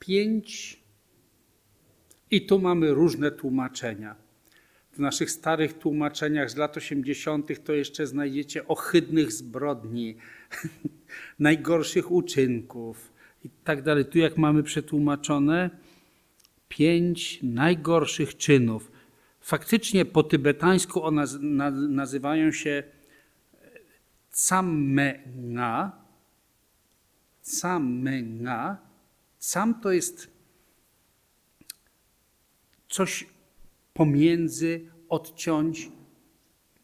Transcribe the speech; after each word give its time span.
pięć. 0.00 0.80
I 2.30 2.46
tu 2.46 2.58
mamy 2.58 2.94
różne 2.94 3.30
tłumaczenia. 3.30 4.16
W 4.92 4.98
naszych 4.98 5.30
starych 5.30 5.78
tłumaczeniach 5.78 6.50
z 6.50 6.56
lat 6.56 6.76
80. 6.76 7.64
to 7.64 7.72
jeszcze 7.72 8.06
znajdziecie 8.06 8.68
ohydnych 8.68 9.32
zbrodni, 9.32 10.16
najgorszych 11.38 12.10
uczynków 12.10 13.12
i 13.44 13.50
tak 13.64 13.82
dalej. 13.82 14.04
Tu 14.04 14.18
jak 14.18 14.36
mamy 14.36 14.62
przetłumaczone, 14.62 15.70
pięć 16.68 17.40
najgorszych 17.42 18.36
czynów. 18.36 18.92
Faktycznie 19.40 20.04
po 20.04 20.22
tybetańsku 20.22 21.02
one 21.04 21.24
nazywają 21.88 22.52
się 22.52 22.82
Tsammenga. 24.30 25.92
Tsammenga. 27.42 28.89
Sam 29.40 29.80
to 29.80 29.92
jest 29.92 30.28
coś 32.88 33.26
pomiędzy, 33.94 34.86
odciąć. 35.08 35.90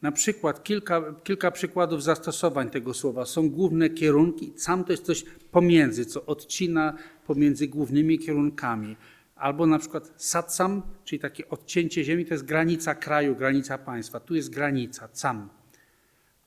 Na 0.02 0.12
przykład 0.12 0.64
kilka, 0.64 1.14
kilka 1.24 1.50
przykładów 1.50 2.02
zastosowań 2.02 2.70
tego 2.70 2.94
słowa. 2.94 3.26
Są 3.26 3.50
główne 3.50 3.90
kierunki, 3.90 4.52
sam 4.56 4.84
to 4.84 4.92
jest 4.92 5.04
coś 5.04 5.24
pomiędzy, 5.50 6.04
co 6.06 6.26
odcina 6.26 6.96
pomiędzy 7.26 7.68
głównymi 7.68 8.18
kierunkami. 8.18 8.96
Albo 9.34 9.66
na 9.66 9.78
przykład 9.78 10.12
satsam, 10.16 10.82
czyli 11.04 11.20
takie 11.20 11.48
odcięcie 11.48 12.04
ziemi, 12.04 12.26
to 12.26 12.34
jest 12.34 12.44
granica 12.44 12.94
kraju, 12.94 13.36
granica 13.36 13.78
państwa. 13.78 14.20
Tu 14.20 14.34
jest 14.34 14.50
granica, 14.50 15.08
cam. 15.08 15.48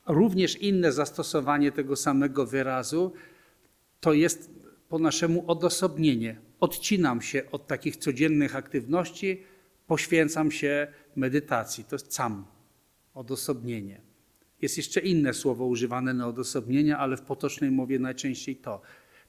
Również 0.07 0.55
inne 0.55 0.91
zastosowanie 0.91 1.71
tego 1.71 1.95
samego 1.95 2.45
wyrazu 2.45 3.13
to 3.99 4.13
jest 4.13 4.58
po 4.89 4.99
naszemu 4.99 5.43
odosobnienie. 5.51 6.41
Odcinam 6.59 7.21
się 7.21 7.51
od 7.51 7.67
takich 7.67 7.97
codziennych 7.97 8.55
aktywności, 8.55 9.43
poświęcam 9.87 10.51
się 10.51 10.87
medytacji. 11.15 11.83
To 11.83 11.95
jest 11.95 12.07
cam, 12.07 12.45
odosobnienie. 13.13 14.01
Jest 14.61 14.77
jeszcze 14.77 14.99
inne 14.99 15.33
słowo 15.33 15.65
używane 15.65 16.13
na 16.13 16.27
odosobnienie, 16.27 16.97
ale 16.97 17.17
w 17.17 17.21
potocznej 17.21 17.71
mowie 17.71 17.99
najczęściej 17.99 18.55
to. 18.55 18.81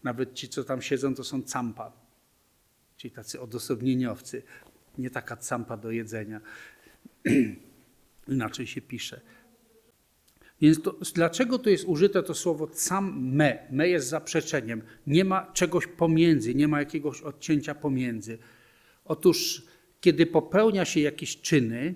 Nawet 0.02 0.34
ci, 0.34 0.48
co 0.48 0.64
tam 0.64 0.82
siedzą, 0.82 1.14
to 1.14 1.24
są 1.24 1.42
campa, 1.42 1.92
czyli 2.96 3.10
tacy 3.10 3.40
odosobnieniowcy. 3.40 4.42
Nie 4.98 5.10
taka 5.10 5.36
campa 5.36 5.76
do 5.76 5.90
jedzenia. 5.90 6.40
Inaczej 8.28 8.66
się 8.66 8.80
pisze. 8.80 9.20
Więc 10.60 10.82
to, 10.82 10.96
dlaczego 11.14 11.58
to 11.58 11.70
jest 11.70 11.84
użyte 11.84 12.22
to 12.22 12.34
słowo 12.34 12.68
sam 12.72 13.34
me? 13.34 13.66
Me 13.70 13.88
jest 13.88 14.08
zaprzeczeniem. 14.08 14.82
Nie 15.06 15.24
ma 15.24 15.52
czegoś 15.52 15.86
pomiędzy, 15.86 16.54
nie 16.54 16.68
ma 16.68 16.78
jakiegoś 16.78 17.22
odcięcia 17.22 17.74
pomiędzy. 17.74 18.38
Otóż, 19.04 19.66
kiedy 20.00 20.26
popełnia 20.26 20.84
się 20.84 21.00
jakieś 21.00 21.40
czyny, 21.40 21.94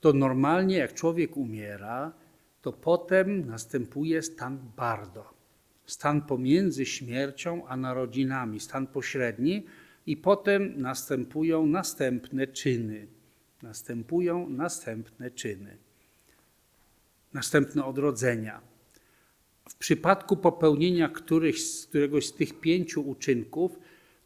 to 0.00 0.12
normalnie 0.12 0.76
jak 0.76 0.94
człowiek 0.94 1.36
umiera, 1.36 2.12
to 2.62 2.72
potem 2.72 3.46
następuje 3.46 4.22
stan 4.22 4.58
bardo. 4.76 5.24
Stan 5.86 6.22
pomiędzy 6.22 6.86
śmiercią 6.86 7.66
a 7.66 7.76
narodzinami, 7.76 8.60
stan 8.60 8.86
pośredni, 8.86 9.66
i 10.06 10.16
potem 10.16 10.74
następują 10.76 11.66
następne 11.66 12.46
czyny. 12.46 13.06
Następują 13.62 14.48
następne 14.48 15.30
czyny 15.30 15.76
następne 17.32 17.84
odrodzenia. 17.84 18.60
W 19.68 19.74
przypadku 19.74 20.36
popełnienia 20.36 21.08
którychś, 21.08 21.60
któregoś 21.88 22.26
z 22.26 22.32
tych 22.32 22.60
pięciu 22.60 23.08
uczynków, 23.08 23.78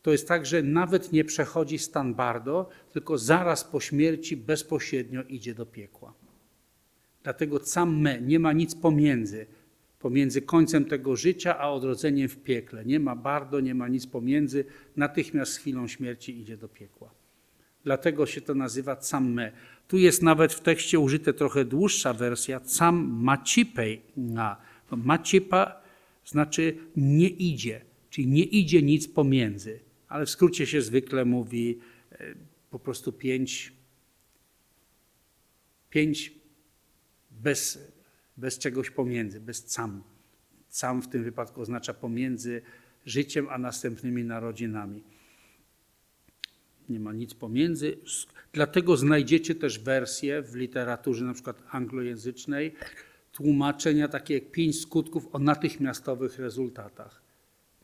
to 0.03 0.13
jest 0.13 0.29
tak, 0.29 0.47
że 0.47 0.63
nawet 0.63 1.13
nie 1.13 1.25
przechodzi 1.25 1.79
stan 1.79 2.15
bardo, 2.15 2.69
tylko 2.93 3.19
zaraz 3.19 3.65
po 3.65 3.81
śmierci 3.81 4.37
bezpośrednio 4.37 5.23
idzie 5.23 5.55
do 5.55 5.67
piekła. 5.67 6.15
Dlatego 7.23 7.65
sam 7.65 8.01
me, 8.01 8.21
nie 8.21 8.39
ma 8.39 8.53
nic 8.53 8.75
pomiędzy, 8.75 9.47
pomiędzy 9.99 10.43
końcem 10.43 10.85
tego 10.85 11.17
życia 11.17 11.59
a 11.59 11.71
odrodzeniem 11.71 12.29
w 12.29 12.37
piekle. 12.37 12.85
Nie 12.85 13.01
ma 13.01 13.17
bardo, 13.17 13.61
nie 13.61 13.75
ma 13.75 13.89
nic 13.89 14.07
pomiędzy, 14.07 14.65
natychmiast 14.97 15.53
z 15.53 15.57
chwilą 15.57 15.89
śmierci 15.89 16.41
idzie 16.41 16.57
do 16.57 16.69
piekła. 16.69 17.11
Dlatego 17.85 18.27
się 18.27 18.41
to 18.41 18.55
nazywa 18.55 19.01
me. 19.21 19.53
Tu 19.89 19.99
jest 19.99 20.23
nawet 20.23 20.53
w 20.53 20.61
tekście 20.61 20.99
użyte 20.99 21.33
trochę 21.33 21.65
dłuższa 21.65 22.13
wersja, 22.13 22.61
sam 22.65 22.97
macipej 23.23 24.03
na. 24.17 24.57
Macipa 24.91 25.83
znaczy 26.25 26.77
nie 26.97 27.29
idzie, 27.29 27.81
czyli 28.11 28.27
nie 28.27 28.45
idzie 28.45 28.83
nic 28.83 29.09
pomiędzy. 29.09 29.81
Ale 30.09 30.27
w 30.27 30.31
skrócie 30.31 30.67
się 30.67 30.83
zwykle 30.83 31.25
mówi 31.25 31.79
e, 32.13 32.35
po 32.71 32.79
prostu 32.79 33.13
pięć, 33.13 33.73
pięć 35.91 36.33
bez, 37.31 37.79
bez 38.37 38.59
czegoś 38.59 38.91
pomiędzy, 38.91 39.41
bez 39.41 39.65
cam. 39.65 40.03
Cam 40.69 41.03
w 41.03 41.09
tym 41.09 41.25
wypadku 41.25 41.61
oznacza 41.61 41.95
pomiędzy 41.95 42.63
życiem 43.07 43.49
a 43.49 43.59
następnymi 43.59 44.25
narodzinami 44.25 45.03
nie 46.89 47.01
ma 47.01 47.13
nic 47.13 47.35
pomiędzy. 47.35 47.97
Dlatego 48.53 48.97
znajdziecie 48.97 49.55
też 49.55 49.79
wersje 49.79 50.43
w 50.43 50.55
literaturze 50.55 51.25
na 51.25 51.35
przykład 51.35 51.63
anglojęzycznej, 51.71 52.75
tłumaczenia 53.33 54.09
takie 54.09 54.35
jak 54.35 54.51
pięć 54.51 54.81
skutków 54.81 55.29
o 55.33 55.39
natychmiastowych 55.39 56.39
rezultatach. 56.39 57.23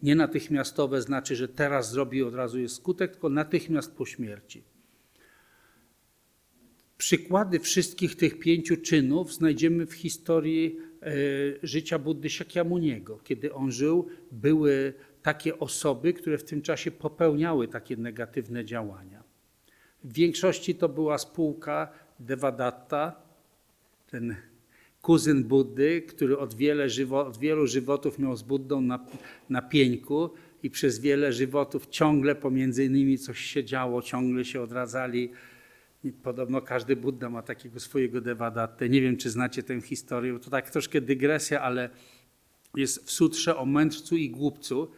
Nie 0.02 0.14
natychmiastowe 0.14 1.02
znaczy, 1.02 1.36
że 1.36 1.48
teraz 1.48 1.90
zrobi 1.90 2.22
od 2.22 2.34
razu 2.34 2.58
jest 2.58 2.76
skutek, 2.76 3.10
tylko 3.10 3.28
natychmiast 3.28 3.94
po 3.94 4.06
śmierci. 4.06 4.62
Przykłady 6.96 7.60
wszystkich 7.60 8.16
tych 8.16 8.38
pięciu 8.38 8.76
czynów 8.76 9.34
znajdziemy 9.34 9.86
w 9.86 9.92
historii 9.92 10.76
e, 11.02 11.12
życia 11.62 11.98
Buddy 11.98 12.30
Shakyamuniego. 12.30 13.18
Kiedy 13.24 13.54
on 13.54 13.72
żył, 13.72 14.08
były 14.32 14.94
takie 15.22 15.58
osoby, 15.58 16.12
które 16.12 16.38
w 16.38 16.44
tym 16.44 16.62
czasie 16.62 16.90
popełniały 16.90 17.68
takie 17.68 17.96
negatywne 17.96 18.64
działania. 18.64 19.22
W 20.04 20.12
większości 20.12 20.74
to 20.74 20.88
była 20.88 21.18
spółka 21.18 21.92
Devadatta, 22.20 23.22
ten 24.10 24.36
kuzyn 25.02 25.44
Buddy, 25.44 26.02
który 26.02 26.38
od, 26.38 26.56
żywo, 26.86 27.26
od 27.26 27.38
wielu 27.38 27.66
żywotów 27.66 28.18
miał 28.18 28.36
z 28.36 28.42
Buddą 28.42 28.80
na, 28.80 29.06
na 29.48 29.62
pieńku 29.62 30.30
i 30.62 30.70
przez 30.70 30.98
wiele 30.98 31.32
żywotów 31.32 31.86
ciągle 31.86 32.34
pomiędzy 32.34 32.84
innymi 32.84 33.18
coś 33.18 33.38
się 33.38 33.64
działo, 33.64 34.02
ciągle 34.02 34.44
się 34.44 34.60
odradzali. 34.60 35.32
Podobno 36.22 36.62
każdy 36.62 36.96
Budda 36.96 37.30
ma 37.30 37.42
takiego 37.42 37.80
swojego 37.80 38.20
Devadattę. 38.20 38.88
Nie 38.88 39.00
wiem, 39.00 39.16
czy 39.16 39.30
znacie 39.30 39.62
tę 39.62 39.80
historię, 39.80 40.38
to 40.38 40.50
tak 40.50 40.70
troszkę 40.70 41.00
dygresja, 41.00 41.60
ale 41.60 41.90
jest 42.76 43.06
w 43.06 43.10
sutrze 43.10 43.56
o 43.56 43.66
mędrcu 43.66 44.16
i 44.16 44.30
głupcu, 44.30 44.90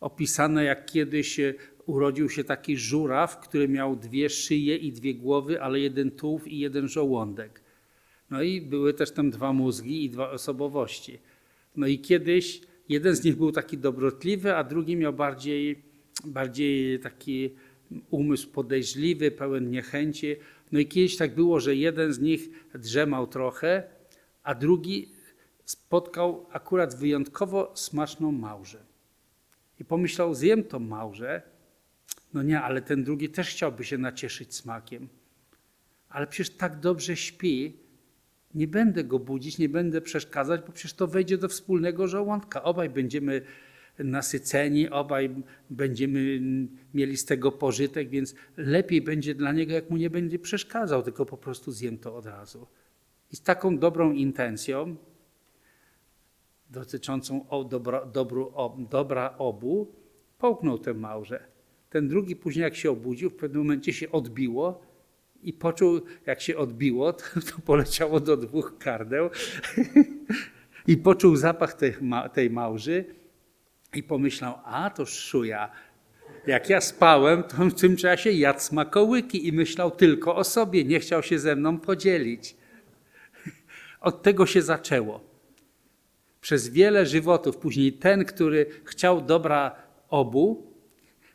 opisane, 0.00 0.64
jak 0.64 0.86
kiedyś 0.86 1.40
urodził 1.86 2.30
się 2.30 2.44
taki 2.44 2.76
żuraw, 2.76 3.40
który 3.40 3.68
miał 3.68 3.96
dwie 3.96 4.30
szyje 4.30 4.76
i 4.76 4.92
dwie 4.92 5.14
głowy, 5.14 5.62
ale 5.62 5.80
jeden 5.80 6.10
tułów 6.10 6.48
i 6.48 6.58
jeden 6.58 6.88
żołądek. 6.88 7.60
No 8.30 8.42
i 8.42 8.60
były 8.60 8.94
też 8.94 9.10
tam 9.10 9.30
dwa 9.30 9.52
mózgi 9.52 10.04
i 10.04 10.10
dwa 10.10 10.30
osobowości. 10.30 11.18
No 11.76 11.86
i 11.86 11.98
kiedyś 11.98 12.60
jeden 12.88 13.16
z 13.16 13.24
nich 13.24 13.36
był 13.36 13.52
taki 13.52 13.78
dobrotliwy, 13.78 14.56
a 14.56 14.64
drugi 14.64 14.96
miał 14.96 15.12
bardziej, 15.12 15.82
bardziej 16.24 16.98
taki 17.00 17.50
umysł 18.10 18.50
podejrzliwy, 18.50 19.30
pełen 19.30 19.70
niechęci. 19.70 20.36
No 20.72 20.78
i 20.78 20.86
kiedyś 20.86 21.16
tak 21.16 21.34
było, 21.34 21.60
że 21.60 21.76
jeden 21.76 22.12
z 22.12 22.18
nich 22.18 22.48
drzemał 22.74 23.26
trochę, 23.26 23.82
a 24.42 24.54
drugi 24.54 25.08
spotkał 25.64 26.46
akurat 26.50 26.98
wyjątkowo 26.98 27.72
smaczną 27.74 28.32
małżę. 28.32 28.87
I 29.80 29.84
pomyślał, 29.84 30.34
zjem 30.34 30.64
to 30.64 30.80
małże. 30.80 31.42
No 32.34 32.42
nie, 32.42 32.60
ale 32.60 32.82
ten 32.82 33.04
drugi 33.04 33.28
też 33.28 33.50
chciałby 33.50 33.84
się 33.84 33.98
nacieszyć 33.98 34.54
smakiem. 34.54 35.08
Ale 36.08 36.26
przecież 36.26 36.56
tak 36.56 36.80
dobrze 36.80 37.16
śpi, 37.16 37.76
nie 38.54 38.68
będę 38.68 39.04
go 39.04 39.18
budzić, 39.18 39.58
nie 39.58 39.68
będę 39.68 40.00
przeszkadzać, 40.00 40.60
bo 40.66 40.72
przecież 40.72 40.92
to 40.92 41.06
wejdzie 41.06 41.38
do 41.38 41.48
wspólnego 41.48 42.08
żołądka. 42.08 42.62
Obaj 42.62 42.90
będziemy 42.90 43.42
nasyceni, 43.98 44.88
obaj 44.88 45.30
będziemy 45.70 46.40
mieli 46.94 47.16
z 47.16 47.24
tego 47.24 47.52
pożytek, 47.52 48.08
więc 48.08 48.34
lepiej 48.56 49.02
będzie 49.02 49.34
dla 49.34 49.52
niego, 49.52 49.72
jak 49.72 49.90
mu 49.90 49.96
nie 49.96 50.10
będzie 50.10 50.38
przeszkadzał, 50.38 51.02
tylko 51.02 51.26
po 51.26 51.36
prostu 51.36 51.72
zjem 51.72 51.98
to 51.98 52.16
od 52.16 52.26
razu. 52.26 52.66
I 53.32 53.36
z 53.36 53.42
taką 53.42 53.78
dobrą 53.78 54.12
intencją 54.12 54.96
dotyczącą 56.70 57.48
o 57.48 57.64
dobro, 57.64 58.06
dobru, 58.06 58.52
dobra 58.90 59.34
obu, 59.38 59.92
połknął 60.38 60.78
tę 60.78 60.94
małże. 60.94 61.44
Ten 61.90 62.08
drugi 62.08 62.36
później 62.36 62.62
jak 62.62 62.76
się 62.76 62.90
obudził, 62.90 63.30
w 63.30 63.34
pewnym 63.34 63.62
momencie 63.62 63.92
się 63.92 64.12
odbiło 64.12 64.80
i 65.42 65.52
poczuł, 65.52 66.00
jak 66.26 66.40
się 66.40 66.56
odbiło, 66.56 67.12
to, 67.12 67.24
to 67.50 67.58
poleciało 67.64 68.20
do 68.20 68.36
dwóch 68.36 68.78
kardeł 68.78 69.30
i 70.86 70.96
poczuł 70.96 71.36
zapach 71.36 71.74
tej, 71.74 71.94
tej 72.32 72.50
małży 72.50 73.04
i 73.94 74.02
pomyślał, 74.02 74.54
a 74.64 74.90
to 74.90 75.06
szuja, 75.06 75.70
Jak 76.46 76.70
ja 76.70 76.80
spałem, 76.80 77.42
to 77.42 77.56
w 77.56 77.74
tym 77.74 77.96
czasie 77.96 78.30
jadł 78.30 78.60
smakołyki 78.60 79.48
i 79.48 79.52
myślał 79.52 79.90
tylko 79.90 80.36
o 80.36 80.44
sobie, 80.44 80.84
nie 80.84 81.00
chciał 81.00 81.22
się 81.22 81.38
ze 81.38 81.56
mną 81.56 81.78
podzielić. 81.78 82.56
Od 84.00 84.22
tego 84.22 84.46
się 84.46 84.62
zaczęło. 84.62 85.27
Przez 86.40 86.68
wiele 86.68 87.06
żywotów. 87.06 87.56
Później 87.56 87.92
ten, 87.92 88.24
który 88.24 88.66
chciał 88.84 89.20
dobra 89.20 89.76
obu, 90.08 90.72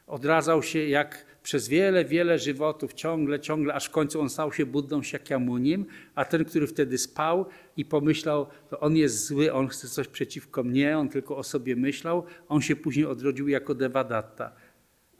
odradzał 0.08 0.64
się 0.64 0.88
jak 0.88 1.26
przez 1.44 1.68
wiele, 1.68 2.06
wiele 2.06 2.40
żywotów, 2.40 2.94
ciągle, 2.94 3.40
ciągle, 3.40 3.74
aż 3.74 3.86
w 3.86 3.92
końcu 3.92 4.22
on 4.22 4.30
stał 4.30 4.54
się 4.54 4.66
Buddą 4.66 5.04
Siakyamunim, 5.04 5.86
a 6.16 6.26
ten, 6.26 6.46
który 6.46 6.68
wtedy 6.68 6.98
spał 6.98 7.46
i 7.78 7.86
pomyślał, 7.86 8.48
że 8.72 8.80
on 8.80 8.96
jest 8.96 9.26
zły, 9.26 9.54
on 9.54 9.68
chce 9.68 9.88
coś 9.88 10.08
przeciwko 10.08 10.64
mnie, 10.64 10.98
on 10.98 11.10
tylko 11.10 11.38
o 11.38 11.44
sobie 11.44 11.76
myślał, 11.76 12.24
on 12.48 12.62
się 12.62 12.76
później 12.76 13.06
odrodził 13.06 13.48
jako 13.48 13.76
Devadatta. 13.76 14.52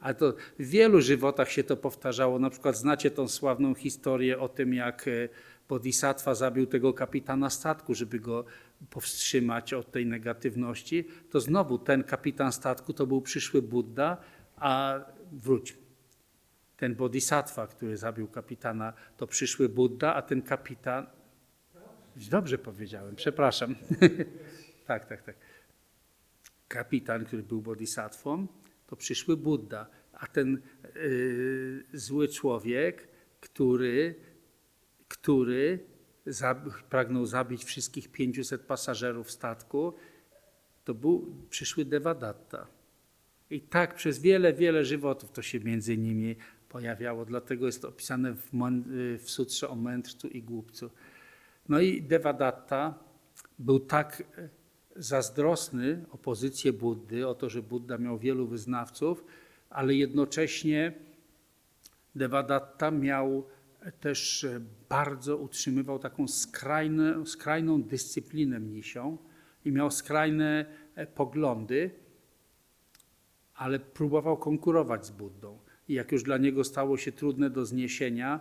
Ale 0.00 0.14
to 0.14 0.34
w 0.58 0.66
wielu 0.66 1.00
żywotach 1.00 1.50
się 1.50 1.64
to 1.64 1.76
powtarzało. 1.76 2.38
Na 2.38 2.50
przykład 2.50 2.76
znacie 2.76 3.10
tą 3.10 3.28
sławną 3.28 3.74
historię 3.74 4.38
o 4.38 4.48
tym, 4.48 4.74
jak 4.74 5.08
e, 5.08 5.28
Bodhisattva 5.68 6.34
zabił 6.34 6.66
tego 6.66 6.92
kapitana 6.92 7.50
statku, 7.50 7.94
żeby 7.94 8.20
go 8.20 8.44
powstrzymać 8.90 9.74
od 9.74 9.92
tej 9.92 10.06
negatywności. 10.06 11.04
To 11.30 11.40
znowu 11.40 11.78
ten 11.78 12.04
kapitan 12.04 12.52
statku 12.52 12.92
to 12.92 13.06
był 13.06 13.22
przyszły 13.22 13.62
Buddha, 13.62 14.16
a 14.56 15.00
wróć. 15.32 15.76
Ten 16.76 16.94
Bodhisattva, 16.94 17.66
który 17.66 17.96
zabił 17.96 18.28
kapitana, 18.28 18.92
to 19.16 19.26
przyszły 19.26 19.68
Buddha, 19.68 20.14
a 20.14 20.22
ten 20.22 20.42
kapitan. 20.42 21.06
Dobrze 22.30 22.58
powiedziałem, 22.58 23.16
przepraszam. 23.16 23.74
tak, 24.86 25.06
tak, 25.06 25.22
tak. 25.22 25.36
Kapitan, 26.68 27.24
który 27.24 27.42
był 27.42 27.62
bodhisatwą, 27.62 28.46
to 28.86 28.96
przyszły 28.96 29.36
Buddha, 29.36 29.86
a 30.12 30.26
ten 30.26 30.62
y, 30.96 31.84
zły 31.92 32.28
człowiek, 32.28 33.08
który, 33.40 34.14
który 35.08 35.93
pragnął 36.90 37.26
zabić 37.26 37.64
wszystkich 37.64 38.08
500 38.08 38.62
pasażerów 38.62 39.30
statku, 39.30 39.94
to 40.84 40.94
był 40.94 41.34
przyszły 41.50 41.84
Devadatta. 41.84 42.66
I 43.50 43.60
tak 43.60 43.94
przez 43.94 44.18
wiele, 44.18 44.52
wiele 44.52 44.84
żywotów 44.84 45.32
to 45.32 45.42
się 45.42 45.60
między 45.60 45.98
nimi 45.98 46.36
pojawiało. 46.68 47.24
Dlatego 47.24 47.66
jest 47.66 47.82
to 47.82 47.88
opisane 47.88 48.34
w, 48.34 48.50
w 49.18 49.30
sutrze 49.30 49.68
o 49.68 49.76
mędrcu 49.76 50.28
i 50.28 50.42
głupcu. 50.42 50.90
No 51.68 51.80
i 51.80 52.02
Devadatta 52.02 52.94
był 53.58 53.80
tak 53.80 54.22
zazdrosny 54.96 56.04
o 56.10 56.18
pozycję 56.18 56.72
Buddy, 56.72 57.28
o 57.28 57.34
to, 57.34 57.50
że 57.50 57.62
Buddha 57.62 57.98
miał 57.98 58.18
wielu 58.18 58.46
wyznawców, 58.46 59.24
ale 59.70 59.94
jednocześnie 59.94 60.92
Devadatta 62.14 62.90
miał 62.90 63.46
też 64.00 64.46
bardzo 64.88 65.36
utrzymywał 65.36 65.98
taką 65.98 66.28
skrajne, 66.28 67.26
skrajną 67.26 67.82
dyscyplinę 67.82 68.60
mnisią 68.60 69.18
i 69.64 69.72
miał 69.72 69.90
skrajne 69.90 70.66
poglądy, 71.14 71.90
ale 73.54 73.78
próbował 73.78 74.36
konkurować 74.36 75.06
z 75.06 75.10
Buddą. 75.10 75.58
I 75.88 75.94
jak 75.94 76.12
już 76.12 76.22
dla 76.22 76.38
niego 76.38 76.64
stało 76.64 76.96
się 76.96 77.12
trudne 77.12 77.50
do 77.50 77.66
zniesienia 77.66 78.40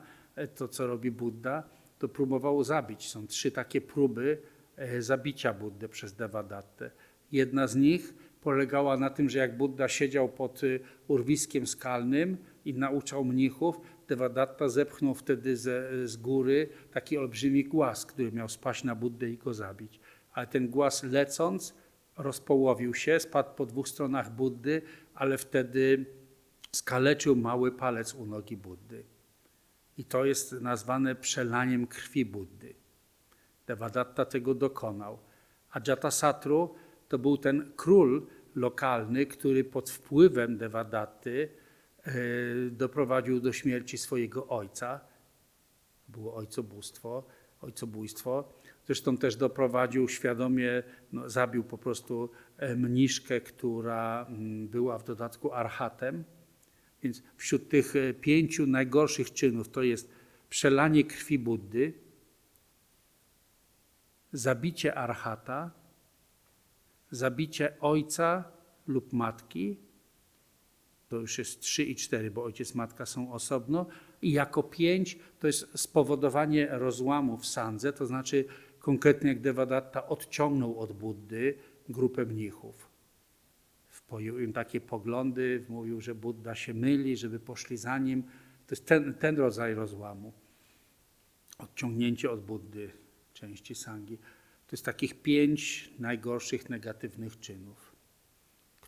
to, 0.56 0.68
co 0.68 0.88
robi 0.88 1.12
Buddha, 1.12 1.64
to 2.00 2.10
próbował 2.10 2.64
zabić. 2.64 3.10
Są 3.10 3.28
trzy 3.28 3.52
takie 3.52 3.82
próby 3.82 4.38
zabicia 5.00 5.54
Buddy 5.54 5.90
przez 5.90 6.16
Devadattę. 6.16 6.92
Jedna 7.32 7.68
z 7.68 7.76
nich 7.76 8.14
polegała 8.42 8.98
na 8.98 9.10
tym, 9.10 9.30
że 9.30 9.40
jak 9.40 9.58
Buddha 9.58 9.88
siedział 9.88 10.30
pod 10.30 10.62
urwiskiem 11.08 11.68
skalnym 11.68 12.38
i 12.66 12.74
nauczał 12.74 13.26
mnichów, 13.26 13.80
Devadatta 14.08 14.70
zepchnął 14.70 15.14
wtedy 15.14 15.58
ze, 15.58 16.08
z 16.08 16.18
góry 16.18 16.70
taki 16.92 17.18
olbrzymi 17.18 17.64
głaz, 17.64 18.06
który 18.06 18.32
miał 18.32 18.50
spaść 18.50 18.84
na 18.84 18.96
Buddę 18.96 19.30
i 19.30 19.38
go 19.38 19.54
zabić. 19.54 20.00
Ale 20.34 20.48
ten 20.48 20.70
głaz 20.70 21.04
lecąc 21.04 21.74
rozpołowił 22.18 22.94
się, 22.94 23.20
spadł 23.20 23.56
po 23.56 23.66
dwóch 23.66 23.88
stronach 23.88 24.32
Buddy, 24.32 24.82
ale 25.16 25.38
wtedy 25.38 26.06
skaleczył 26.72 27.36
mały 27.36 27.72
palec 27.72 28.16
u 28.16 28.26
nogi 28.26 28.58
Buddy. 28.58 29.04
I 29.98 30.06
to 30.06 30.26
jest 30.26 30.52
nazwane 30.52 31.16
przelaniem 31.16 31.88
krwi 31.88 32.26
Buddy. 32.26 32.74
Devadatta 33.68 34.26
tego 34.26 34.54
dokonał. 34.54 35.20
A 35.72 35.80
Jatasatru 35.88 36.76
to 37.10 37.20
był 37.20 37.38
ten 37.38 37.72
król 37.76 38.28
lokalny, 38.56 39.26
który 39.26 39.64
pod 39.64 39.90
wpływem 39.90 40.58
Devadatty 40.58 41.50
doprowadził 42.72 43.40
do 43.40 43.54
śmierci 43.54 43.98
swojego 43.98 44.48
ojca. 44.48 45.00
Było 46.08 46.36
ojcobóstwo, 46.36 47.24
ojcobójstwo. 47.62 48.54
Zresztą 48.86 49.18
też 49.18 49.36
doprowadził 49.36 50.10
świadomie, 50.10 50.84
no, 51.12 51.30
zabił 51.30 51.64
po 51.64 51.78
prostu 51.78 52.30
mniszkę, 52.76 53.42
która 53.42 54.28
była 54.70 54.98
w 54.98 55.04
dodatku 55.04 55.54
archatem. 55.54 56.24
Więc 57.04 57.24
wśród 57.38 57.70
tych 57.70 57.94
pięciu 58.22 58.68
najgorszych 58.68 59.34
czynów 59.34 59.70
to 59.70 59.84
jest 59.84 60.10
przelanie 60.50 61.04
krwi 61.04 61.40
Buddy, 61.40 61.94
zabicie 64.34 64.96
archata, 64.96 65.72
zabicie 67.12 67.80
ojca 67.80 68.52
lub 68.88 69.14
matki, 69.14 69.78
to 71.14 71.20
już 71.20 71.38
jest 71.38 71.60
trzy 71.60 71.84
i 71.84 71.96
cztery, 71.96 72.32
bo 72.32 72.44
ojciec, 72.44 72.76
matka 72.76 73.06
są 73.06 73.32
osobno, 73.32 73.86
i 74.22 74.32
jako 74.32 74.64
pięć 74.64 75.20
to 75.40 75.48
jest 75.48 75.80
spowodowanie 75.80 76.68
rozłamu 76.72 77.38
w 77.38 77.46
sandze, 77.46 77.94
to 77.94 78.06
znaczy 78.06 78.46
konkretnie 78.80 79.30
jak 79.30 79.42
Devadatta 79.42 80.08
odciągnął 80.08 80.80
od 80.80 80.94
Buddy 80.94 81.58
grupę 81.90 82.26
mnichów. 82.26 82.90
Wpoił 83.88 84.40
im 84.40 84.54
takie 84.54 84.82
poglądy, 84.82 85.66
mówił, 85.70 86.02
że 86.02 86.16
Buddha 86.16 86.56
się 86.56 86.74
myli, 86.74 87.18
żeby 87.18 87.40
poszli 87.40 87.78
za 87.78 87.98
nim. 87.98 88.24
To 88.68 88.76
jest 88.76 88.86
ten, 88.86 89.14
ten 89.14 89.38
rodzaj 89.38 89.74
rozłamu. 89.74 90.34
Odciągnięcie 91.58 92.32
od 92.32 92.46
Buddy 92.46 92.92
części 93.34 93.76
sangi. 93.76 94.18
To 94.68 94.72
jest 94.72 94.86
takich 94.86 95.22
pięć 95.22 95.90
najgorszych 96.00 96.70
negatywnych 96.70 97.40
czynów, 97.40 97.93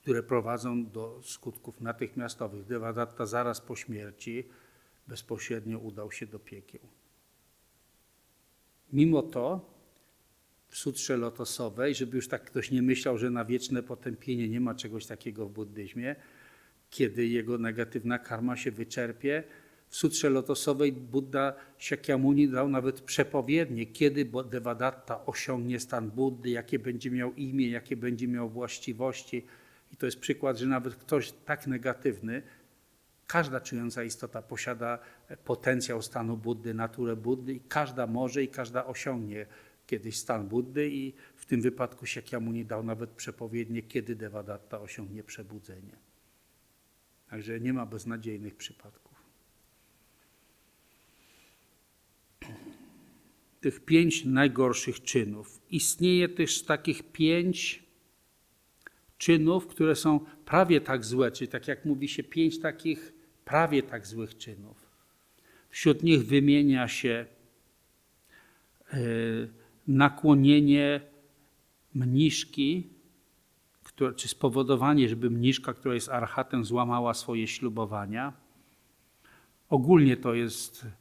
które 0.05 0.23
prowadzą 0.23 0.85
do 0.85 1.21
skutków 1.23 1.81
natychmiastowych. 1.81 2.65
Devadatta 2.65 3.25
zaraz 3.25 3.61
po 3.61 3.75
śmierci 3.75 4.43
bezpośrednio 5.07 5.79
udał 5.79 6.11
się 6.11 6.25
do 6.25 6.39
piekieł. 6.39 6.81
Mimo 8.93 9.21
to 9.21 9.71
w 10.67 10.77
sutrze 10.77 11.17
lotosowej, 11.17 11.95
żeby 11.95 12.15
już 12.15 12.27
tak 12.27 12.43
ktoś 12.43 12.71
nie 12.71 12.81
myślał, 12.81 13.17
że 13.17 13.29
na 13.29 13.45
wieczne 13.45 13.83
potępienie 13.83 14.49
nie 14.49 14.59
ma 14.59 14.75
czegoś 14.75 15.05
takiego 15.05 15.45
w 15.45 15.51
buddyzmie, 15.51 16.15
kiedy 16.89 17.27
jego 17.27 17.57
negatywna 17.57 18.19
karma 18.19 18.57
się 18.57 18.71
wyczerpie, 18.71 19.43
w 19.89 19.95
sutrze 19.95 20.29
lotosowej 20.29 20.91
Buddha 20.91 21.53
Shakyamuni 21.79 22.49
dał 22.49 22.69
nawet 22.69 23.01
przepowiednie, 23.01 23.85
kiedy 23.85 24.31
Devadatta 24.49 25.25
osiągnie 25.25 25.79
stan 25.79 26.11
Buddy, 26.11 26.49
jakie 26.49 26.79
będzie 26.79 27.11
miał 27.11 27.33
imię, 27.33 27.69
jakie 27.69 27.97
będzie 27.97 28.27
miał 28.27 28.49
właściwości. 28.49 29.45
I 29.95 29.97
to 29.97 30.05
jest 30.05 30.19
przykład, 30.19 30.57
że 30.57 30.65
nawet 30.65 30.95
ktoś 30.95 31.31
tak 31.31 31.67
negatywny, 31.67 32.41
każda 33.27 33.61
czująca 33.61 34.03
istota 34.03 34.41
posiada 34.41 34.99
potencjał 35.45 36.01
stanu 36.01 36.37
Buddy, 36.37 36.73
naturę 36.73 37.15
Buddy 37.15 37.53
i 37.53 37.59
każda 37.59 38.07
może 38.07 38.43
i 38.43 38.47
każda 38.47 38.85
osiągnie 38.85 39.45
kiedyś 39.87 40.17
stan 40.17 40.47
Buddy 40.47 40.89
i 40.89 41.13
w 41.35 41.45
tym 41.45 41.61
wypadku 41.61 42.05
Shakyamuni 42.05 42.65
dał 42.65 42.83
nawet 42.83 43.09
przepowiednie, 43.09 43.81
kiedy 43.81 44.15
Devadatta 44.15 44.81
osiągnie 44.81 45.23
przebudzenie. 45.23 45.97
Także 47.29 47.59
nie 47.59 47.73
ma 47.73 47.85
beznadziejnych 47.85 48.55
przypadków. 48.55 49.15
Tych 53.61 53.85
pięć 53.85 54.25
najgorszych 54.25 55.03
czynów. 55.03 55.61
Istnieje 55.69 56.29
też 56.29 56.63
takich 56.63 57.11
pięć 57.11 57.84
czynów, 59.17 59.67
które 59.67 59.95
są 59.95 60.19
prawie 60.45 60.81
tak 60.81 61.05
złe, 61.05 61.31
czyli 61.31 61.47
tak 61.47 61.67
jak 61.67 61.85
mówi 61.85 62.07
się, 62.07 62.23
pięć 62.23 62.59
takich 62.59 63.13
prawie 63.45 63.83
tak 63.83 64.07
złych 64.07 64.37
czynów. 64.37 64.85
Wśród 65.69 66.03
nich 66.03 66.25
wymienia 66.25 66.87
się 66.87 67.25
nakłonienie 69.87 71.01
mniszki, 71.93 72.89
czy 74.15 74.27
spowodowanie, 74.27 75.09
żeby 75.09 75.29
mniszka, 75.29 75.73
która 75.73 75.93
jest 75.93 76.09
archatem, 76.09 76.65
złamała 76.65 77.13
swoje 77.13 77.47
ślubowania. 77.47 78.33
Ogólnie 79.69 80.17
to 80.17 80.33
jest 80.33 80.85
e, 80.85 80.91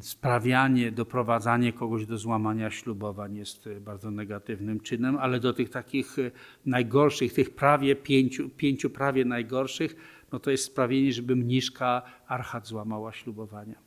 sprawianie, 0.00 0.92
doprowadzanie 0.92 1.72
kogoś 1.72 2.06
do 2.06 2.18
złamania 2.18 2.70
ślubowań 2.70 3.36
jest 3.36 3.66
e, 3.66 3.80
bardzo 3.80 4.10
negatywnym 4.10 4.80
czynem, 4.80 5.16
ale 5.16 5.40
do 5.40 5.52
tych 5.52 5.70
takich 5.70 6.18
e, 6.18 6.30
najgorszych, 6.66 7.32
tych 7.32 7.54
prawie 7.54 7.96
pięciu, 7.96 8.48
pięciu 8.48 8.90
prawie 8.90 9.24
najgorszych, 9.24 9.96
no 10.32 10.38
to 10.38 10.50
jest 10.50 10.64
sprawienie, 10.64 11.12
żeby 11.12 11.36
mniszka 11.36 12.02
archat 12.26 12.66
złamała 12.66 13.12
ślubowania. 13.12 13.78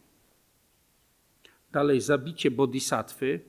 Dalej 1.72 2.02
zabicie 2.02 2.52
bodhisattwy, 2.52 3.40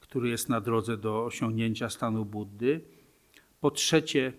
który 0.00 0.28
jest 0.28 0.48
na 0.48 0.60
drodze 0.60 0.96
do 0.96 1.24
osiągnięcia 1.24 1.90
stanu 1.90 2.24
Buddy. 2.24 2.80
Po 3.60 3.70
trzecie, 3.70 4.32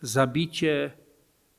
zabicie 0.00 0.90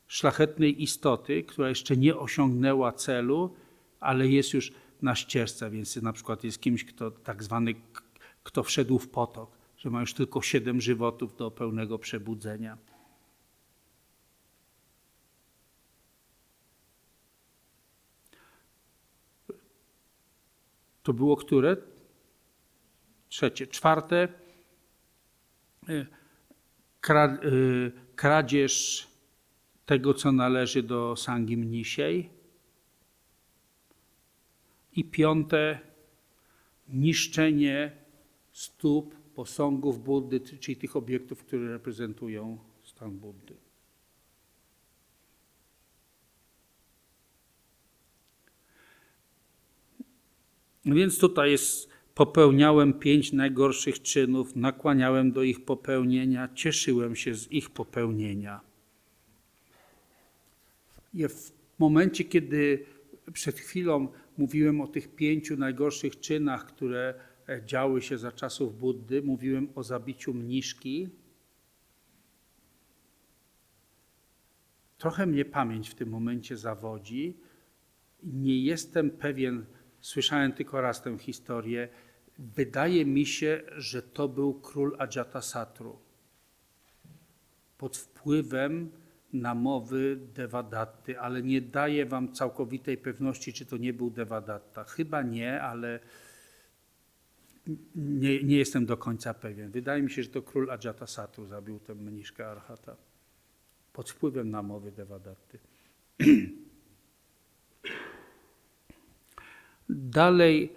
szlachetnej 0.10 0.84
istoty, 0.84 1.44
która 1.44 1.70
jeszcze 1.70 1.98
nie 1.98 2.18
osiągnęła 2.18 2.92
celu, 2.92 3.56
ale 4.00 4.28
jest 4.28 4.54
już 4.54 4.72
na 5.02 5.16
ścieżce, 5.16 5.70
więc 5.70 5.96
na 5.96 6.14
przykład 6.14 6.44
jest 6.44 6.62
kimś, 6.62 6.86
kto 6.86 7.12
tak 7.12 7.44
zwany, 7.44 7.76
kto 8.44 8.64
wszedł 8.64 9.00
w 9.00 9.10
potok, 9.10 9.58
że 9.78 9.90
ma 9.90 10.02
już 10.02 10.14
tylko 10.14 10.42
siedem 10.42 10.82
żywotów 10.82 11.36
do 11.36 11.52
pełnego 11.52 12.00
przebudzenia. 12.00 12.78
To 21.04 21.14
było 21.14 21.36
które? 21.36 21.78
Trzecie. 23.30 23.68
Czwarte. 23.68 24.28
Y, 25.90 26.08
y, 27.44 27.92
kradzież 28.16 29.08
tego, 29.90 30.14
co 30.14 30.32
należy 30.32 30.84
do 30.84 31.16
sangi 31.16 31.58
mnisiej. 31.58 32.30
I 34.96 35.06
piąte, 35.06 35.80
niszczenie 36.90 37.92
stóp, 38.52 39.16
posągów 39.16 40.04
Buddy, 40.04 40.40
czyli 40.40 40.76
tych 40.76 40.96
obiektów, 40.96 41.44
które 41.44 41.72
reprezentują 41.72 42.58
stan 42.84 43.18
Buddy. 43.18 43.56
Więc 50.86 51.20
tutaj 51.20 51.52
jest, 51.52 51.90
popełniałem 52.16 52.94
pięć 52.94 53.34
najgorszych 53.34 54.02
czynów, 54.02 54.56
nakłaniałem 54.56 55.32
do 55.32 55.44
ich 55.44 55.66
popełnienia, 55.66 56.50
cieszyłem 56.54 57.16
się 57.16 57.36
z 57.36 57.52
ich 57.52 57.70
popełnienia. 57.70 58.69
W 61.14 61.52
momencie, 61.80 62.24
kiedy 62.24 62.86
przed 63.34 63.60
chwilą 63.60 64.08
mówiłem 64.38 64.82
o 64.82 64.88
tych 64.88 65.16
pięciu 65.16 65.58
najgorszych 65.58 66.20
czynach, 66.20 66.66
które 66.66 67.14
e, 67.50 67.66
działy 67.66 68.02
się 68.02 68.18
za 68.18 68.32
czasów 68.32 68.80
Buddy, 68.80 69.22
mówiłem 69.22 69.70
o 69.76 69.84
zabiciu 69.84 70.34
mniszki. 70.34 71.10
Trochę 74.98 75.26
mnie 75.26 75.46
pamięć 75.46 75.90
w 75.90 75.96
tym 75.96 76.10
momencie 76.10 76.58
zawodzi. 76.58 77.38
Nie 78.24 78.64
jestem 78.64 79.10
pewien, 79.10 79.66
słyszałem 80.00 80.52
tylko 80.52 80.82
raz 80.82 81.02
tę 81.02 81.18
historię. 81.18 81.90
Wydaje 82.38 83.06
mi 83.06 83.26
się, 83.26 83.62
że 83.78 84.02
to 84.02 84.28
był 84.28 84.54
król 84.54 84.96
Ajatasatru. 85.00 86.00
Pod 87.78 87.98
wpływem 87.98 88.92
namowy 89.34 90.20
Devadaty, 90.34 91.20
ale 91.20 91.44
nie 91.44 91.62
daję 91.62 92.06
wam 92.06 92.34
całkowitej 92.34 92.98
pewności, 92.98 93.54
czy 93.54 93.66
to 93.66 93.78
nie 93.78 93.94
był 93.94 94.10
Devadatta. 94.10 94.84
Chyba 94.84 95.22
nie, 95.22 95.62
ale 95.62 96.00
nie, 97.96 98.44
nie 98.44 98.58
jestem 98.58 98.86
do 98.86 98.98
końca 98.98 99.34
pewien. 99.34 99.72
Wydaje 99.72 100.02
mi 100.02 100.12
się, 100.12 100.24
że 100.24 100.30
to 100.30 100.42
król 100.42 100.72
Ajatasatru 100.72 101.46
zabił 101.46 101.80
tę 101.80 101.96
mniszkę 101.96 102.48
Arhata 102.48 102.96
pod 103.94 104.10
wpływem 104.10 104.50
namowy 104.50 104.92
Devadaty. 104.92 105.60
Dalej 109.90 110.74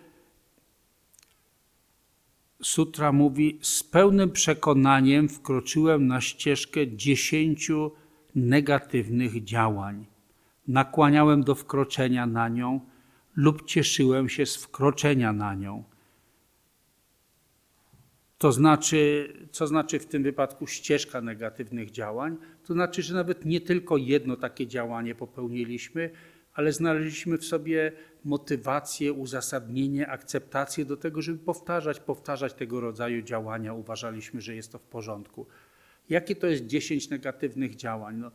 sutra 2.63 3.13
mówi, 3.13 3.59
z 3.63 3.83
pełnym 3.83 4.31
przekonaniem 4.31 5.29
wkroczyłem 5.29 6.07
na 6.07 6.21
ścieżkę 6.21 6.97
dziesięciu 6.97 7.93
negatywnych 8.35 9.45
działań. 9.45 10.07
Nakłaniałem 10.69 11.43
do 11.43 11.55
wkroczenia 11.55 12.27
na 12.27 12.49
nią 12.49 12.81
lub 13.37 13.67
cieszyłem 13.67 14.29
się 14.29 14.47
z 14.47 14.57
wkroczenia 14.57 15.33
na 15.33 15.55
nią. 15.55 15.85
To 18.39 18.53
znaczy, 18.53 19.33
co 19.51 19.67
znaczy 19.67 19.99
w 19.99 20.07
tym 20.07 20.23
wypadku 20.23 20.67
ścieżka 20.67 21.21
negatywnych 21.21 21.91
działań? 21.91 22.37
To 22.65 22.73
znaczy, 22.73 23.03
że 23.03 23.15
nawet 23.15 23.45
nie 23.45 23.61
tylko 23.61 23.97
jedno 23.97 24.37
takie 24.37 24.67
działanie 24.67 25.15
popełniliśmy, 25.15 26.11
ale 26.55 26.73
znaleźliśmy 26.73 27.39
w 27.39 27.45
sobie 27.45 27.93
motywację, 28.25 29.13
uzasadnienie, 29.13 30.09
akceptację 30.09 30.85
do 30.85 30.97
tego, 30.97 31.23
żeby 31.23 31.39
powtarzać, 31.39 32.01
powtarzać 32.01 32.55
tego 32.55 32.81
rodzaju 32.81 33.23
działania. 33.23 33.75
Uważaliśmy, 33.75 34.41
że 34.41 34.55
jest 34.55 34.73
to 34.73 34.79
w 34.79 34.83
porządku. 34.83 35.47
Jakie 36.13 36.37
to 36.37 36.47
jest 36.47 36.67
10 36.67 37.11
negatywnych 37.11 37.77
działań? 37.77 38.17
No, 38.17 38.31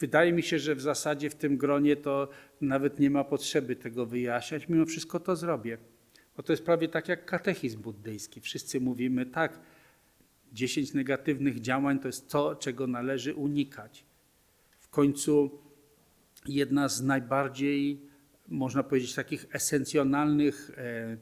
wydaje 0.00 0.32
mi 0.32 0.42
się, 0.42 0.58
że 0.58 0.74
w 0.74 0.80
zasadzie 0.80 1.30
w 1.30 1.34
tym 1.34 1.56
gronie 1.56 1.96
to 1.96 2.28
nawet 2.60 3.00
nie 3.00 3.10
ma 3.10 3.24
potrzeby 3.24 3.76
tego 3.76 4.06
wyjaśniać, 4.06 4.68
mimo 4.68 4.86
wszystko 4.86 5.20
to 5.20 5.36
zrobię. 5.36 5.78
Bo 6.36 6.42
to 6.42 6.52
jest 6.52 6.64
prawie 6.64 6.88
tak 6.88 7.08
jak 7.08 7.24
katechizm 7.24 7.82
buddyjski. 7.82 8.40
Wszyscy 8.40 8.80
mówimy 8.80 9.26
tak, 9.26 9.60
10 10.52 10.94
negatywnych 10.94 11.60
działań 11.60 11.98
to 11.98 12.08
jest 12.08 12.30
to, 12.30 12.56
czego 12.56 12.86
należy 12.86 13.34
unikać. 13.34 14.04
W 14.78 14.88
końcu 14.88 15.58
jedna 16.46 16.88
z 16.88 17.02
najbardziej, 17.02 18.00
można 18.48 18.82
powiedzieć, 18.82 19.14
takich 19.14 19.46
esencjonalnych 19.52 20.70
e, 20.76 21.16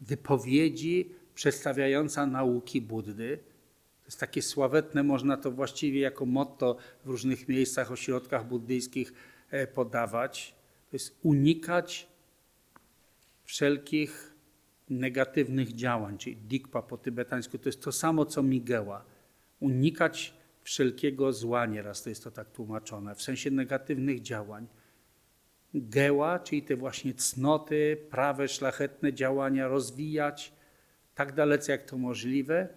wypowiedzi 0.00 1.10
przedstawiająca 1.34 2.26
nauki 2.26 2.80
Buddy, 2.80 3.38
to 4.04 4.08
jest 4.08 4.20
takie 4.20 4.42
sławetne, 4.42 5.02
można 5.02 5.36
to 5.36 5.50
właściwie 5.50 6.00
jako 6.00 6.26
motto 6.26 6.76
w 7.04 7.08
różnych 7.08 7.48
miejscach, 7.48 7.92
ośrodkach 7.92 8.46
buddyjskich 8.48 9.12
e, 9.50 9.66
podawać. 9.66 10.54
To 10.90 10.96
jest 10.96 11.18
unikać 11.22 12.08
wszelkich 13.44 14.34
negatywnych 14.90 15.72
działań, 15.72 16.18
czyli 16.18 16.36
dikpa 16.36 16.82
po 16.82 16.98
tybetańsku. 16.98 17.58
To 17.58 17.68
jest 17.68 17.82
to 17.82 17.92
samo, 17.92 18.26
co 18.26 18.42
migeła. 18.42 19.04
Unikać 19.60 20.34
wszelkiego 20.62 21.32
zła, 21.32 21.66
nieraz 21.66 22.02
to 22.02 22.08
jest 22.08 22.24
to 22.24 22.30
tak 22.30 22.50
tłumaczone, 22.50 23.14
w 23.14 23.22
sensie 23.22 23.50
negatywnych 23.50 24.22
działań. 24.22 24.66
Geła, 25.74 26.38
czyli 26.38 26.62
te 26.62 26.76
właśnie 26.76 27.14
cnoty, 27.14 28.06
prawe, 28.10 28.48
szlachetne 28.48 29.12
działania 29.12 29.68
rozwijać 29.68 30.52
tak 31.14 31.32
dalece, 31.32 31.72
jak 31.72 31.84
to 31.84 31.98
możliwe, 31.98 32.68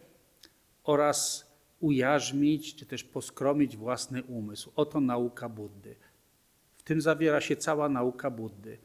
oraz 0.88 1.48
ujarzmić, 1.80 2.76
czy 2.76 2.86
też 2.86 3.04
poskromić 3.04 3.78
własny 3.78 4.24
umysł. 4.24 4.72
Oto 4.76 5.00
nauka 5.00 5.50
Buddy. 5.50 5.96
W 6.76 6.84
tym 6.84 7.02
zawiera 7.02 7.42
się 7.42 7.56
cała 7.56 7.90
nauka 7.90 8.32
Buddy. 8.32 8.78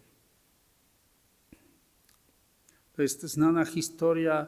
To 2.93 3.03
jest 3.03 3.23
znana 3.23 3.65
historia. 3.65 4.47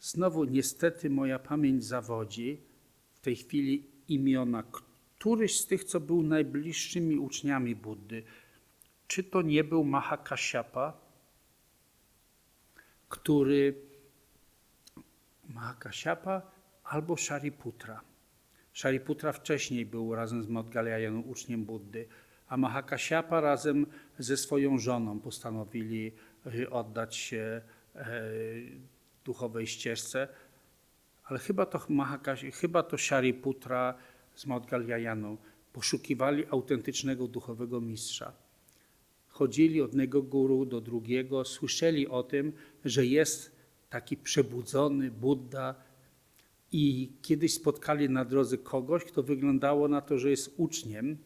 Znowu 0.00 0.44
niestety 0.44 1.10
moja 1.10 1.38
pamięć 1.38 1.84
zawodzi 1.84 2.60
w 3.12 3.20
tej 3.20 3.36
chwili 3.36 3.84
imiona 4.08 4.62
któryś 5.18 5.60
z 5.60 5.66
tych, 5.66 5.84
co 5.84 6.00
był 6.00 6.22
najbliższymi 6.22 7.18
uczniami 7.18 7.76
Buddy. 7.76 8.22
Czy 9.06 9.24
to 9.24 9.42
nie 9.42 9.64
był 9.64 9.84
Mahakasiapa? 9.84 11.07
Który 13.08 13.74
Mahakasiapa 15.48 16.42
albo 16.84 17.16
Shariputra. 17.16 18.00
Shariputra 18.72 19.32
wcześniej 19.32 19.86
był 19.86 20.14
razem 20.14 20.42
z 20.42 20.48
Modgalayaną 20.48 21.20
uczniem 21.20 21.64
Buddy, 21.64 22.08
a 22.48 22.56
Mahakasiapa 22.56 23.40
razem 23.40 23.86
ze 24.18 24.36
swoją 24.36 24.78
żoną 24.78 25.20
postanowili 25.20 26.12
y, 26.46 26.70
oddać 26.70 27.16
się 27.16 27.60
e, 27.94 28.20
duchowej 29.24 29.66
ścieżce, 29.66 30.28
ale 31.24 31.38
chyba 31.38 31.66
to, 31.66 31.86
chyba 32.54 32.82
to 32.82 32.98
Shariputra 32.98 33.94
z 34.34 34.46
Modgalayaną 34.46 35.36
poszukiwali 35.72 36.46
autentycznego 36.50 37.28
duchowego 37.28 37.80
mistrza 37.80 38.47
chodzili 39.38 39.82
od 39.82 39.90
jednego 39.90 40.22
guru 40.22 40.66
do 40.66 40.80
drugiego, 40.80 41.44
słyszeli 41.44 42.08
o 42.08 42.22
tym, 42.22 42.52
że 42.84 43.06
jest 43.06 43.56
taki 43.90 44.16
przebudzony 44.16 45.10
Buddha, 45.10 45.74
I 46.72 47.12
kiedyś 47.22 47.54
spotkali 47.54 48.10
na 48.10 48.24
drodze 48.24 48.58
kogoś, 48.58 49.04
kto 49.04 49.22
wyglądało 49.22 49.88
na 49.88 50.00
to, 50.00 50.18
że 50.18 50.30
jest 50.30 50.54
uczniem, 50.56 51.16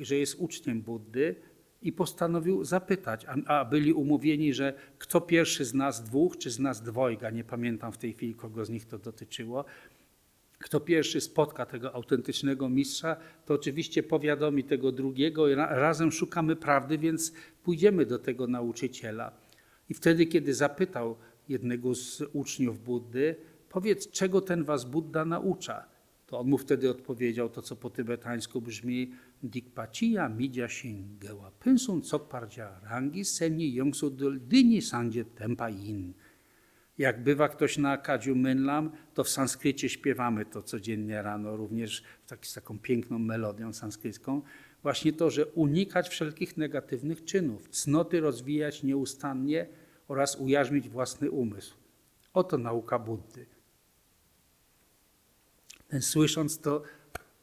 że 0.00 0.16
jest 0.16 0.34
uczniem 0.38 0.82
Buddy 0.82 1.34
i 1.82 1.92
postanowił 1.92 2.64
zapytać, 2.64 3.24
a, 3.24 3.34
a 3.58 3.64
byli 3.64 3.92
umówieni, 3.92 4.54
że 4.54 4.74
kto 4.98 5.20
pierwszy 5.20 5.64
z 5.64 5.74
nas 5.74 6.04
dwóch, 6.04 6.36
czy 6.36 6.50
z 6.50 6.58
nas 6.58 6.82
dwojga, 6.82 7.30
nie 7.30 7.44
pamiętam 7.44 7.92
w 7.92 7.98
tej 7.98 8.12
chwili, 8.12 8.34
kogo 8.34 8.64
z 8.64 8.70
nich 8.70 8.84
to 8.84 8.98
dotyczyło, 8.98 9.64
kto 10.58 10.80
pierwszy 10.80 11.20
spotka 11.20 11.66
tego 11.66 11.94
autentycznego 11.94 12.68
mistrza, 12.68 13.16
to 13.44 13.54
oczywiście 13.54 14.02
powiadomi 14.02 14.64
tego 14.64 14.92
drugiego 14.92 15.48
i 15.48 15.54
ra, 15.54 15.66
razem 15.66 16.12
szukamy 16.12 16.56
prawdy, 16.56 16.98
więc 16.98 17.32
pójdziemy 17.62 18.06
do 18.06 18.18
tego 18.18 18.46
nauczyciela. 18.46 19.32
I 19.88 19.94
wtedy, 19.94 20.26
kiedy 20.26 20.54
zapytał 20.54 21.16
jednego 21.48 21.94
z 21.94 22.22
uczniów 22.32 22.84
Buddy, 22.84 23.36
powiedz, 23.68 24.10
czego 24.10 24.40
ten 24.40 24.64
was 24.64 24.84
Budda 24.84 25.24
naucza? 25.24 25.96
To 26.26 26.38
on 26.40 26.48
mu 26.48 26.58
wtedy 26.58 26.90
odpowiedział 26.90 27.48
to, 27.48 27.62
co 27.62 27.76
po 27.76 27.90
tybetańsku 27.90 28.60
brzmi 28.60 29.12
Dikpachiya 29.42 30.28
midya 30.28 30.68
shin 30.68 31.18
gewa 31.18 31.50
pensun 31.50 32.02
tsokparja 32.02 32.80
rangi 32.82 33.24
senni 33.24 33.74
yongsu 33.74 34.10
dyni 34.40 34.82
sandzie 34.82 35.24
tempa 35.24 35.68
yin. 35.70 36.14
Jak 36.98 37.22
bywa 37.22 37.48
ktoś 37.48 37.78
na 37.78 37.96
Kadziu 37.98 38.36
Mynlam, 38.36 38.90
to 39.14 39.24
w 39.24 39.28
sanskrycie 39.28 39.88
śpiewamy 39.88 40.44
to 40.46 40.62
codziennie 40.62 41.22
rano, 41.22 41.56
również 41.56 42.02
z 42.42 42.54
taką 42.54 42.78
piękną 42.78 43.18
melodią 43.18 43.72
sanskrycką. 43.72 44.42
Właśnie 44.82 45.12
to, 45.12 45.30
że 45.30 45.46
unikać 45.46 46.08
wszelkich 46.08 46.56
negatywnych 46.56 47.24
czynów, 47.24 47.68
cnoty 47.68 48.20
rozwijać 48.20 48.82
nieustannie 48.82 49.66
oraz 50.08 50.36
ujarzmić 50.36 50.88
własny 50.88 51.30
umysł. 51.30 51.76
Oto 52.34 52.58
nauka 52.58 52.98
Buddy. 52.98 53.46
Ten 55.88 56.02
słysząc 56.02 56.60
to, 56.60 56.82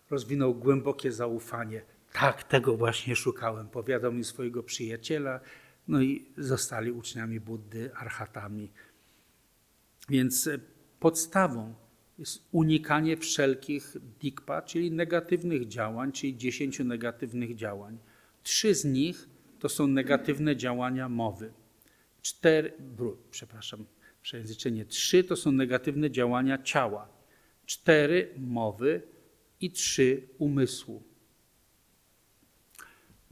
rozwinął 0.10 0.55
głębokie 0.55 1.12
zaufanie. 1.12 1.81
Tak, 2.13 2.43
tego 2.43 2.77
właśnie 2.77 3.15
szukałem. 3.15 3.67
Powiadomił 3.67 4.24
swojego 4.24 4.63
przyjaciela, 4.63 5.39
no 5.88 6.01
i 6.01 6.25
zostali 6.38 6.91
uczniami 6.91 7.39
Buddy, 7.39 7.95
arhatami. 7.95 8.72
Więc 10.10 10.50
podstawą 11.00 11.74
jest 12.19 12.48
unikanie 12.51 13.17
wszelkich 13.17 13.95
dikpa, 14.22 14.62
czyli 14.62 14.91
negatywnych 14.91 15.67
działań, 15.67 16.12
czyli 16.12 16.38
dziesięciu 16.38 16.83
negatywnych 16.83 17.55
działań. 17.55 17.98
Trzy 18.43 18.75
z 18.75 18.86
nich 18.86 19.29
to 19.60 19.69
są 19.69 19.88
negatywne 19.88 20.55
działania 20.55 21.10
mowy. 21.10 21.53
Cztery, 22.22 22.74
przepraszam, 23.31 23.86
przejęzyczenie. 24.22 24.86
Trzy 24.86 25.24
to 25.24 25.36
są 25.36 25.51
negatywne 25.51 26.12
działania 26.12 26.63
ciała. 26.63 27.10
Cztery 27.65 28.33
mowy 28.38 29.01
i 29.62 29.72
trzy 29.72 30.27
umysłu. 30.38 31.03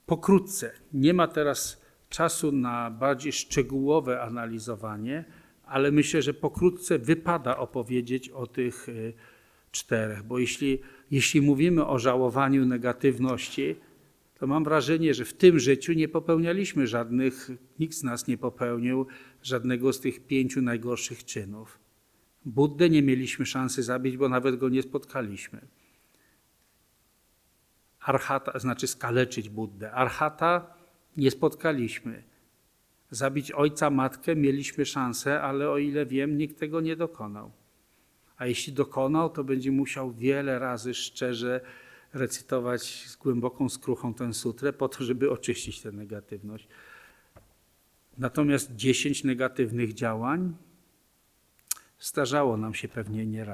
Pokrótce, 0.06 0.72
nie 0.94 1.14
ma 1.14 1.28
teraz 1.28 1.82
czasu 2.10 2.52
na 2.52 2.92
bardziej 2.92 3.32
szczegółowe 3.32 4.22
analizowanie, 4.22 5.26
ale 5.72 5.92
myślę, 5.92 6.22
że 6.22 6.34
pokrótce 6.34 7.00
wypada 7.00 7.58
opowiedzieć 7.58 8.30
o 8.30 8.48
tych 8.48 8.90
y, 8.90 9.14
czterech, 9.72 10.24
bo 10.24 10.40
jeśli, 10.40 10.82
jeśli 11.12 11.42
mówimy 11.42 11.86
o 11.88 12.00
żałowaniu 12.00 12.66
negatywności, 12.66 13.76
to 14.40 14.48
mam 14.48 14.64
wrażenie, 14.64 15.14
że 15.14 15.26
w 15.26 15.34
tym 15.34 15.60
życiu 15.60 15.94
nie 15.94 16.08
popełnialiśmy 16.08 16.88
żadnych, 16.88 17.50
nikt 17.80 17.94
z 17.94 18.04
nas 18.04 18.28
nie 18.28 18.38
popełnił 18.38 19.08
żadnego 19.44 19.94
z 19.94 20.00
tych 20.00 20.28
pięciu 20.28 20.62
najgorszych 20.62 21.26
czynów. 21.26 21.80
Buddę 22.46 22.90
nie 22.90 23.02
mieliśmy 23.02 23.46
szansy 23.46 23.84
zabić, 23.84 24.18
bo 24.18 24.30
nawet 24.30 24.56
go 24.56 24.70
nie 24.70 24.82
spotkaliśmy. 24.82 25.68
Arhata, 28.00 28.60
znaczy 28.60 28.88
skaleczyć 28.88 29.50
Buddę. 29.50 29.92
Arhata 29.92 30.74
nie 31.18 31.32
spotkaliśmy. 31.32 32.31
Zabić 33.12 33.52
ojca, 33.52 33.90
matkę 33.90 34.36
mieliśmy 34.36 34.86
szansę, 34.86 35.42
ale 35.42 35.70
o 35.70 35.78
ile 35.78 36.06
wiem, 36.06 36.38
nikt 36.38 36.60
tego 36.60 36.82
nie 36.82 36.96
dokonał. 36.96 37.52
A 38.38 38.46
jeśli 38.46 38.74
dokonał, 38.74 39.30
to 39.30 39.44
będzie 39.44 39.72
musiał 39.72 40.12
wiele 40.12 40.60
razy 40.60 40.94
szczerze 40.94 41.62
recytować 42.14 43.06
z 43.08 43.16
głęboką 43.16 43.70
skruchą 43.70 44.14
tę 44.14 44.34
sutrę 44.34 44.74
po 44.74 44.90
to, 44.90 45.04
żeby 45.04 45.32
oczyścić 45.32 45.82
tę 45.82 45.92
negatywność. 45.92 46.68
Natomiast 48.18 48.76
dziesięć 48.76 49.24
negatywnych 49.24 49.94
działań 49.94 50.56
starzało 51.98 52.58
nam 52.58 52.74
się 52.74 52.88
pewnie 52.88 53.26
nie 53.26 53.46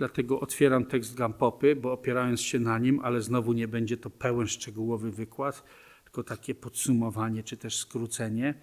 Dlatego 0.00 0.40
otwieram 0.40 0.86
tekst 0.86 1.14
Gampopy, 1.14 1.76
bo 1.76 1.92
opierając 1.92 2.40
się 2.40 2.58
na 2.58 2.78
nim, 2.78 3.00
ale 3.02 3.20
znowu 3.22 3.52
nie 3.52 3.68
będzie 3.68 3.96
to 3.96 4.10
pełen 4.10 4.46
szczegółowy 4.46 5.10
wykład, 5.10 5.64
tylko 6.04 6.22
takie 6.24 6.54
podsumowanie 6.54 7.42
czy 7.42 7.56
też 7.56 7.76
skrócenie. 7.76 8.54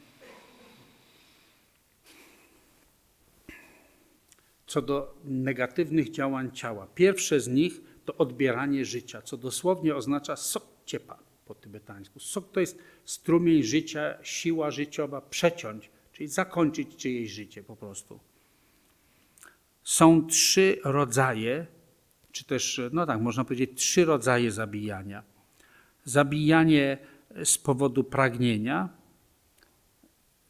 Co 4.67 4.81
do 4.81 5.15
negatywnych 5.25 6.11
działań 6.11 6.51
ciała. 6.51 6.87
Pierwsze 6.95 7.39
z 7.39 7.47
nich 7.47 7.81
to 8.05 8.15
odbieranie 8.17 8.85
życia, 8.85 9.21
co 9.21 9.37
dosłownie 9.37 9.95
oznacza 9.95 10.35
sok 10.35 10.65
ciepa 10.85 11.19
po 11.45 11.55
tybetańsku. 11.55 12.19
Sok 12.19 12.51
to 12.51 12.59
jest 12.59 12.79
strumień 13.05 13.63
życia, 13.63 14.17
siła 14.23 14.71
życiowa, 14.71 15.21
przeciąć, 15.21 15.89
czyli 16.13 16.27
zakończyć 16.29 16.95
czyjeś 16.95 17.31
życie 17.31 17.63
po 17.63 17.75
prostu. 17.75 18.19
Są 19.87 20.27
trzy 20.27 20.77
rodzaje, 20.83 21.65
czy 22.31 22.45
też, 22.45 22.81
no 22.91 23.05
tak, 23.05 23.21
można 23.21 23.43
powiedzieć, 23.43 23.79
trzy 23.79 24.05
rodzaje 24.05 24.51
zabijania. 24.51 25.23
Zabijanie 26.03 26.97
z 27.43 27.57
powodu 27.57 28.03
pragnienia, 28.03 28.89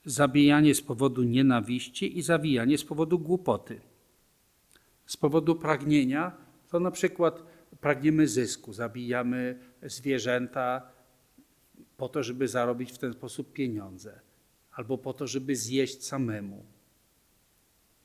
zabijanie 0.06 0.76
z 0.76 0.82
powodu 0.82 1.24
nienawiści 1.24 2.18
i 2.18 2.22
zabijanie 2.22 2.78
z 2.78 2.84
powodu 2.84 3.20
głupoty. 3.20 3.82
Z 5.06 5.18
powodu 5.18 5.56
pragnienia 5.56 6.32
to 6.70 6.80
na 6.80 6.92
przykład 6.92 7.44
pragniemy 7.82 8.28
zysku, 8.28 8.74
zabijamy 8.74 9.60
zwierzęta 9.84 10.82
po 11.98 12.10
to, 12.10 12.24
żeby 12.24 12.48
zarobić 12.48 12.92
w 12.92 12.98
ten 12.98 13.14
sposób 13.14 13.54
pieniądze, 13.54 14.20
albo 14.72 14.98
po 14.98 15.14
to, 15.14 15.28
żeby 15.28 15.56
zjeść 15.56 16.06
samemu. 16.06 16.66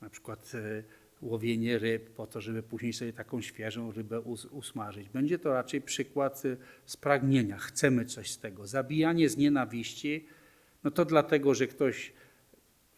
Na 0.00 0.10
przykład 0.10 0.52
e, 0.54 1.01
łowienie 1.22 1.78
ryb 1.78 2.10
po 2.10 2.26
to, 2.26 2.40
żeby 2.40 2.62
później 2.62 2.92
sobie 2.92 3.12
taką 3.12 3.40
świeżą 3.40 3.92
rybę 3.92 4.20
usmażyć. 4.50 5.08
Będzie 5.08 5.38
to 5.38 5.52
raczej 5.52 5.80
przykład 5.80 6.44
y, 6.44 6.56
spragnienia. 6.86 7.58
Chcemy 7.58 8.04
coś 8.04 8.30
z 8.30 8.38
tego. 8.38 8.66
Zabijanie 8.66 9.28
z 9.28 9.36
nienawiści, 9.36 10.26
no 10.84 10.90
to 10.90 11.04
dlatego, 11.04 11.54
że 11.54 11.66
ktoś 11.66 12.12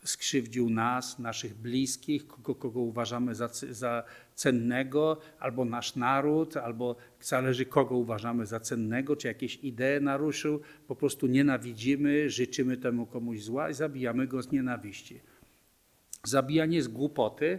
skrzywdził 0.04 0.70
nas, 0.70 1.18
naszych 1.18 1.54
bliskich, 1.54 2.26
kogo, 2.26 2.54
kogo 2.54 2.80
uważamy 2.80 3.34
za, 3.34 3.48
za 3.70 4.02
cennego, 4.34 5.20
albo 5.38 5.64
nasz 5.64 5.96
naród, 5.96 6.56
albo 6.56 6.96
zależy 7.20 7.66
kogo 7.66 7.96
uważamy 7.96 8.46
za 8.46 8.60
cennego, 8.60 9.16
czy 9.16 9.28
jakieś 9.28 9.56
idee 9.56 10.00
naruszył, 10.00 10.60
po 10.88 10.96
prostu 10.96 11.26
nienawidzimy, 11.26 12.30
życzymy 12.30 12.76
temu 12.76 13.06
komuś 13.06 13.42
zła 13.42 13.70
i 13.70 13.74
zabijamy 13.74 14.26
go 14.26 14.42
z 14.42 14.52
nienawiści. 14.52 15.20
Zabijanie 16.24 16.82
z 16.82 16.88
głupoty, 16.88 17.58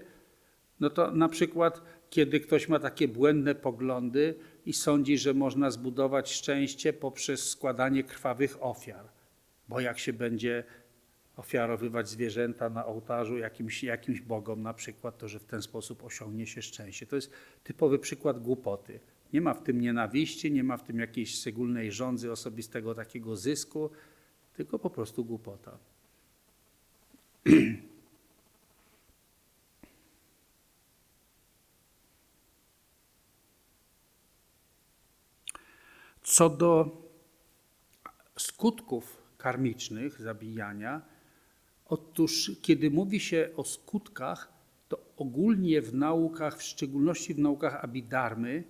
no 0.79 0.89
to 0.89 1.11
na 1.11 1.29
przykład, 1.29 1.81
kiedy 2.09 2.39
ktoś 2.39 2.69
ma 2.69 2.79
takie 2.79 3.07
błędne 3.07 3.55
poglądy 3.55 4.35
i 4.65 4.73
sądzi, 4.73 5.17
że 5.17 5.33
można 5.33 5.71
zbudować 5.71 6.33
szczęście 6.33 6.93
poprzez 6.93 7.49
składanie 7.49 8.03
krwawych 8.03 8.63
ofiar, 8.63 9.05
bo 9.69 9.79
jak 9.79 9.99
się 9.99 10.13
będzie 10.13 10.63
ofiarowywać 11.35 12.09
zwierzęta 12.09 12.69
na 12.69 12.85
ołtarzu 12.85 13.37
jakimś, 13.37 13.83
jakimś 13.83 14.21
bogom 14.21 14.61
na 14.61 14.73
przykład, 14.73 15.17
to 15.17 15.27
że 15.27 15.39
w 15.39 15.45
ten 15.45 15.61
sposób 15.61 16.03
osiągnie 16.03 16.47
się 16.47 16.61
szczęście. 16.61 17.05
To 17.05 17.15
jest 17.15 17.31
typowy 17.63 17.99
przykład 17.99 18.39
głupoty. 18.39 18.99
Nie 19.33 19.41
ma 19.41 19.53
w 19.53 19.63
tym 19.63 19.81
nienawiści, 19.81 20.51
nie 20.51 20.63
ma 20.63 20.77
w 20.77 20.83
tym 20.83 20.99
jakiejś 20.99 21.35
szczególnej 21.35 21.91
rządzy 21.91 22.31
osobistego 22.31 22.95
takiego 22.95 23.35
zysku, 23.35 23.89
tylko 24.53 24.79
po 24.79 24.89
prostu 24.89 25.25
głupota. 25.25 25.77
Co 36.25 36.49
do 36.49 37.01
skutków 38.37 39.17
karmicznych 39.37 40.21
zabijania, 40.21 41.01
otóż 41.85 42.51
kiedy 42.61 42.91
mówi 42.91 43.19
się 43.19 43.49
o 43.57 43.63
skutkach, 43.63 44.53
to 44.87 44.99
ogólnie 45.17 45.81
w 45.81 45.93
naukach, 45.93 46.57
w 46.57 46.63
szczególności 46.63 47.33
w 47.33 47.39
naukach 47.39 47.83
abidarmy, 47.83 48.63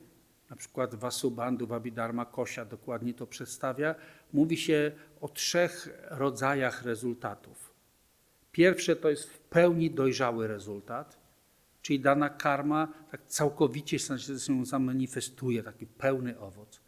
na 0.50 0.56
przykład 0.56 0.96
Vasubandhu 0.96 1.74
Abhidharma 1.74 2.26
Kosia 2.26 2.66
dokładnie 2.66 3.14
to 3.14 3.28
przedstawia, 3.28 3.96
mówi 4.34 4.58
się 4.58 4.92
o 5.22 5.28
trzech 5.28 5.90
rodzajach 6.10 6.84
rezultatów. 6.84 7.74
Pierwsze 8.52 8.96
to 8.96 9.10
jest 9.10 9.30
w 9.30 9.40
pełni 9.40 9.92
dojrzały 9.92 10.48
rezultat, 10.48 11.18
czyli 11.82 12.00
dana 12.00 12.30
karma 12.30 12.88
tak 13.12 13.28
całkowicie 13.28 14.00
się 14.00 14.18
zamanifestuje, 14.64 15.64
taki 15.64 15.86
pełny 15.88 16.40
owoc. 16.40 16.85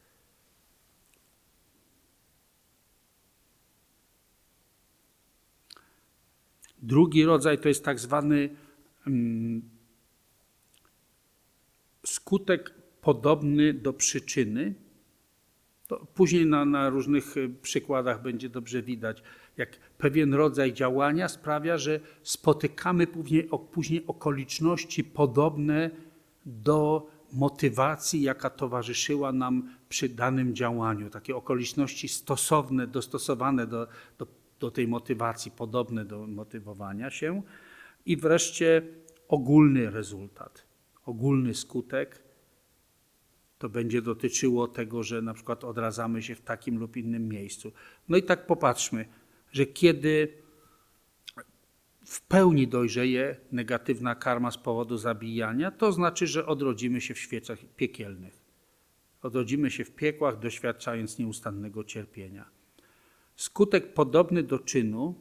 Drugi 6.88 7.26
rodzaj 7.26 7.58
to 7.60 7.68
jest 7.68 7.84
tak 7.84 8.00
zwany 8.00 8.50
mm, 9.08 9.62
skutek 12.06 12.74
podobny 13.02 13.74
do 13.74 13.94
przyczyny. 13.94 14.74
To 15.88 16.06
później 16.14 16.46
na, 16.46 16.66
na 16.66 16.90
różnych 16.90 17.38
y, 17.38 17.50
przykładach 17.62 18.22
będzie 18.22 18.50
dobrze 18.50 18.82
widać, 18.82 19.24
jak 19.58 19.78
pewien 19.98 20.34
rodzaj 20.34 20.74
działania 20.74 21.28
sprawia, 21.28 21.78
że 21.78 22.00
spotykamy 22.24 23.08
później, 23.08 23.50
później 23.72 24.04
okoliczności 24.08 25.04
podobne 25.04 25.90
do 26.46 27.08
motywacji, 27.34 28.22
jaka 28.22 28.50
towarzyszyła 28.50 29.32
nam 29.32 29.70
przy 29.90 30.10
danym 30.10 30.56
działaniu. 30.56 31.10
Takie 31.10 31.36
okoliczności 31.36 32.08
stosowne, 32.08 32.88
dostosowane 32.88 33.68
do, 33.68 33.88
do, 34.18 34.28
do 34.60 34.72
tej 34.72 34.88
motywacji, 34.88 35.52
podobne 35.52 36.06
do 36.06 36.28
motywowania 36.28 37.10
się. 37.10 37.42
I 38.06 38.18
wreszcie 38.18 38.82
ogólny 39.28 39.92
rezultat, 39.92 40.68
ogólny 41.06 41.54
skutek 41.54 42.24
to 43.58 43.70
będzie 43.70 44.02
dotyczyło 44.02 44.68
tego, 44.68 45.04
że 45.04 45.22
na 45.22 45.34
przykład 45.34 45.64
odradzamy 45.64 46.24
się 46.24 46.36
w 46.36 46.42
takim 46.42 46.80
lub 46.80 46.98
innym 46.98 47.30
miejscu. 47.30 47.72
No 48.10 48.18
i 48.18 48.24
tak 48.24 48.46
popatrzmy, 48.46 49.06
że 49.52 49.66
kiedy 49.66 50.34
w 52.06 52.22
pełni 52.22 52.68
dojrzeje 52.68 53.36
negatywna 53.52 54.16
karma 54.16 54.52
z 54.52 54.58
powodu 54.58 54.98
zabijania, 54.98 55.72
to 55.72 55.92
znaczy, 55.92 56.28
że 56.28 56.46
odrodzimy 56.46 57.02
się 57.02 57.14
w 57.14 57.20
świecach 57.20 57.60
piekielnych. 57.76 58.42
Odrodzimy 59.22 59.72
się 59.72 59.86
w 59.86 59.92
piekłach, 59.92 60.40
doświadczając 60.40 61.20
nieustannego 61.20 61.84
cierpienia. 61.84 62.57
Skutek 63.38 63.94
podobny 63.94 64.44
do 64.44 64.60
czynu 64.60 65.16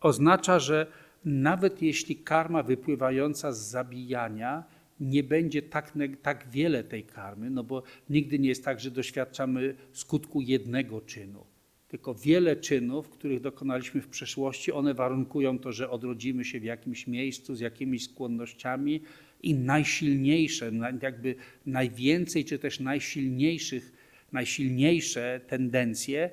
oznacza, 0.00 0.58
że 0.58 0.86
nawet 1.24 1.82
jeśli 1.82 2.16
karma 2.16 2.62
wypływająca 2.62 3.52
z 3.52 3.58
zabijania 3.58 4.64
nie 5.00 5.22
będzie 5.22 5.62
tak, 5.62 5.92
tak 6.22 6.50
wiele 6.50 6.84
tej 6.84 7.04
karmy, 7.04 7.50
no 7.50 7.64
bo 7.64 7.82
nigdy 8.10 8.38
nie 8.38 8.48
jest 8.48 8.64
tak, 8.64 8.80
że 8.80 8.90
doświadczamy 8.90 9.74
skutku 9.92 10.40
jednego 10.40 11.00
czynu. 11.00 11.44
Tylko 11.88 12.14
wiele 12.14 12.56
czynów, 12.56 13.08
których 13.08 13.40
dokonaliśmy 13.40 14.00
w 14.00 14.08
przeszłości, 14.08 14.72
one 14.72 14.94
warunkują 14.94 15.58
to, 15.58 15.72
że 15.72 15.90
odrodzimy 15.90 16.44
się 16.44 16.60
w 16.60 16.64
jakimś 16.64 17.06
miejscu 17.06 17.54
z 17.54 17.60
jakimiś 17.60 18.04
skłonnościami 18.04 19.02
i 19.42 19.54
najsilniejsze, 19.54 20.72
jakby 21.02 21.34
najwięcej 21.66 22.44
czy 22.44 22.58
też 22.58 22.80
najsilniejszych, 22.80 23.92
najsilniejsze 24.32 25.40
tendencje 25.46 26.30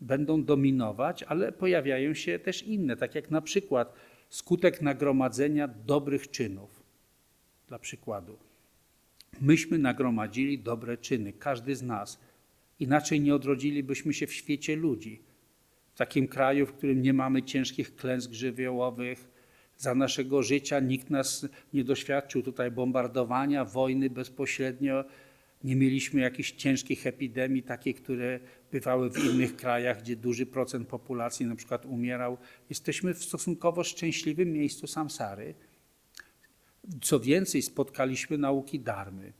będą 0.00 0.44
dominować, 0.44 1.22
ale 1.22 1.52
pojawiają 1.52 2.14
się 2.14 2.38
też 2.38 2.62
inne, 2.62 2.96
tak 2.96 3.14
jak 3.14 3.30
na 3.30 3.40
przykład 3.40 3.94
skutek 4.28 4.82
nagromadzenia 4.82 5.68
dobrych 5.68 6.30
czynów. 6.30 6.82
Dla 7.68 7.78
przykładu, 7.78 8.36
myśmy 9.40 9.78
nagromadzili 9.78 10.58
dobre 10.58 10.98
czyny, 10.98 11.32
każdy 11.32 11.76
z 11.76 11.82
nas. 11.82 12.20
Inaczej 12.80 13.20
nie 13.20 13.34
odrodzilibyśmy 13.34 14.14
się 14.14 14.26
w 14.26 14.32
świecie 14.32 14.76
ludzi. 14.76 15.22
W 15.94 15.98
takim 15.98 16.28
kraju, 16.28 16.66
w 16.66 16.72
którym 16.72 17.02
nie 17.02 17.12
mamy 17.12 17.42
ciężkich 17.42 17.96
klęsk 17.96 18.32
żywiołowych, 18.32 19.28
za 19.78 19.94
naszego 19.94 20.42
życia 20.42 20.80
nikt 20.80 21.10
nas 21.10 21.48
nie 21.72 21.84
doświadczył 21.84 22.42
tutaj 22.42 22.70
bombardowania, 22.70 23.64
wojny 23.64 24.10
bezpośrednio. 24.10 25.04
Nie 25.66 25.76
mieliśmy 25.76 26.20
jakichś 26.20 26.52
ciężkich 26.52 27.06
epidemii, 27.06 27.62
takie, 27.62 27.94
które 27.94 28.40
bywały 28.72 29.10
w 29.10 29.24
innych 29.24 29.56
krajach, 29.56 30.02
gdzie 30.02 30.16
duży 30.16 30.46
procent 30.46 30.88
populacji 30.88 31.46
na 31.46 31.56
przykład 31.56 31.86
umierał. 31.86 32.38
Jesteśmy 32.70 33.14
w 33.14 33.24
stosunkowo 33.24 33.84
szczęśliwym 33.84 34.52
miejscu 34.52 34.86
samsary. 34.86 35.54
Co 37.02 37.20
więcej, 37.20 37.62
spotkaliśmy 37.62 38.38
nauki 38.38 38.80
darmy. 38.80 39.32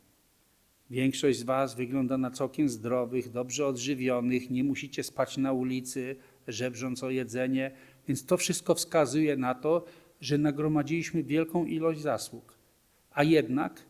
Większość 0.91 1.39
z 1.39 1.43
Was 1.43 1.75
wygląda 1.75 2.19
na 2.19 2.31
całkiem 2.31 2.69
zdrowych, 2.69 3.31
dobrze 3.31 3.67
odżywionych, 3.67 4.51
nie 4.51 4.65
musicie 4.65 5.03
spać 5.03 5.37
na 5.37 5.53
ulicy, 5.53 6.17
żebrząc 6.49 7.03
o 7.03 7.11
jedzenie, 7.11 7.71
więc 8.09 8.27
to 8.27 8.37
wszystko 8.37 8.75
wskazuje 8.75 9.37
na 9.37 9.55
to, 9.55 9.85
że 10.21 10.39
nagromadziliśmy 10.39 11.23
wielką 11.23 11.65
ilość 11.65 12.01
zasług. 12.01 12.59
A 13.11 13.25
jednak 13.25 13.87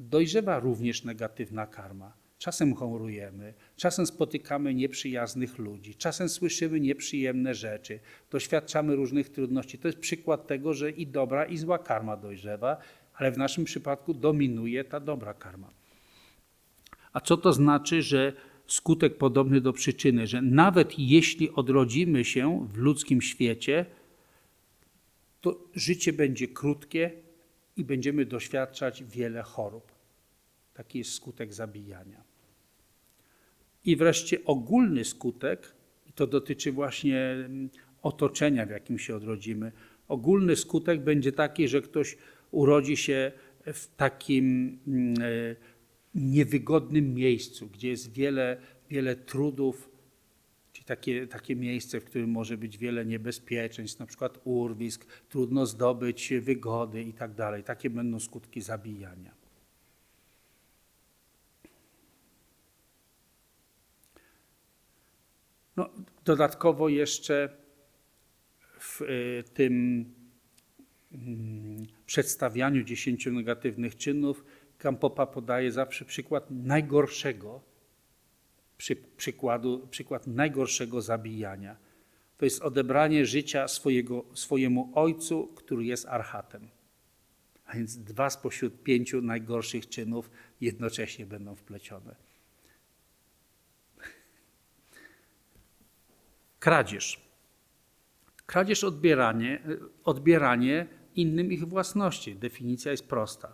dojrzewa 0.00 0.60
również 0.60 1.04
negatywna 1.04 1.66
karma. 1.66 2.12
Czasem 2.38 2.74
chorujemy, 2.74 3.54
czasem 3.76 4.06
spotykamy 4.06 4.74
nieprzyjaznych 4.74 5.58
ludzi, 5.58 5.94
czasem 5.94 6.28
słyszymy 6.28 6.80
nieprzyjemne 6.80 7.54
rzeczy, 7.54 8.00
doświadczamy 8.30 8.96
różnych 8.96 9.28
trudności. 9.28 9.78
To 9.78 9.88
jest 9.88 9.98
przykład 9.98 10.46
tego, 10.46 10.74
że 10.74 10.90
i 10.90 11.06
dobra, 11.06 11.44
i 11.44 11.56
zła 11.56 11.78
karma 11.78 12.16
dojrzewa, 12.16 12.76
ale 13.14 13.32
w 13.32 13.38
naszym 13.38 13.64
przypadku 13.64 14.14
dominuje 14.14 14.84
ta 14.84 15.00
dobra 15.00 15.34
karma. 15.34 15.70
A 17.12 17.20
co 17.20 17.36
to 17.36 17.52
znaczy, 17.52 18.02
że 18.02 18.32
skutek 18.66 19.18
podobny 19.18 19.60
do 19.60 19.72
przyczyny, 19.72 20.26
że 20.26 20.42
nawet 20.42 20.98
jeśli 20.98 21.50
odrodzimy 21.50 22.24
się 22.24 22.68
w 22.72 22.76
ludzkim 22.76 23.22
świecie, 23.22 23.86
to 25.40 25.64
życie 25.74 26.12
będzie 26.12 26.48
krótkie 26.48 27.10
i 27.78 27.84
będziemy 27.84 28.26
doświadczać 28.26 29.04
wiele 29.04 29.42
chorób. 29.42 29.92
Taki 30.74 30.98
jest 30.98 31.12
skutek 31.12 31.54
zabijania. 31.54 32.24
I 33.84 33.96
wreszcie 33.96 34.44
ogólny 34.44 35.04
skutek, 35.04 35.74
i 36.06 36.12
to 36.12 36.26
dotyczy 36.26 36.72
właśnie 36.72 37.20
mm, 37.20 37.70
otoczenia, 38.02 38.66
w 38.66 38.70
jakim 38.70 38.98
się 38.98 39.16
odrodzimy. 39.16 39.72
Ogólny 40.08 40.56
skutek 40.56 41.00
będzie 41.00 41.32
taki, 41.32 41.68
że 41.68 41.82
ktoś 41.82 42.16
urodzi 42.50 42.96
się 42.96 43.32
w 43.66 43.86
takim 43.96 44.78
mm, 44.86 45.14
e, 45.22 45.56
niewygodnym 46.14 47.14
miejscu, 47.14 47.66
gdzie 47.66 47.88
jest 47.88 48.12
wiele, 48.12 48.56
wiele 48.90 49.16
trudów, 49.16 49.90
takie, 50.88 51.26
takie 51.26 51.56
miejsce, 51.56 52.00
w 52.00 52.04
którym 52.04 52.30
może 52.30 52.56
być 52.56 52.78
wiele 52.78 53.06
niebezpieczeństw, 53.06 54.00
na 54.00 54.06
przykład 54.06 54.38
urwisk, 54.44 55.06
trudno 55.28 55.66
zdobyć 55.66 56.32
wygody 56.40 57.02
i 57.02 57.12
tak 57.12 57.34
dalej. 57.34 57.64
Takie 57.64 57.90
będą 57.90 58.20
skutki 58.20 58.60
zabijania. 58.60 59.34
No, 65.76 65.90
dodatkowo 66.24 66.88
jeszcze 66.88 67.48
w 68.80 69.02
y, 69.02 69.44
tym 69.54 70.04
mm, 71.12 71.86
przedstawianiu 72.06 72.82
dziesięciu 72.82 73.32
negatywnych 73.32 73.96
czynów 73.96 74.44
Kampopa 74.78 75.26
podaje 75.26 75.72
zawsze 75.72 76.04
przykład 76.04 76.46
najgorszego, 76.50 77.67
przy, 78.78 78.96
przykładu, 78.96 79.88
przykład 79.90 80.26
najgorszego 80.26 81.02
zabijania. 81.02 81.76
To 82.38 82.44
jest 82.44 82.62
odebranie 82.62 83.26
życia 83.26 83.68
swojego, 83.68 84.24
swojemu 84.34 84.92
ojcu, 84.94 85.46
który 85.46 85.84
jest 85.84 86.06
archatem. 86.06 86.68
A 87.66 87.76
więc 87.76 87.98
dwa 87.98 88.30
spośród 88.30 88.82
pięciu 88.82 89.22
najgorszych 89.22 89.88
czynów 89.88 90.30
jednocześnie 90.60 91.26
będą 91.26 91.54
wplecione. 91.54 92.14
Kradzież. 96.58 97.20
Kradzież 98.46 98.84
odbieranie, 98.84 99.62
odbieranie 100.04 100.86
innym 101.14 101.52
ich 101.52 101.68
własności. 101.68 102.36
Definicja 102.36 102.90
jest 102.90 103.08
prosta. 103.08 103.52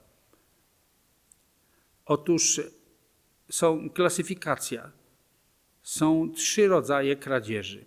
Otóż 2.06 2.60
są 3.50 3.90
klasyfikacja. 3.90 4.92
Są 5.84 6.32
trzy 6.32 6.68
rodzaje 6.68 7.16
kradzieży. 7.16 7.84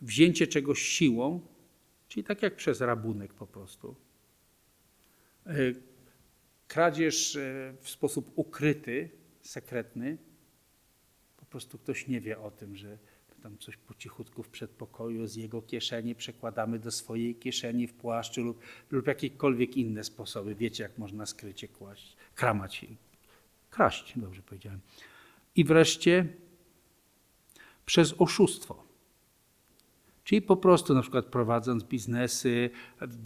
Wzięcie 0.00 0.46
czegoś 0.46 0.82
siłą, 0.82 1.40
czyli 2.08 2.24
tak 2.24 2.42
jak 2.42 2.56
przez 2.56 2.80
rabunek 2.80 3.34
po 3.34 3.46
prostu. 3.46 3.94
E, 5.46 5.54
kradzież 6.68 7.36
e, 7.36 7.74
w 7.80 7.90
sposób 7.90 8.32
ukryty, 8.34 9.10
sekretny. 9.42 10.18
Po 11.36 11.46
prostu 11.46 11.78
ktoś 11.78 12.06
nie 12.06 12.20
wie 12.20 12.40
o 12.40 12.50
tym, 12.50 12.76
że 12.76 12.98
tam 13.42 13.58
coś 13.58 13.76
po 13.76 13.94
cichutku 13.94 14.42
w 14.42 14.48
przedpokoju 14.48 15.26
z 15.26 15.36
jego 15.36 15.62
kieszeni 15.62 16.14
przekładamy 16.14 16.78
do 16.78 16.90
swojej 16.90 17.34
kieszeni 17.34 17.86
w 17.86 17.94
płaszczu 17.94 18.42
lub, 18.42 18.60
lub 18.90 19.06
jakiekolwiek 19.06 19.76
inne 19.76 20.04
sposoby. 20.04 20.54
Wiecie, 20.54 20.82
jak 20.82 20.98
można 20.98 21.26
skrycie 21.26 21.68
kłaść, 21.68 22.16
kramać, 22.34 22.86
kraść, 23.70 24.12
dobrze 24.16 24.42
powiedziałem. 24.42 24.80
I 25.56 25.64
wreszcie 25.64 26.26
przez 27.86 28.14
oszustwo. 28.18 28.86
Czyli 30.24 30.42
po 30.42 30.56
prostu 30.56 30.94
na 30.94 31.02
przykład 31.02 31.26
prowadząc 31.26 31.84
biznesy, 31.84 32.70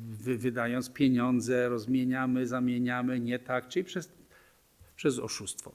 wy, 0.00 0.38
wydając 0.38 0.90
pieniądze, 0.90 1.68
rozmieniamy, 1.68 2.46
zamieniamy, 2.46 3.20
nie 3.20 3.38
tak, 3.38 3.68
czyli 3.68 3.84
przez, 3.84 4.12
przez 4.96 5.18
oszustwo. 5.18 5.72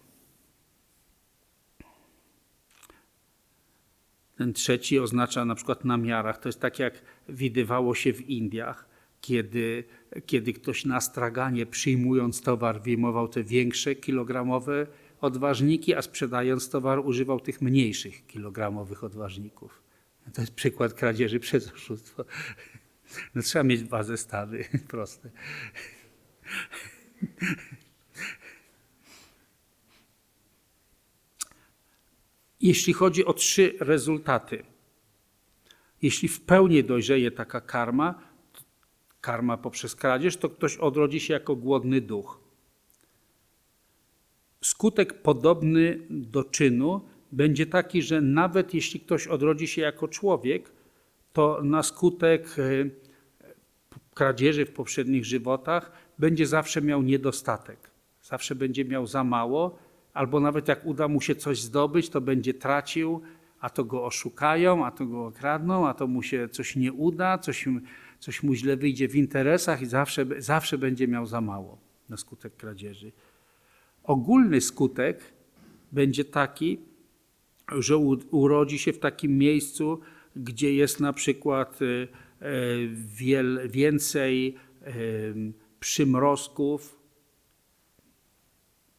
Ten 4.36 4.54
trzeci 4.54 5.00
oznacza 5.00 5.46
na 5.46 5.56
przykład 5.56 5.86
na 5.86 5.98
miarach. 5.98 6.38
To 6.38 6.50
jest 6.50 6.60
tak, 6.60 6.80
jak 6.80 7.02
widywało 7.30 7.96
się 7.96 8.14
w 8.14 8.30
Indiach, 8.30 8.88
kiedy, 9.22 9.84
kiedy 10.26 10.54
ktoś 10.54 10.86
na 10.86 11.02
straganie 11.02 11.66
przyjmując 11.66 12.42
towar 12.42 12.82
wyjmował 12.82 13.28
te 13.28 13.44
większe 13.44 13.96
kilogramowe 13.96 14.88
odważniki, 15.22 15.96
a 15.96 16.02
sprzedając 16.02 16.70
towar 16.70 17.00
używał 17.00 17.40
tych 17.40 17.62
mniejszych 17.62 18.28
kilogramowych 18.28 19.04
odważników. 19.04 19.82
To 20.34 20.42
jest 20.42 20.54
przykład 20.54 20.94
kradzieży 20.94 21.40
przez 21.40 21.74
oszustwo. 21.74 22.26
No, 23.36 23.42
trzeba 23.42 23.64
mieć 23.64 23.84
dwa 23.84 24.04
zestawy 24.04 24.66
proste. 24.88 25.30
Jeśli 32.62 32.94
chodzi 32.94 33.26
o 33.26 33.34
trzy 33.34 33.74
rezultaty, 33.80 34.64
jeśli 36.02 36.28
w 36.28 36.42
pełni 36.42 36.84
dojrzeje 36.84 37.32
taka 37.32 37.62
karma, 37.62 38.22
karma 39.22 39.58
poprzez 39.58 39.96
kradzież, 39.96 40.38
to 40.38 40.50
ktoś 40.50 40.78
odrodzi 40.78 41.20
się 41.20 41.34
jako 41.34 41.56
głodny 41.56 42.02
duch. 42.02 42.45
Skutek 44.66 45.22
podobny 45.22 46.00
do 46.10 46.44
czynu 46.44 47.02
będzie 47.32 47.66
taki, 47.66 48.02
że 48.02 48.22
nawet 48.22 48.74
jeśli 48.74 49.00
ktoś 49.00 49.28
odrodzi 49.28 49.68
się 49.68 49.82
jako 49.82 50.08
człowiek, 50.08 50.72
to 51.34 51.62
na 51.64 51.84
skutek 51.84 52.56
e, 52.60 52.90
kradzieży 54.14 54.66
w 54.66 54.72
poprzednich 54.72 55.26
żywotach 55.26 55.92
będzie 56.20 56.48
zawsze 56.48 56.82
miał 56.82 57.02
niedostatek. 57.02 57.92
Zawsze 58.24 58.56
będzie 58.56 58.86
miał 58.86 59.08
za 59.08 59.24
mało, 59.24 59.80
albo 60.14 60.40
nawet 60.40 60.68
jak 60.68 60.86
uda 60.86 61.08
mu 61.08 61.22
się 61.22 61.36
coś 61.36 61.62
zdobyć, 61.62 62.10
to 62.10 62.22
będzie 62.22 62.54
tracił, 62.54 63.22
a 63.60 63.70
to 63.70 63.84
go 63.84 64.06
oszukają, 64.06 64.86
a 64.86 64.92
to 64.92 65.06
go 65.06 65.26
okradną, 65.26 65.88
a 65.88 65.94
to 65.94 66.08
mu 66.08 66.22
się 66.22 66.50
coś 66.50 66.76
nie 66.76 66.94
uda, 66.94 67.38
coś, 67.38 67.66
coś 68.20 68.44
mu 68.44 68.54
źle 68.54 68.78
wyjdzie 68.78 69.08
w 69.08 69.16
interesach 69.16 69.82
i 69.82 69.86
zawsze, 69.86 70.26
zawsze 70.38 70.78
będzie 70.78 71.08
miał 71.08 71.26
za 71.26 71.42
mało 71.42 71.78
na 72.10 72.18
skutek 72.18 72.56
kradzieży. 72.56 73.12
Ogólny 74.06 74.62
skutek 74.62 75.34
będzie 75.92 76.26
taki, 76.26 76.80
że 77.78 77.98
urodzi 78.32 78.80
się 78.80 78.94
w 78.94 79.00
takim 79.00 79.38
miejscu, 79.38 80.00
gdzie 80.36 80.74
jest 80.74 81.00
na 81.00 81.14
przykład 81.14 81.80
e, 81.82 83.68
więcej 83.68 84.56
przymrozków, 85.80 87.00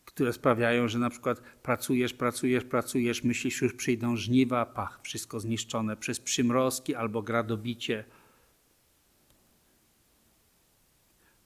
które 0.05 0.33
sprawiają, 0.33 0.89
że 0.89 0.99
na 0.99 1.11
przykład 1.11 1.41
pracujesz, 1.63 2.15
pracujesz, 2.15 2.65
pracujesz, 2.65 3.25
myślisz, 3.25 3.63
już 3.63 3.75
przyjdą 3.75 4.17
żniwa, 4.17 4.67
pach, 4.67 5.01
wszystko 5.03 5.41
zniszczone 5.41 5.97
przez 5.97 6.21
przymrozki 6.21 6.95
albo 6.95 7.23
gradobicie. 7.23 8.05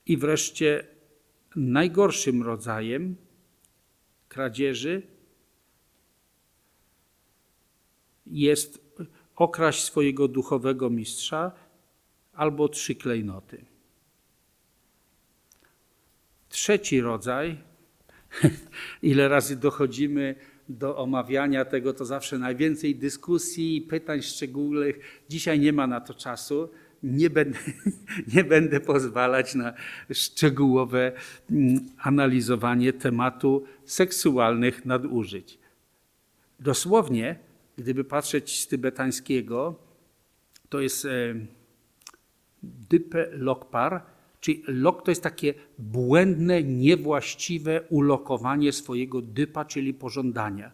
I 0.07 0.17
wreszcie 0.17 0.87
najgorszym 1.57 2.43
rodzajem 2.43 3.17
kradzieży 4.31 5.03
jest 8.27 8.81
okraść 9.37 9.85
swojego 9.85 10.29
duchowego 10.29 10.91
mistrza 10.91 11.53
albo 12.33 12.69
trzy 12.69 12.95
klejnoty. 12.95 13.65
Trzeci 16.49 17.01
rodzaj, 17.01 17.59
ile 19.03 19.29
razy 19.29 19.57
dochodzimy 19.57 20.35
do 20.69 20.97
omawiania 20.97 21.65
tego, 21.65 21.93
to 21.93 22.05
zawsze 22.05 22.39
najwięcej 22.39 22.97
dyskusji 22.97 23.77
i 23.77 23.83
pytań 23.83 24.23
szczegółowych. 24.23 25.23
Dzisiaj 25.29 25.61
nie 25.61 25.73
ma 25.73 25.87
na 25.87 26.01
to 26.01 26.15
czasu. 26.15 26.71
Nie 27.03 27.31
będę, 27.31 27.59
nie 28.35 28.45
będę 28.45 28.81
pozwalać 28.81 29.55
na 29.55 29.75
szczegółowe 30.13 31.13
mm, 31.51 31.89
analizowanie 31.99 32.93
tematu 32.93 33.65
seksualnych 33.91 34.85
nadużyć. 34.85 35.59
Dosłownie 36.61 37.39
gdyby 37.79 38.05
patrzeć 38.05 38.61
z 38.61 38.69
tybetańskiego, 38.69 39.75
to 40.69 40.81
jest 40.81 41.05
e, 41.05 41.35
dype 42.63 43.29
lokpar, 43.33 44.03
czyli 44.41 44.63
lok 44.67 45.05
to 45.05 45.11
jest 45.11 45.23
takie 45.23 45.55
błędne, 45.79 46.63
niewłaściwe 46.63 47.83
ulokowanie 47.89 48.73
swojego 48.73 49.23
dypa, 49.23 49.65
czyli 49.65 49.95
pożądania. 49.95 50.73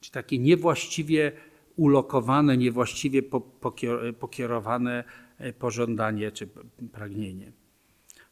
Czyli 0.00 0.12
takie 0.12 0.38
niewłaściwie 0.38 1.32
ulokowane, 1.76 2.56
niewłaściwie 2.56 3.22
pokierowane 4.20 5.04
e, 5.38 5.52
pożądanie 5.52 6.32
czy 6.32 6.48
pragnienie. 6.92 7.52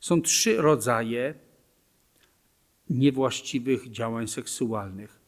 Są 0.01 0.23
trzy 0.23 0.57
rodzaje 0.57 1.35
niewłaściwych 2.91 3.91
działań 3.91 4.29
seksualnych. 4.29 5.27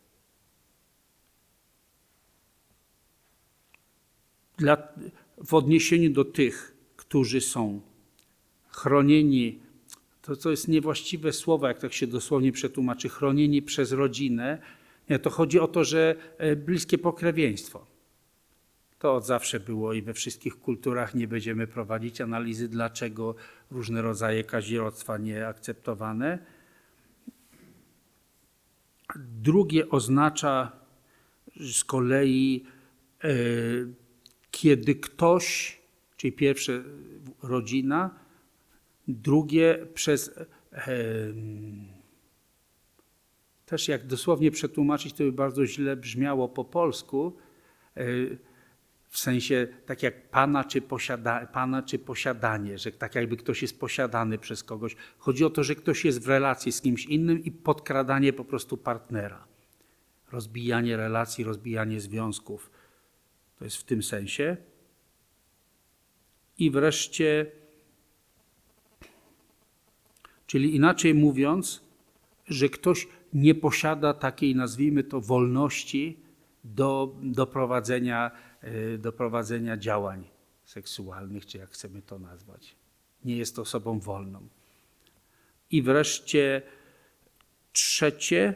dla, 4.59 4.89
w 5.45 5.55
odniesieniu 5.55 6.11
do 6.11 6.25
tych, 6.25 6.77
którzy 6.97 7.41
są 7.41 7.81
chronieni, 8.69 9.59
to 10.23 10.37
co 10.37 10.51
jest 10.51 10.69
niewłaściwe 10.69 11.33
słowo, 11.33 11.69
jak 11.69 11.79
tak 11.79 11.93
się 11.93 12.07
dosłownie 12.07 12.53
przetłumaczy, 12.53 13.09
chronieni 13.09 13.63
przez 13.63 13.93
rodzinę, 13.93 14.59
to 15.23 15.31
chodzi 15.31 15.61
o 15.61 15.69
to, 15.69 15.85
że 15.85 16.17
e, 16.39 16.57
bliskie 16.57 16.99
pokrewieństwo. 16.99 17.87
To 18.99 19.15
od 19.15 19.27
zawsze 19.27 19.61
było 19.61 19.93
i 19.93 20.03
we 20.03 20.15
wszystkich 20.15 20.61
kulturach 20.61 21.15
nie 21.15 21.29
będziemy 21.29 21.67
prowadzić 21.67 22.21
analizy, 22.21 22.69
dlaczego 22.69 23.35
różne 23.71 24.03
rodzaje 24.03 24.45
kazirodztwa 24.45 25.19
nieakceptowane. 25.19 26.39
Drugie 29.17 29.91
oznacza 29.91 30.73
z 31.61 31.85
kolei 31.85 32.65
e, 33.25 33.29
kiedy 34.51 34.95
ktoś, 34.95 35.79
czyli 36.17 36.33
pierwsze 36.33 36.85
rodzina, 37.43 38.15
drugie 39.09 39.87
przez. 39.95 40.31
też 43.67 43.89
jak 43.89 44.07
dosłownie 44.07 44.51
przetłumaczyć, 44.51 45.13
to 45.13 45.25
by 45.25 45.33
bardzo 45.33 45.67
źle 45.67 45.97
brzmiało 45.97 46.49
po 46.49 46.65
polsku. 46.65 47.37
W 49.09 49.19
sensie 49.19 49.69
tak 49.87 50.03
jak 50.03 50.31
pana 50.31 50.65
czy, 50.65 50.81
posiada, 50.81 51.47
pana 51.47 51.83
czy 51.83 51.99
posiadanie, 51.99 52.79
że 52.79 52.93
tak 52.93 53.15
jakby 53.15 53.37
ktoś 53.37 53.63
jest 53.63 53.81
posiadany 53.81 54.39
przez 54.39 54.65
kogoś. 54.65 54.97
Chodzi 55.19 55.45
o 55.45 55.51
to, 55.51 55.65
że 55.65 55.75
ktoś 55.75 56.05
jest 56.05 56.25
w 56.25 56.29
relacji 56.29 56.73
z 56.73 56.81
kimś 56.81 57.07
innym 57.07 57.45
i 57.45 57.51
podkradanie 57.51 58.33
po 58.33 58.45
prostu 58.45 58.77
partnera. 58.77 59.45
Rozbijanie 60.33 60.97
relacji, 60.97 61.45
rozbijanie 61.45 62.01
związków. 62.01 62.71
To 63.59 63.65
jest 63.65 63.77
w 63.77 63.85
tym 63.85 64.03
sensie. 64.03 64.57
I 66.59 66.71
wreszcie, 66.71 67.47
czyli 70.47 70.77
inaczej 70.77 71.15
mówiąc, 71.15 71.83
że 72.47 72.69
ktoś 72.69 73.09
nie 73.33 73.55
posiada 73.55 74.15
takiej, 74.15 74.55
nazwijmy 74.55 75.05
to, 75.05 75.21
wolności 75.21 76.21
do, 76.65 77.17
do, 77.23 77.47
prowadzenia, 77.47 78.31
e, 78.31 78.48
do 78.99 79.13
prowadzenia 79.13 79.77
działań 79.77 80.25
seksualnych, 80.65 81.47
czy 81.47 81.59
jak 81.59 81.71
chcemy 81.71 82.03
to 82.03 82.19
nazwać. 82.19 82.77
Nie 83.25 83.37
jest 83.37 83.59
osobą 83.59 84.01
wolną. 84.01 84.49
I 85.71 85.83
wreszcie 85.83 86.63
trzecie, 87.73 88.55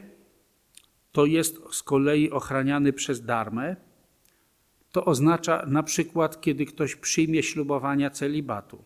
to 1.11 1.25
jest 1.25 1.57
z 1.71 1.83
kolei 1.83 2.31
ochraniany 2.31 2.93
przez 2.93 3.25
darmę, 3.25 3.75
to 4.91 5.05
oznacza 5.05 5.65
na 5.67 5.83
przykład, 5.83 6.41
kiedy 6.41 6.65
ktoś 6.65 6.95
przyjmie 6.95 7.43
ślubowania 7.43 8.09
celibatu. 8.09 8.83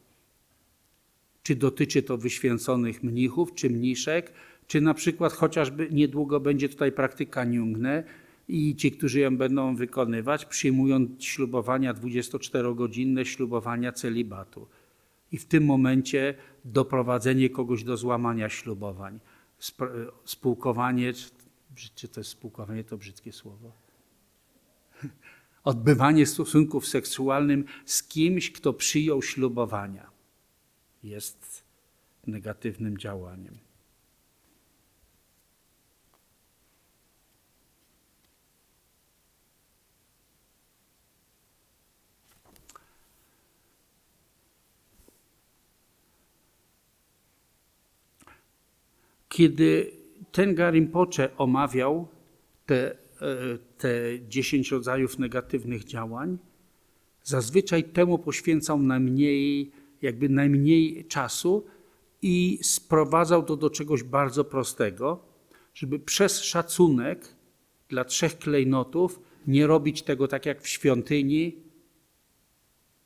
Czy 1.43 1.55
dotyczy 1.55 2.03
to 2.03 2.17
wyświęconych 2.17 3.03
mnichów 3.03 3.53
czy 3.53 3.69
mniszek, 3.69 4.33
czy 4.67 4.81
na 4.81 4.93
przykład 4.93 5.33
chociażby 5.33 5.87
niedługo 5.91 6.39
będzie 6.39 6.69
tutaj 6.69 6.91
praktyka 6.91 7.43
niungne, 7.43 8.03
i 8.47 8.75
ci, 8.75 8.91
którzy 8.91 9.19
ją 9.19 9.37
będą 9.37 9.75
wykonywać, 9.75 10.45
przyjmują 10.45 11.07
ślubowania 11.19 11.93
24-godzinne, 11.93 13.25
ślubowania 13.25 13.91
celibatu. 13.91 14.67
I 15.31 15.37
w 15.37 15.45
tym 15.45 15.65
momencie 15.65 16.35
doprowadzenie 16.65 17.49
kogoś 17.49 17.83
do 17.83 17.97
złamania 17.97 18.49
ślubowań, 18.49 19.19
spółkowanie, 20.25 21.13
czy 21.95 22.07
to 22.07 22.19
jest 22.19 22.29
spółkowanie, 22.29 22.83
to 22.83 22.97
brzydkie 22.97 23.31
słowo. 23.31 23.71
Odbywanie 25.63 26.25
stosunków 26.25 26.87
seksualnym 26.87 27.65
z 27.85 28.03
kimś, 28.03 28.51
kto 28.51 28.73
przyjął 28.73 29.21
ślubowania, 29.21 30.09
jest 31.03 31.63
negatywnym 32.27 32.97
działaniem. 32.97 33.66
Kiedy 49.29 49.91
ten 50.31 50.55
Garimpocze 50.55 51.37
omawiał 51.37 52.07
te, 52.65 52.91
e, 52.91 52.97
te 53.77 53.91
10 54.27 54.71
rodzajów 54.71 55.19
negatywnych 55.19 55.83
działań, 55.83 56.37
zazwyczaj 57.23 57.83
temu 57.83 58.19
poświęcał 58.19 58.79
najmniej, 58.79 59.71
jakby 60.01 60.29
najmniej 60.29 61.05
czasu 61.05 61.65
i 62.21 62.59
sprowadzał 62.61 63.43
to 63.43 63.57
do 63.57 63.69
czegoś 63.69 64.03
bardzo 64.03 64.43
prostego, 64.43 65.19
żeby 65.73 65.99
przez 65.99 66.41
szacunek 66.41 67.35
dla 67.89 68.05
trzech 68.05 68.37
klejnotów 68.37 69.19
nie 69.47 69.67
robić 69.67 70.01
tego 70.01 70.27
tak 70.27 70.45
jak 70.45 70.61
w 70.61 70.67
świątyni, 70.67 71.66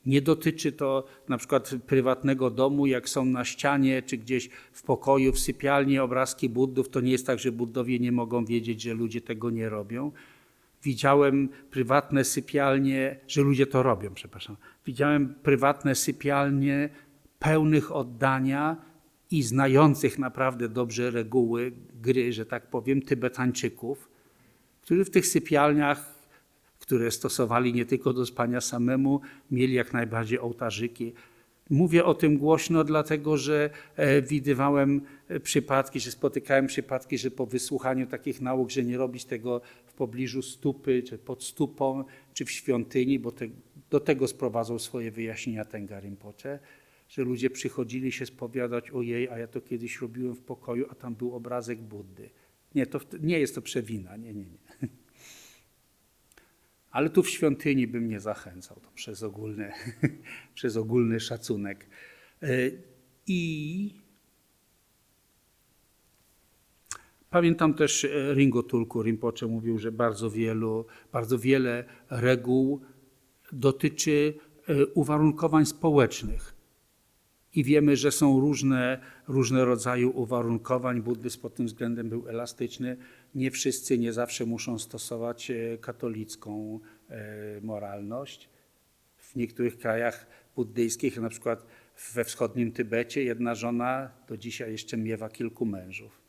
nie 0.06 0.22
dotyczy 0.22 0.72
to 0.72 1.06
na 1.30 1.38
przykład 1.38 1.76
prywatnego 1.88 2.50
domu, 2.50 2.86
jak 2.86 3.10
są 3.10 3.26
na 3.26 3.46
ścianie 3.46 4.02
czy 4.02 4.18
gdzieś 4.18 4.50
w 4.72 4.84
pokoju, 4.84 5.32
w 5.32 5.40
sypialni 5.40 6.00
obrazki 6.00 6.50
Buddów. 6.50 6.90
To 6.90 7.02
nie 7.02 7.12
jest 7.12 7.28
tak, 7.28 7.40
że 7.40 7.52
Buddowie 7.52 8.00
nie 8.00 8.12
mogą 8.12 8.46
wiedzieć, 8.46 8.82
że 8.82 8.94
ludzie 8.94 9.22
tego 9.22 9.50
nie 9.50 9.70
robią. 9.70 10.12
Widziałem 10.84 11.50
prywatne 11.72 12.24
sypialnie, 12.24 13.20
że 13.28 13.42
ludzie 13.42 13.68
to 13.68 13.84
robią, 13.84 14.14
przepraszam. 14.14 14.56
Widziałem 14.86 15.36
prywatne 15.44 15.96
sypialnie 15.96 16.90
pełnych 17.40 17.96
oddania 17.96 18.78
i 19.32 19.44
znających 19.44 20.20
naprawdę 20.20 20.70
dobrze 20.70 21.12
reguły 21.12 21.72
gry, 22.02 22.34
że 22.34 22.46
tak 22.46 22.70
powiem, 22.70 23.02
Tybetańczyków, 23.02 24.10
którzy 24.82 25.06
w 25.06 25.10
tych 25.10 25.28
sypialniach 25.28 26.11
które 26.92 27.12
stosowali 27.12 27.74
nie 27.74 27.86
tylko 27.86 28.14
do 28.14 28.26
spania 28.26 28.62
samemu, 28.62 29.22
mieli 29.52 29.74
jak 29.74 29.94
najbardziej 29.94 30.40
ołtarzyki. 30.40 31.14
Mówię 31.70 32.06
o 32.06 32.14
tym 32.14 32.38
głośno, 32.38 32.84
dlatego 32.84 33.38
że 33.38 33.70
e, 33.96 34.22
widywałem 34.22 35.02
e, 35.28 35.40
przypadki, 35.40 36.00
że 36.00 36.12
spotykałem 36.12 36.68
przypadki, 36.68 37.18
że 37.18 37.32
po 37.32 37.46
wysłuchaniu 37.46 38.08
takich 38.08 38.42
nauk, 38.42 38.70
że 38.70 38.84
nie 38.84 38.98
robić 38.98 39.26
tego 39.26 39.62
w 39.86 39.94
pobliżu 39.94 40.42
stupy, 40.42 41.04
czy 41.04 41.18
pod 41.18 41.44
stupą, 41.44 42.04
czy 42.34 42.46
w 42.46 42.52
świątyni, 42.52 43.20
bo 43.20 43.32
te, 43.32 43.48
do 43.90 44.00
tego 44.00 44.28
sprowadzał 44.28 44.80
swoje 44.80 45.12
wyjaśnienia 45.12 45.66
ten 45.66 45.86
Garimpocze, 45.86 46.60
że 47.10 47.22
ludzie 47.22 47.50
przychodzili 47.50 48.12
się 48.12 48.26
spowiadać, 48.26 48.92
ojej, 48.92 49.30
a 49.30 49.38
ja 49.38 49.48
to 49.48 49.62
kiedyś 49.62 50.02
robiłem 50.02 50.36
w 50.36 50.42
pokoju, 50.42 50.86
a 50.90 50.96
tam 50.96 51.16
był 51.16 51.36
obrazek 51.36 51.80
Buddy. 51.80 52.30
Nie, 52.76 52.86
to 52.86 53.00
nie 53.22 53.40
jest 53.40 53.56
to 53.56 53.62
przewina, 53.62 54.18
nie, 54.18 54.34
nie, 54.34 54.46
nie. 54.46 54.61
Ale 56.92 57.10
tu 57.10 57.24
w 57.24 57.30
świątyni 57.30 57.88
bym 57.88 58.08
nie 58.08 58.20
zachęcał, 58.20 58.80
to 58.80 58.92
przez 58.96 59.24
ogólny, 59.24 59.72
przez 60.56 60.78
ogólny 60.78 61.20
szacunek. 61.20 61.88
E, 62.44 62.48
I 63.28 63.94
pamiętam 67.30 67.74
też 67.74 68.06
e, 68.06 68.34
Ringo 68.34 68.64
Tulku 68.64 69.04
Rinpoche 69.04 69.48
mówił, 69.48 69.78
że 69.78 69.92
bardzo, 69.92 70.30
wielu, 70.30 70.86
bardzo 71.12 71.40
wiele 71.40 71.84
reguł 72.10 72.82
dotyczy 73.52 74.34
e, 74.68 74.86
uwarunkowań 74.86 75.66
społecznych. 75.66 76.62
I 77.56 77.64
wiemy, 77.64 77.96
że 77.96 78.12
są 78.12 78.40
różne, 78.40 79.02
różne 79.28 79.66
rodzaje 79.66 80.08
uwarunkowań. 80.08 81.02
Buddyzm 81.02 81.42
pod 81.42 81.56
tym 81.56 81.66
względem 81.66 82.10
był 82.10 82.28
elastyczny 82.28 82.98
nie 83.36 83.52
wszyscy, 83.52 83.98
nie 83.98 84.14
zawsze 84.14 84.46
muszą 84.46 84.80
stosować 84.80 85.52
e, 85.52 85.78
katolicką 85.78 86.80
e, 87.10 87.62
moralność. 87.62 88.50
W 89.18 89.36
niektórych 89.36 89.78
krajach 89.78 90.28
buddyjskich, 90.56 91.18
na 91.18 91.30
przykład 91.30 91.66
we 92.14 92.24
wschodnim 92.24 92.72
Tybecie, 92.72 93.24
jedna 93.24 93.56
żona 93.56 94.12
do 94.28 94.38
dzisiaj 94.38 94.72
jeszcze 94.72 94.98
miewa 94.98 95.30
kilku 95.30 95.66
mężów. 95.66 96.22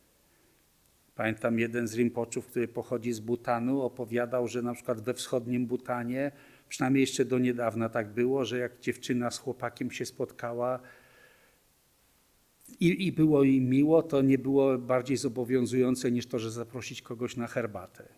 Pamiętam 1.14 1.58
jeden 1.58 1.88
z 1.88 1.94
rimpoczów, 1.94 2.46
który 2.46 2.68
pochodzi 2.68 3.12
z 3.12 3.20
Butanu, 3.20 3.82
opowiadał, 3.82 4.48
że 4.48 4.62
na 4.62 4.74
przykład 4.74 5.00
we 5.00 5.14
wschodnim 5.14 5.66
Butanie, 5.66 6.32
przynajmniej 6.68 7.00
jeszcze 7.00 7.24
do 7.24 7.38
niedawna 7.38 7.88
tak 7.88 8.12
było, 8.12 8.44
że 8.44 8.58
jak 8.58 8.80
dziewczyna 8.80 9.30
z 9.30 9.38
chłopakiem 9.38 9.90
się 9.90 10.06
spotkała, 10.06 10.80
i, 12.82 13.06
i 13.06 13.12
było 13.12 13.44
im 13.44 13.68
miło, 13.68 14.02
to 14.02 14.22
nie 14.22 14.38
było 14.38 14.78
bardziej 14.78 15.16
zobowiązujące 15.16 16.12
niż 16.12 16.26
to, 16.26 16.38
że 16.38 16.50
zaprosić 16.50 17.02
kogoś 17.02 17.36
na 17.36 17.46
herbatę. 17.46 18.08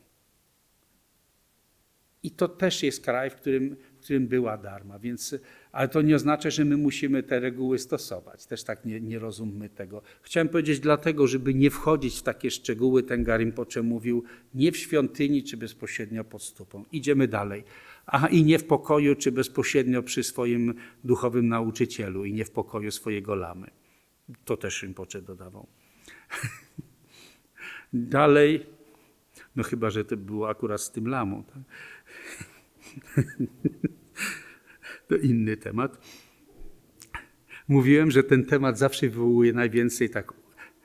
I 2.22 2.30
to 2.30 2.48
też 2.48 2.82
jest 2.82 3.04
kraj, 3.04 3.30
w 3.30 3.34
którym, 3.34 3.76
w 4.00 4.04
którym 4.04 4.28
była 4.28 4.58
darma, 4.58 4.98
więc, 4.98 5.34
ale 5.72 5.88
to 5.88 6.02
nie 6.02 6.16
oznacza, 6.16 6.50
że 6.50 6.64
my 6.64 6.76
musimy 6.76 7.22
te 7.22 7.40
reguły 7.40 7.78
stosować. 7.78 8.46
Też 8.46 8.64
tak 8.64 8.84
nie, 8.84 9.00
nie 9.00 9.18
rozummy 9.18 9.68
tego. 9.68 10.02
Chciałem 10.22 10.48
powiedzieć 10.48 10.80
dlatego, 10.80 11.26
żeby 11.26 11.54
nie 11.54 11.70
wchodzić 11.70 12.18
w 12.18 12.22
takie 12.22 12.50
szczegóły, 12.50 13.02
ten 13.02 13.24
Garim 13.24 13.52
Pocze 13.52 13.82
mówił, 13.82 14.24
nie 14.54 14.72
w 14.72 14.76
świątyni 14.76 15.42
czy 15.42 15.56
bezpośrednio 15.56 16.24
pod 16.24 16.42
stupą. 16.42 16.84
Idziemy 16.92 17.28
dalej. 17.28 17.64
Aha, 18.06 18.28
i 18.28 18.44
nie 18.44 18.58
w 18.58 18.64
pokoju 18.64 19.14
czy 19.14 19.32
bezpośrednio 19.32 20.02
przy 20.02 20.22
swoim 20.22 20.74
duchowym 21.04 21.48
nauczycielu 21.48 22.24
i 22.24 22.32
nie 22.32 22.44
w 22.44 22.50
pokoju 22.50 22.90
swojego 22.90 23.34
lamy. 23.34 23.83
To 24.44 24.56
też 24.56 24.82
Rinpoche 24.82 25.22
dodawał. 25.22 25.66
Dalej, 27.92 28.66
no 29.56 29.62
chyba, 29.62 29.90
że 29.90 30.04
to 30.04 30.16
było 30.16 30.48
akurat 30.48 30.80
z 30.80 30.90
tym 30.90 31.08
lamą. 31.08 31.44
Tak? 31.44 31.62
to 35.08 35.16
inny 35.16 35.56
temat. 35.56 35.98
Mówiłem, 37.68 38.10
że 38.10 38.22
ten 38.22 38.44
temat 38.44 38.78
zawsze 38.78 39.08
wywołuje 39.08 39.52
najwięcej 39.52 40.10
tak 40.10 40.32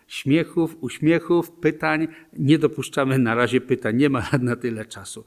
śmiechów, 0.08 0.78
uśmiechów, 0.82 1.52
pytań. 1.52 2.08
Nie 2.34 2.60
dopuszczamy 2.60 3.20
na 3.20 3.36
razie 3.36 3.62
pytań, 3.62 3.96
nie 3.96 4.10
ma 4.10 4.30
na 4.42 4.56
tyle 4.56 4.86
czasu. 4.86 5.26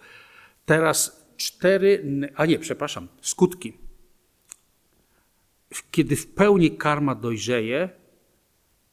Teraz 0.67 1.27
cztery, 1.37 2.05
a 2.35 2.47
nie, 2.47 2.59
przepraszam, 2.59 3.09
skutki. 3.21 3.73
Kiedy 5.91 6.17
w 6.17 6.27
pełni 6.27 6.77
karma 6.77 7.15
dojrzeje, 7.15 8.02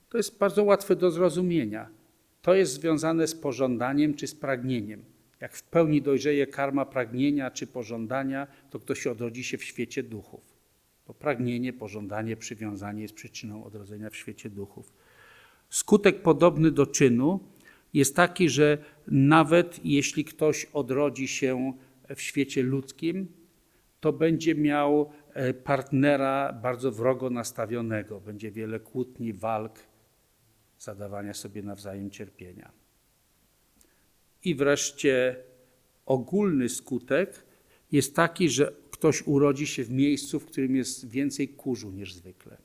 to 0.10 0.17
jest 0.17 0.38
bardzo 0.38 0.63
łatwe 0.63 0.95
do 0.95 1.12
zrozumienia. 1.12 1.89
To 2.41 2.54
jest 2.54 2.74
związane 2.74 3.28
z 3.28 3.36
pożądaniem 3.36 4.13
czy 4.13 4.28
z 4.28 4.36
pragnieniem. 4.36 5.04
Jak 5.39 5.56
w 5.56 5.63
pełni 5.63 6.02
dojrzeje 6.02 6.48
karma 6.48 6.86
pragnienia 6.86 7.52
czy 7.52 7.67
pożądania, 7.67 8.48
to 8.69 8.80
ktoś 8.80 9.08
odrodzi 9.08 9.43
się 9.43 9.58
w 9.58 9.63
świecie 9.63 10.04
duchów. 10.04 10.41
Bo 11.08 11.13
pragnienie, 11.13 11.74
pożądanie, 11.74 12.38
przywiązanie 12.38 13.02
jest 13.02 13.13
przyczyną 13.13 13.63
odrodzenia 13.63 14.10
w 14.10 14.15
świecie 14.15 14.50
duchów. 14.50 14.93
Skutek 15.69 16.22
podobny 16.22 16.72
do 16.72 16.86
czynu 16.86 17.39
jest 17.93 18.15
taki, 18.15 18.50
że 18.50 18.78
nawet 19.08 19.86
jeśli 19.86 20.26
ktoś 20.26 20.65
odrodzi 20.74 21.28
się 21.28 21.74
w 22.15 22.22
świecie 22.22 22.63
ludzkim, 22.63 23.28
to 24.00 24.13
będzie 24.13 24.56
miał 24.56 25.12
e, 25.34 25.54
partnera 25.54 26.54
bardzo 26.54 26.91
wrogo 26.91 27.30
nastawionego. 27.30 28.19
Będzie 28.19 28.52
wiele 28.52 28.80
kłótni, 28.80 29.34
walk, 29.34 29.80
zadawania 30.80 31.34
sobie 31.34 31.63
nawzajem 31.63 32.12
cierpienia. 32.12 32.72
I 34.44 34.56
wreszcie 34.56 35.44
ogólny 36.06 36.70
skutek 36.70 37.46
jest 37.92 38.15
taki, 38.15 38.50
że 38.50 38.74
ktoś 38.92 39.28
urodzi 39.28 39.68
się 39.68 39.84
w 39.84 39.89
miejscu, 39.89 40.39
w 40.39 40.46
którym 40.46 40.76
jest 40.76 41.10
więcej 41.10 41.50
kurzu 41.50 41.92
niż 41.92 42.13
zwykle. 42.13 42.58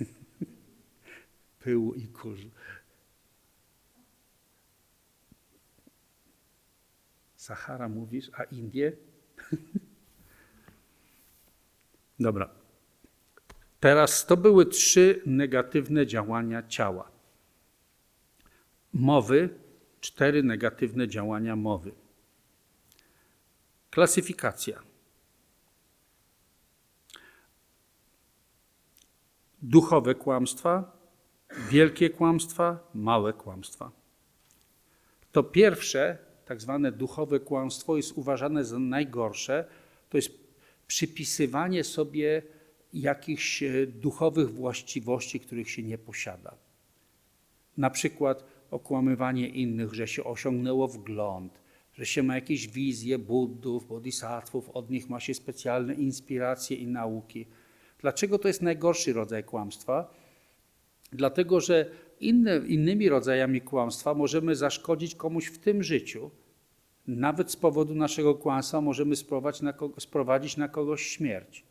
Pyłu 1.60 1.94
i 1.94 2.08
kurzu. 2.08 2.50
Sahara 7.36 7.88
mówisz, 7.88 8.30
a 8.34 8.44
Indie? 8.44 8.92
Dobra. 12.20 12.50
Teraz 13.80 14.26
to 14.26 14.36
były 14.36 14.66
trzy 14.66 15.22
negatywne 15.26 16.06
działania 16.06 16.62
ciała 16.62 17.17
mowy, 18.92 19.48
cztery 20.00 20.42
negatywne 20.42 21.08
działania 21.08 21.56
mowy. 21.56 21.92
Klasyfikacja. 23.90 24.82
Duchowe 29.62 30.14
kłamstwa, 30.14 30.98
wielkie 31.70 32.10
kłamstwa, 32.10 32.90
małe 32.94 33.32
kłamstwa. 33.32 33.90
To 35.32 35.42
pierwsze, 35.42 36.18
tak 36.44 36.60
zwane 36.60 36.92
duchowe 36.92 37.40
kłamstwo, 37.40 37.96
jest 37.96 38.12
uważane 38.12 38.64
za 38.64 38.78
najgorsze. 38.78 39.64
To 40.10 40.18
jest 40.18 40.30
przypisywanie 40.86 41.84
sobie 41.84 42.42
jakichś 42.92 43.62
e, 43.62 43.86
duchowych 43.86 44.50
właściwości, 44.50 45.40
których 45.40 45.70
się 45.70 45.82
nie 45.82 45.98
posiada. 45.98 46.54
Na 47.76 47.90
przykład 47.90 48.44
okłamywanie 48.70 49.48
innych, 49.48 49.94
że 49.94 50.08
się 50.08 50.24
osiągnęło 50.24 50.88
wgląd, 50.88 51.60
że 51.94 52.06
się 52.06 52.22
ma 52.22 52.34
jakieś 52.34 52.68
wizje 52.68 53.18
buddów, 53.18 53.88
bodhisattvów, 53.88 54.70
od 54.70 54.90
nich 54.90 55.10
ma 55.10 55.20
się 55.20 55.34
specjalne 55.34 55.94
inspiracje 55.94 56.76
i 56.76 56.86
nauki. 56.86 57.46
Dlaczego 58.00 58.38
to 58.38 58.48
jest 58.48 58.62
najgorszy 58.62 59.12
rodzaj 59.12 59.44
kłamstwa? 59.44 60.14
Dlatego, 61.12 61.60
że 61.60 61.90
innymi 62.68 63.08
rodzajami 63.08 63.60
kłamstwa 63.60 64.14
możemy 64.14 64.56
zaszkodzić 64.56 65.14
komuś 65.14 65.46
w 65.46 65.58
tym 65.58 65.82
życiu. 65.82 66.30
Nawet 67.06 67.50
z 67.50 67.56
powodu 67.56 67.94
naszego 67.94 68.34
kłamstwa 68.34 68.80
możemy 68.80 69.16
sprowadzić 69.16 69.62
na, 69.62 69.72
kogo, 69.72 70.00
sprowadzić 70.00 70.56
na 70.56 70.68
kogoś 70.68 71.02
śmierć. 71.02 71.64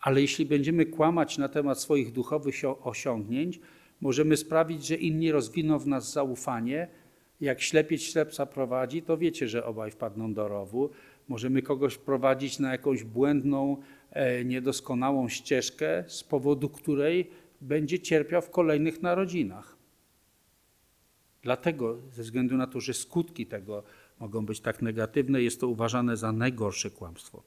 Ale 0.00 0.20
jeśli 0.20 0.46
będziemy 0.46 0.86
kłamać 0.86 1.38
na 1.38 1.48
temat 1.48 1.80
swoich 1.80 2.12
duchowych 2.12 2.54
osiągnięć, 2.82 3.60
możemy 4.04 4.36
sprawić, 4.36 4.86
że 4.86 4.96
inni 4.96 5.32
rozwiną 5.32 5.78
w 5.78 5.86
nas 5.86 6.12
zaufanie. 6.12 6.88
Jak 7.40 7.60
ślepiec 7.60 8.02
ślepca 8.02 8.46
prowadzi, 8.46 9.02
to 9.02 9.16
wiecie, 9.16 9.48
że 9.48 9.64
obaj 9.64 9.90
wpadną 9.90 10.34
do 10.34 10.48
rowu. 10.48 10.90
Możemy 11.28 11.62
kogoś 11.62 11.98
prowadzić 11.98 12.58
na 12.58 12.72
jakąś 12.72 13.04
błędną, 13.04 13.76
e, 14.10 14.44
niedoskonałą 14.44 15.28
ścieżkę, 15.28 16.04
z 16.06 16.24
powodu 16.24 16.68
której 16.68 17.30
będzie 17.60 18.00
cierpiał 18.00 18.42
w 18.42 18.50
kolejnych 18.50 19.02
narodzinach. 19.02 19.76
Dlatego, 21.42 21.98
ze 22.12 22.22
względu 22.22 22.56
na 22.56 22.66
to, 22.66 22.80
że 22.80 22.94
skutki 22.94 23.46
tego 23.46 23.82
mogą 24.20 24.46
być 24.46 24.60
tak 24.60 24.82
negatywne, 24.82 25.42
jest 25.42 25.60
to 25.60 25.68
uważane 25.68 26.16
za 26.16 26.32
najgorsze 26.32 26.90
kłamstwo. 26.90 27.42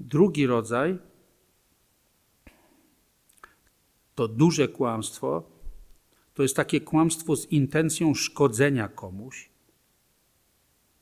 Drugi 0.00 0.46
rodzaj 0.46 0.98
to 4.14 4.28
duże 4.28 4.68
kłamstwo, 4.68 5.50
to 6.34 6.42
jest 6.42 6.56
takie 6.56 6.80
kłamstwo 6.80 7.36
z 7.36 7.46
intencją 7.46 8.14
szkodzenia 8.14 8.88
komuś, 8.88 9.50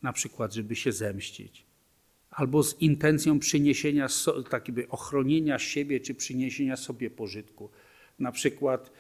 na 0.03 0.13
przykład, 0.13 0.55
żeby 0.55 0.77
się 0.77 0.93
zemścić, 0.93 1.67
albo 2.31 2.63
z 2.63 2.81
intencją 2.81 3.39
przyniesienia, 3.39 4.09
takiego 4.51 4.83
ochronienia 4.89 5.59
siebie 5.59 6.01
czy 6.01 6.15
przyniesienia 6.15 6.77
sobie 6.77 7.11
pożytku. 7.11 7.71
Na 8.19 8.33
przykład 8.33 8.93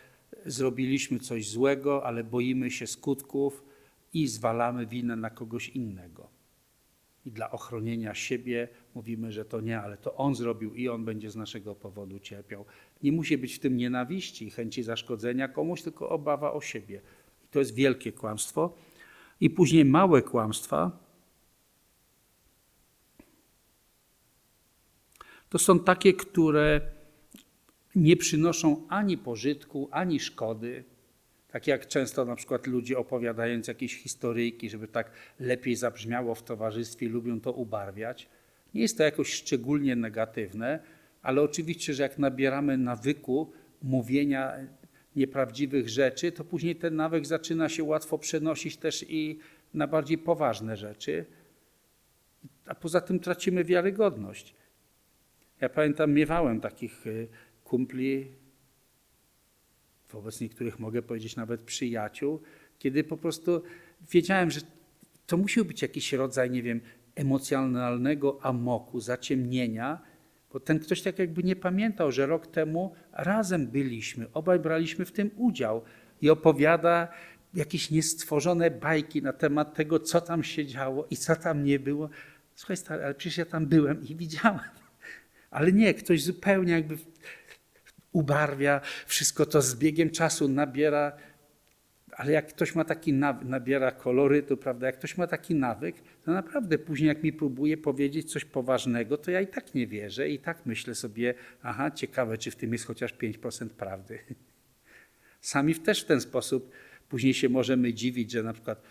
zrobiliśmy 0.46 1.18
coś 1.18 1.48
złego, 1.48 2.06
ale 2.06 2.24
boimy 2.24 2.70
się 2.70 2.86
skutków 2.86 3.64
i 4.14 4.26
zwalamy 4.26 4.86
winę 4.86 5.16
na 5.16 5.30
kogoś 5.30 5.68
innego. 5.68 6.28
I 7.26 7.30
dla 7.32 7.50
ochronienia 7.50 8.14
siebie 8.14 8.68
mówimy, 8.98 9.32
że 9.32 9.44
to 9.44 9.60
nie, 9.60 9.80
ale 9.80 9.96
to 9.96 10.14
on 10.14 10.34
zrobił 10.34 10.74
i 10.74 10.88
on 10.88 11.04
będzie 11.04 11.30
z 11.30 11.36
naszego 11.36 11.74
powodu 11.74 12.18
cierpiał. 12.18 12.64
Nie 13.02 13.12
musi 13.12 13.38
być 13.38 13.54
w 13.54 13.58
tym 13.58 13.76
nienawiści 13.76 14.46
i 14.46 14.50
chęci 14.50 14.82
zaszkodzenia 14.82 15.48
komuś, 15.48 15.82
tylko 15.82 16.08
obawa 16.08 16.52
o 16.52 16.60
siebie. 16.60 17.00
I 17.44 17.48
to 17.50 17.58
jest 17.58 17.74
wielkie 17.74 18.12
kłamstwo. 18.12 18.74
I 19.40 19.50
później 19.50 19.84
małe 19.84 20.22
kłamstwa. 20.22 20.98
To 25.48 25.58
są 25.58 25.78
takie, 25.78 26.12
które 26.12 26.80
nie 27.94 28.16
przynoszą 28.16 28.86
ani 28.88 29.18
pożytku, 29.18 29.88
ani 29.90 30.20
szkody. 30.20 30.84
Tak 31.48 31.66
jak 31.66 31.86
często 31.86 32.24
na 32.24 32.36
przykład 32.36 32.66
ludzie 32.66 32.98
opowiadając 32.98 33.68
jakieś 33.68 34.02
historyjki, 34.02 34.70
żeby 34.70 34.88
tak 34.88 35.10
lepiej 35.40 35.76
zabrzmiało 35.76 36.34
w 36.34 36.42
towarzystwie, 36.42 37.08
lubią 37.08 37.40
to 37.40 37.52
ubarwiać. 37.52 38.28
Nie 38.74 38.82
jest 38.82 38.96
to 38.96 39.02
jakoś 39.02 39.32
szczególnie 39.32 39.96
negatywne, 39.96 40.80
ale 41.22 41.42
oczywiście, 41.42 41.94
że 41.94 42.02
jak 42.02 42.18
nabieramy 42.18 42.78
nawyku 42.78 43.52
mówienia 43.82 44.52
nieprawdziwych 45.16 45.88
rzeczy, 45.88 46.32
to 46.32 46.44
później 46.44 46.76
ten 46.76 46.96
nawyk 46.96 47.26
zaczyna 47.26 47.68
się 47.68 47.84
łatwo 47.84 48.18
przenosić 48.18 48.76
też 48.76 49.04
i 49.08 49.38
na 49.74 49.86
bardziej 49.86 50.18
poważne 50.18 50.76
rzeczy. 50.76 51.24
A 52.66 52.74
poza 52.74 53.00
tym 53.00 53.20
tracimy 53.20 53.64
wiarygodność. 53.64 54.54
Ja 55.60 55.68
pamiętam, 55.68 56.12
miewałem 56.12 56.60
takich 56.60 57.06
y, 57.06 57.28
kumpli, 57.64 58.26
wobec 60.10 60.40
niektórych 60.40 60.78
mogę 60.78 61.02
powiedzieć 61.02 61.36
nawet 61.36 61.62
przyjaciół, 61.62 62.40
kiedy 62.78 63.04
po 63.04 63.16
prostu 63.16 63.62
wiedziałem, 64.10 64.50
że 64.50 64.60
to 65.26 65.36
musiał 65.36 65.64
być 65.64 65.82
jakiś 65.82 66.12
rodzaj, 66.12 66.50
nie 66.50 66.62
wiem, 66.62 66.80
emocjonalnego 67.18 68.38
amoku, 68.42 69.00
zaciemnienia, 69.00 70.00
bo 70.52 70.60
ten 70.60 70.78
ktoś 70.78 71.02
tak 71.02 71.18
jakby 71.18 71.42
nie 71.42 71.56
pamiętał, 71.56 72.12
że 72.12 72.26
rok 72.26 72.46
temu 72.46 72.94
razem 73.12 73.66
byliśmy, 73.66 74.26
obaj 74.32 74.58
braliśmy 74.58 75.04
w 75.04 75.12
tym 75.12 75.30
udział 75.36 75.82
i 76.20 76.30
opowiada 76.30 77.08
jakieś 77.54 77.90
niestworzone 77.90 78.70
bajki 78.70 79.22
na 79.22 79.32
temat 79.32 79.74
tego, 79.74 80.00
co 80.00 80.20
tam 80.20 80.44
się 80.44 80.66
działo 80.66 81.06
i 81.10 81.16
co 81.16 81.36
tam 81.36 81.64
nie 81.64 81.78
było. 81.78 82.08
Słuchaj 82.54 82.76
stary, 82.76 83.04
ale 83.04 83.14
przecież 83.14 83.38
ja 83.38 83.44
tam 83.44 83.66
byłem 83.66 84.08
i 84.08 84.14
widziałem. 84.14 84.60
Ale 85.50 85.72
nie, 85.72 85.94
ktoś 85.94 86.22
zupełnie 86.22 86.72
jakby 86.72 86.98
ubarwia, 88.12 88.80
wszystko 89.06 89.46
to 89.46 89.62
z 89.62 89.76
biegiem 89.76 90.10
czasu 90.10 90.48
nabiera, 90.48 91.12
ale 92.18 92.32
jak 92.32 92.48
ktoś 92.48 92.74
ma 92.74 92.84
taki 92.84 93.12
nawyk, 93.12 93.48
nabiera 93.48 93.90
kolorytu, 93.90 94.56
prawda, 94.56 94.86
jak 94.86 94.98
ktoś 94.98 95.16
ma 95.16 95.26
taki 95.26 95.54
nawyk, 95.54 95.96
to 96.24 96.32
naprawdę 96.32 96.78
później 96.78 97.08
jak 97.08 97.22
mi 97.22 97.32
próbuje 97.32 97.76
powiedzieć 97.76 98.32
coś 98.32 98.44
poważnego, 98.44 99.18
to 99.18 99.30
ja 99.30 99.40
i 99.40 99.46
tak 99.46 99.74
nie 99.74 99.86
wierzę 99.86 100.28
i 100.28 100.38
tak 100.38 100.66
myślę 100.66 100.94
sobie, 100.94 101.34
aha, 101.62 101.90
ciekawe, 101.90 102.38
czy 102.38 102.50
w 102.50 102.56
tym 102.56 102.72
jest 102.72 102.86
chociaż 102.86 103.14
5% 103.14 103.68
prawdy. 103.68 104.18
Sami 105.40 105.74
też 105.74 106.02
w 106.02 106.04
ten 106.04 106.20
sposób 106.20 106.70
później 107.08 107.34
się 107.34 107.48
możemy 107.48 107.94
dziwić, 107.94 108.30
że 108.30 108.42
na 108.42 108.52
przykład 108.52 108.82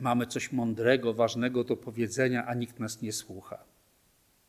mamy 0.00 0.26
coś 0.26 0.52
mądrego, 0.52 1.14
ważnego 1.14 1.64
do 1.64 1.76
powiedzenia, 1.76 2.46
a 2.46 2.54
nikt 2.54 2.80
nas 2.80 3.02
nie 3.02 3.12
słucha. 3.12 3.64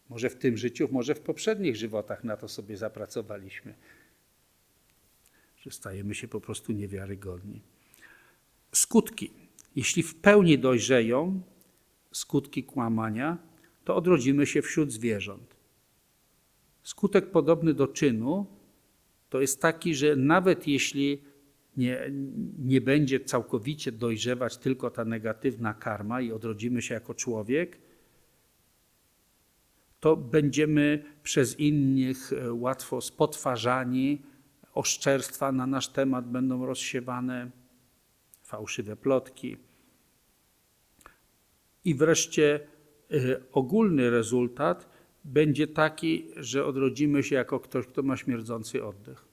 Może 0.09 0.29
w 0.29 0.35
tym 0.35 0.57
życiu, 0.57 0.89
może 0.91 1.15
w 1.15 1.19
poprzednich 1.19 1.75
żywotach 1.75 2.23
na 2.23 2.37
to 2.37 2.47
sobie 2.47 2.77
zapracowaliśmy, 2.77 3.73
że 5.57 5.71
stajemy 5.71 6.15
się 6.15 6.27
po 6.27 6.41
prostu 6.41 6.71
niewiarygodni. 6.71 7.74
Skutki. 8.77 9.31
Jeśli 9.75 10.03
w 10.03 10.15
pełni 10.15 10.59
dojrzeją 10.59 11.41
skutki 12.11 12.63
kłamania, 12.63 13.37
to 13.83 13.95
odrodzimy 13.95 14.45
się 14.45 14.61
wśród 14.61 14.91
zwierząt. 14.91 15.55
Skutek 16.83 17.31
podobny 17.31 17.73
do 17.73 17.87
czynu 17.87 18.45
to 19.29 19.41
jest 19.41 19.61
taki, 19.61 19.95
że 19.95 20.15
nawet 20.15 20.67
jeśli 20.67 21.21
nie, 21.77 22.11
nie 22.59 22.81
będzie 22.81 23.19
całkowicie 23.19 23.91
dojrzewać 23.91 24.57
tylko 24.57 24.89
ta 24.89 25.05
negatywna 25.05 25.73
karma 25.73 26.21
i 26.21 26.31
odrodzimy 26.31 26.81
się 26.81 26.93
jako 26.93 27.13
człowiek, 27.13 27.77
to 29.99 30.15
będziemy 30.17 31.03
przez 31.23 31.59
innych 31.59 32.33
e, 32.33 32.53
łatwo 32.53 33.01
spotwarzani, 33.01 34.21
oszczerstwa 34.73 35.51
na 35.51 35.67
nasz 35.67 35.87
temat 35.87 36.31
będą 36.31 36.65
rozsiewane, 36.65 37.51
fałszywe 38.55 38.95
plotki. 38.95 39.57
I 41.85 41.95
wreszcie 41.95 42.59
e, 43.11 43.41
ogólny 43.51 44.09
rezultat 44.09 44.89
będzie 45.23 45.67
taki, 45.67 46.27
że 46.35 46.65
odrodzimy 46.65 47.23
się 47.23 47.35
jako 47.35 47.59
ktoś, 47.59 47.87
kto 47.87 48.03
ma 48.03 48.17
śmierdzący 48.17 48.83
oddech. 48.85 49.25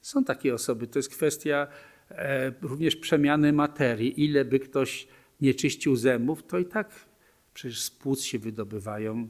Są 0.00 0.24
takie 0.24 0.54
osoby, 0.54 0.86
to 0.86 0.98
jest 0.98 1.10
kwestia 1.10 1.66
e, 2.10 2.52
również 2.62 2.96
przemiany 2.96 3.52
materii. 3.52 4.24
Ile 4.24 4.44
by 4.44 4.60
ktoś 4.60 5.08
nie 5.40 5.54
czyścił 5.54 5.96
zębów, 5.96 6.42
to 6.42 6.58
i 6.58 6.64
tak 6.64 7.08
Przecież 7.54 7.82
z 7.82 7.90
płuc 7.90 8.22
się 8.22 8.38
wydobywają 8.38 9.28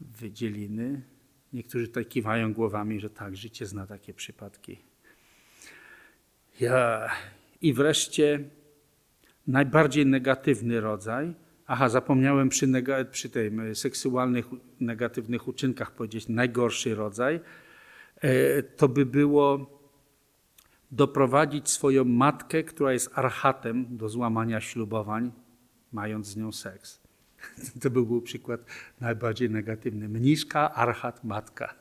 wydzieliny. 0.00 1.02
Niektórzy 1.52 1.88
tutaj 1.88 2.06
kiwają 2.06 2.52
głowami, 2.52 3.00
że 3.00 3.10
tak, 3.10 3.36
życie 3.36 3.66
zna 3.66 3.86
takie 3.86 4.14
przypadki. 4.14 4.89
I 7.62 7.72
wreszcie 7.72 8.44
najbardziej 9.46 10.06
negatywny 10.06 10.80
rodzaj. 10.80 11.34
Aha, 11.66 11.88
zapomniałem 11.88 12.48
przy, 12.48 12.66
nega, 12.66 13.04
przy 13.04 13.30
tej 13.30 13.52
seksualnych 13.74 14.46
negatywnych 14.80 15.48
uczynkach 15.48 15.92
powiedzieć 15.92 16.28
najgorszy 16.28 16.94
rodzaj. 16.94 17.40
E, 18.20 18.62
to 18.62 18.88
by 18.88 19.06
było 19.06 19.80
doprowadzić 20.90 21.68
swoją 21.68 22.04
matkę, 22.04 22.62
która 22.62 22.92
jest 22.92 23.10
archatem 23.14 23.96
do 23.96 24.08
złamania 24.08 24.60
ślubowań, 24.60 25.32
mając 25.92 26.26
z 26.26 26.36
nią 26.36 26.52
seks. 26.52 27.00
To 27.82 27.90
by 27.90 28.02
był 28.02 28.22
przykład 28.22 28.60
najbardziej 29.00 29.50
negatywny. 29.50 30.08
Mniszka, 30.08 30.74
archat, 30.74 31.24
matka. 31.24 31.79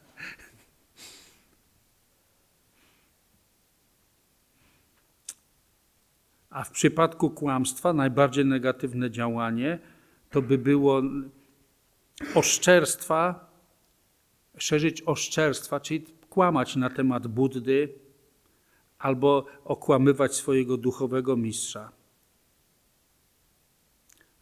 A 6.49 6.63
w 6.63 6.71
przypadku 6.71 7.29
kłamstwa 7.29 7.93
najbardziej 7.93 8.45
negatywne 8.45 9.11
działanie 9.11 9.79
to 10.29 10.41
by 10.41 10.57
było 10.57 11.01
oszczerstwa, 12.35 13.49
szerzyć 14.57 15.01
oszczerstwa, 15.05 15.79
czyli 15.79 16.05
kłamać 16.29 16.75
na 16.75 16.89
temat 16.89 17.27
Buddy 17.27 17.93
albo 18.99 19.45
okłamywać 19.65 20.35
swojego 20.35 20.77
duchowego 20.77 21.37
mistrza. 21.37 21.91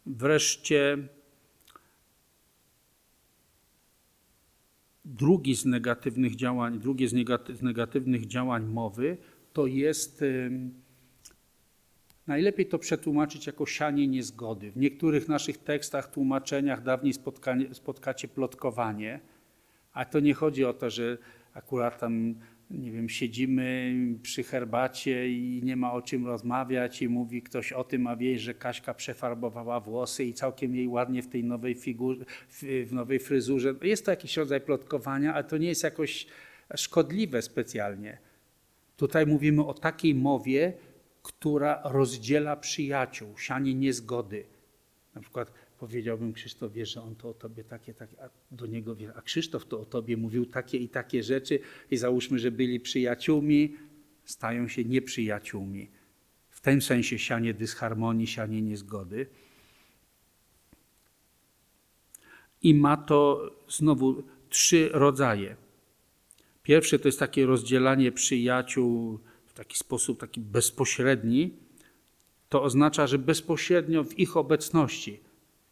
Wreszcie 0.06 1.08
drugi 5.04 5.54
z 5.54 5.64
negatywnych 5.64 6.36
działań, 6.36 6.78
drugie 6.78 7.08
z 7.48 7.62
negatywnych 7.62 8.26
działań 8.26 8.66
mowy 8.66 9.16
to 9.52 9.66
jest 9.66 10.24
Najlepiej 12.28 12.66
to 12.66 12.78
przetłumaczyć 12.78 13.46
jako 13.46 13.66
sianie 13.66 14.08
niezgody. 14.08 14.70
W 14.70 14.76
niektórych 14.76 15.28
naszych 15.28 15.58
tekstach, 15.58 16.10
tłumaczeniach 16.10 16.82
dawniej 16.82 17.12
spotkacie 17.72 18.28
plotkowanie, 18.28 19.20
a 19.92 20.04
to 20.04 20.20
nie 20.20 20.34
chodzi 20.34 20.64
o 20.64 20.72
to, 20.72 20.90
że 20.90 21.18
akurat 21.54 22.00
tam, 22.00 22.34
nie 22.70 22.92
wiem, 22.92 23.08
siedzimy 23.08 23.94
przy 24.22 24.42
herbacie 24.42 25.28
i 25.28 25.60
nie 25.64 25.76
ma 25.76 25.92
o 25.92 26.02
czym 26.02 26.26
rozmawiać 26.26 27.02
i 27.02 27.08
mówi 27.08 27.42
ktoś 27.42 27.72
o 27.72 27.84
tym, 27.84 28.06
a 28.06 28.16
wie, 28.16 28.38
że 28.38 28.54
Kaśka 28.54 28.94
przefarbowała 28.94 29.80
włosy 29.80 30.24
i 30.24 30.32
całkiem 30.32 30.74
jej 30.74 30.88
ładnie 30.88 31.22
w 31.22 31.28
tej 31.28 31.44
nowej 31.44 31.74
figurze, 31.74 32.24
w 32.86 32.92
nowej 32.92 33.18
fryzurze. 33.18 33.74
Jest 33.82 34.04
to 34.04 34.10
jakiś 34.10 34.36
rodzaj 34.36 34.60
plotkowania, 34.60 35.34
ale 35.34 35.44
to 35.44 35.58
nie 35.58 35.68
jest 35.68 35.84
jakoś 35.84 36.26
szkodliwe 36.76 37.42
specjalnie. 37.42 38.18
Tutaj 38.96 39.26
mówimy 39.26 39.66
o 39.66 39.74
takiej 39.74 40.14
mowie, 40.14 40.72
która 41.28 41.80
rozdziela 41.84 42.56
przyjaciół, 42.56 43.38
sianie 43.38 43.74
niezgody. 43.74 44.44
Na 45.14 45.20
przykład 45.20 45.52
powiedziałbym 45.78 46.32
Krzysztof, 46.32 46.72
wie, 46.72 46.86
że 46.86 47.02
on 47.02 47.16
to 47.16 47.28
o 47.28 47.34
tobie 47.34 47.64
takie, 47.64 47.94
takie, 47.94 48.22
a 48.22 48.28
do 48.50 48.66
niego 48.66 48.96
wie, 48.96 49.12
a 49.16 49.22
Krzysztof 49.22 49.66
to 49.66 49.80
o 49.80 49.84
tobie 49.84 50.16
mówił 50.16 50.46
takie 50.46 50.78
i 50.78 50.88
takie 50.88 51.22
rzeczy 51.22 51.60
i 51.90 51.96
załóżmy, 51.96 52.38
że 52.38 52.50
byli 52.50 52.80
przyjaciółmi, 52.80 53.76
stają 54.24 54.68
się 54.68 54.84
nieprzyjaciółmi. 54.84 55.88
W 56.50 56.60
tym 56.60 56.82
sensie 56.82 57.18
sianie 57.18 57.54
dysharmonii, 57.54 58.26
sianie 58.26 58.62
niezgody. 58.62 59.26
I 62.62 62.74
ma 62.74 62.96
to 62.96 63.50
znowu 63.68 64.22
trzy 64.48 64.88
rodzaje. 64.92 65.56
Pierwsze 66.62 66.98
to 66.98 67.08
jest 67.08 67.18
takie 67.18 67.46
rozdzielanie 67.46 68.12
przyjaciół 68.12 69.18
taki 69.58 69.78
sposób 69.78 70.20
taki 70.20 70.40
bezpośredni, 70.40 71.56
to 72.48 72.62
oznacza, 72.62 73.06
że 73.06 73.18
bezpośrednio 73.18 74.04
w 74.04 74.18
ich 74.18 74.36
obecności 74.36 75.20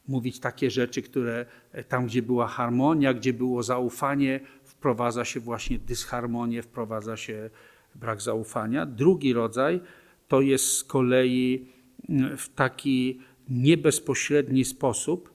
mówić 0.08 0.40
takie 0.40 0.70
rzeczy, 0.70 1.02
które 1.02 1.46
e, 1.72 1.84
tam, 1.84 2.06
gdzie 2.06 2.22
była 2.22 2.46
harmonia, 2.46 3.14
gdzie 3.14 3.32
było 3.32 3.62
zaufanie, 3.62 4.40
wprowadza 4.64 5.24
się 5.24 5.40
właśnie 5.40 5.78
dysharmonię, 5.78 6.62
wprowadza 6.62 7.16
się 7.16 7.50
brak 7.94 8.22
zaufania. 8.22 8.86
Drugi 8.86 9.32
rodzaj 9.32 9.80
to 10.28 10.40
jest 10.40 10.72
z 10.72 10.84
kolei 10.84 11.68
mm, 12.08 12.36
w 12.36 12.48
taki 12.48 13.20
niebezpośredni 13.48 14.64
sposób, 14.64 15.34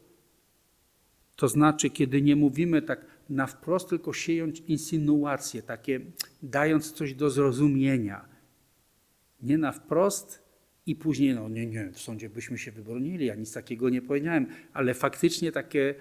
to 1.36 1.48
znaczy, 1.48 1.90
kiedy 1.90 2.22
nie 2.22 2.36
mówimy 2.36 2.82
tak 2.82 3.06
na 3.30 3.48
wprost, 3.48 3.90
tylko 3.90 4.14
siejąc 4.14 4.60
insynuacje, 4.60 5.62
takie 5.62 6.00
dając 6.44 6.92
coś 6.92 7.14
do 7.14 7.30
zrozumienia, 7.30 8.31
nie 9.44 9.58
na 9.58 9.72
wprost 9.72 10.44
i 10.86 10.96
później, 10.96 11.36
no 11.36 11.50
nie, 11.50 11.66
nie, 11.66 11.92
w 11.92 12.00
sądzie 12.00 12.30
byśmy 12.30 12.58
się 12.58 12.72
wybronili, 12.72 13.26
ja 13.26 13.36
nic 13.36 13.54
takiego 13.54 13.90
nie 13.90 14.02
powiedziałem, 14.02 14.48
ale 14.74 14.94
faktycznie 14.94 15.52
takie 15.52 15.96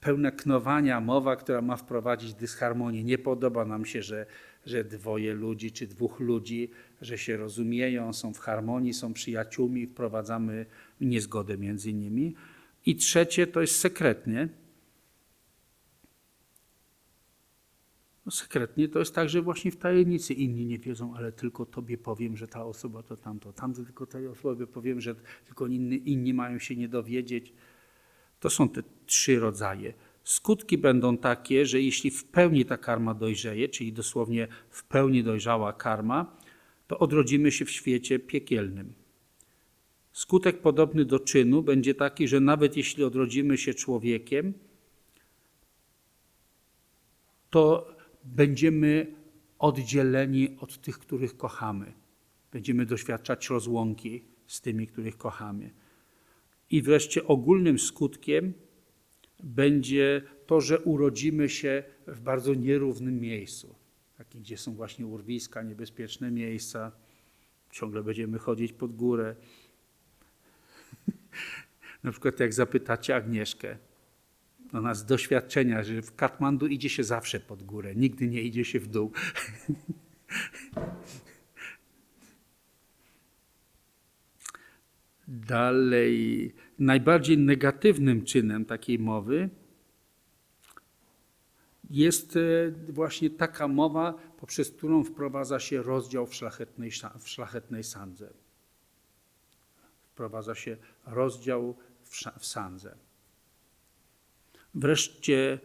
pełne 0.00 0.32
knowania, 0.32 1.00
mowa, 1.00 1.36
która 1.36 1.62
ma 1.62 1.76
wprowadzić 1.76 2.34
dysharmonię. 2.34 3.04
Nie 3.04 3.18
podoba 3.18 3.64
nam 3.64 3.84
się, 3.84 4.02
że, 4.02 4.26
że 4.66 4.84
dwoje 4.84 5.34
ludzi 5.34 5.72
czy 5.72 5.86
dwóch 5.86 6.20
ludzi, 6.20 6.70
że 7.00 7.18
się 7.18 7.36
rozumieją, 7.36 8.12
są 8.12 8.34
w 8.34 8.38
harmonii, 8.38 8.94
są 8.94 9.12
przyjaciółmi, 9.12 9.86
wprowadzamy 9.86 10.66
niezgodę 11.00 11.58
między 11.58 11.92
nimi. 11.92 12.34
I 12.86 12.96
trzecie 12.96 13.46
to 13.46 13.60
jest 13.60 13.78
sekretnie, 13.78 14.48
No 18.26 18.32
sekretnie 18.32 18.88
to 18.88 18.98
jest 18.98 19.14
tak, 19.14 19.28
że 19.28 19.42
właśnie 19.42 19.70
w 19.70 19.76
tajemnicy 19.76 20.34
inni 20.34 20.66
nie 20.66 20.78
wiedzą, 20.78 21.14
ale 21.16 21.32
tylko 21.32 21.66
Tobie 21.66 21.98
powiem, 21.98 22.36
że 22.36 22.48
ta 22.48 22.64
osoba 22.64 23.02
to 23.02 23.16
tamto, 23.16 23.52
tamto 23.52 23.84
tylko 23.84 24.06
tej 24.06 24.26
osobie 24.26 24.66
powiem, 24.66 25.00
że 25.00 25.14
tylko 25.44 25.66
inni, 25.66 26.10
inni 26.10 26.34
mają 26.34 26.58
się 26.58 26.76
nie 26.76 26.88
dowiedzieć. 26.88 27.52
To 28.40 28.50
są 28.50 28.68
te 28.68 28.82
trzy 29.06 29.40
rodzaje. 29.40 29.94
Skutki 30.24 30.78
będą 30.78 31.16
takie, 31.16 31.66
że 31.66 31.80
jeśli 31.80 32.10
w 32.10 32.24
pełni 32.24 32.64
ta 32.64 32.76
karma 32.76 33.14
dojrzeje, 33.14 33.68
czyli 33.68 33.92
dosłownie 33.92 34.48
w 34.70 34.84
pełni 34.84 35.22
dojrzała 35.22 35.72
karma, 35.72 36.36
to 36.86 36.98
odrodzimy 36.98 37.52
się 37.52 37.64
w 37.64 37.70
świecie 37.70 38.18
piekielnym. 38.18 38.92
Skutek 40.12 40.60
podobny 40.60 41.04
do 41.04 41.18
czynu 41.20 41.62
będzie 41.62 41.94
taki, 41.94 42.28
że 42.28 42.40
nawet 42.40 42.76
jeśli 42.76 43.04
odrodzimy 43.04 43.58
się 43.58 43.74
człowiekiem, 43.74 44.54
to 47.50 47.93
będziemy 48.24 49.14
oddzieleni 49.58 50.56
od 50.60 50.80
tych, 50.80 50.98
których 50.98 51.36
kochamy. 51.36 51.92
Będziemy 52.52 52.86
doświadczać 52.86 53.48
rozłąki 53.48 54.24
z 54.46 54.60
tymi, 54.60 54.86
których 54.86 55.16
kochamy. 55.16 55.70
I 56.70 56.82
wreszcie 56.82 57.26
ogólnym 57.26 57.78
skutkiem 57.78 58.52
będzie 59.42 60.22
to, 60.46 60.60
że 60.60 60.80
urodzimy 60.80 61.48
się 61.48 61.82
w 62.06 62.20
bardzo 62.20 62.54
nierównym 62.54 63.20
miejscu, 63.20 63.74
takim, 64.18 64.40
gdzie 64.40 64.58
są 64.58 64.74
właśnie 64.74 65.06
urwiska, 65.06 65.62
niebezpieczne 65.62 66.30
miejsca. 66.30 66.92
Ciągle 67.70 68.02
będziemy 68.02 68.38
chodzić 68.38 68.72
pod 68.72 68.96
górę. 68.96 69.36
Na 72.04 72.10
przykład 72.10 72.40
jak 72.40 72.54
zapytacie 72.54 73.16
Agnieszkę, 73.16 73.78
ona 74.74 74.94
z 74.94 75.04
doświadczenia, 75.04 75.82
że 75.82 76.02
w 76.02 76.14
Katmandu 76.14 76.66
idzie 76.66 76.88
się 76.88 77.04
zawsze 77.04 77.40
pod 77.40 77.62
górę, 77.62 77.94
nigdy 77.96 78.28
nie 78.28 78.42
idzie 78.42 78.64
się 78.64 78.80
w 78.80 78.88
dół. 78.88 79.12
Dalej, 85.28 86.54
najbardziej 86.78 87.38
negatywnym 87.38 88.24
czynem 88.24 88.64
takiej 88.64 88.98
mowy 88.98 89.50
jest 91.90 92.36
e, 92.36 92.40
właśnie 92.92 93.30
taka 93.30 93.68
mowa, 93.68 94.14
poprzez 94.40 94.70
którą 94.70 95.04
wprowadza 95.04 95.60
się 95.60 95.82
rozdział 95.82 96.26
w 96.26 96.34
szlachetnej, 96.34 96.90
w 97.20 97.28
szlachetnej 97.28 97.84
sandze. 97.84 98.32
Wprowadza 100.12 100.54
się 100.54 100.76
rozdział 101.06 101.76
w, 102.02 102.10
w 102.38 102.46
sandze. 102.46 102.96
Wreszcie 104.74 105.58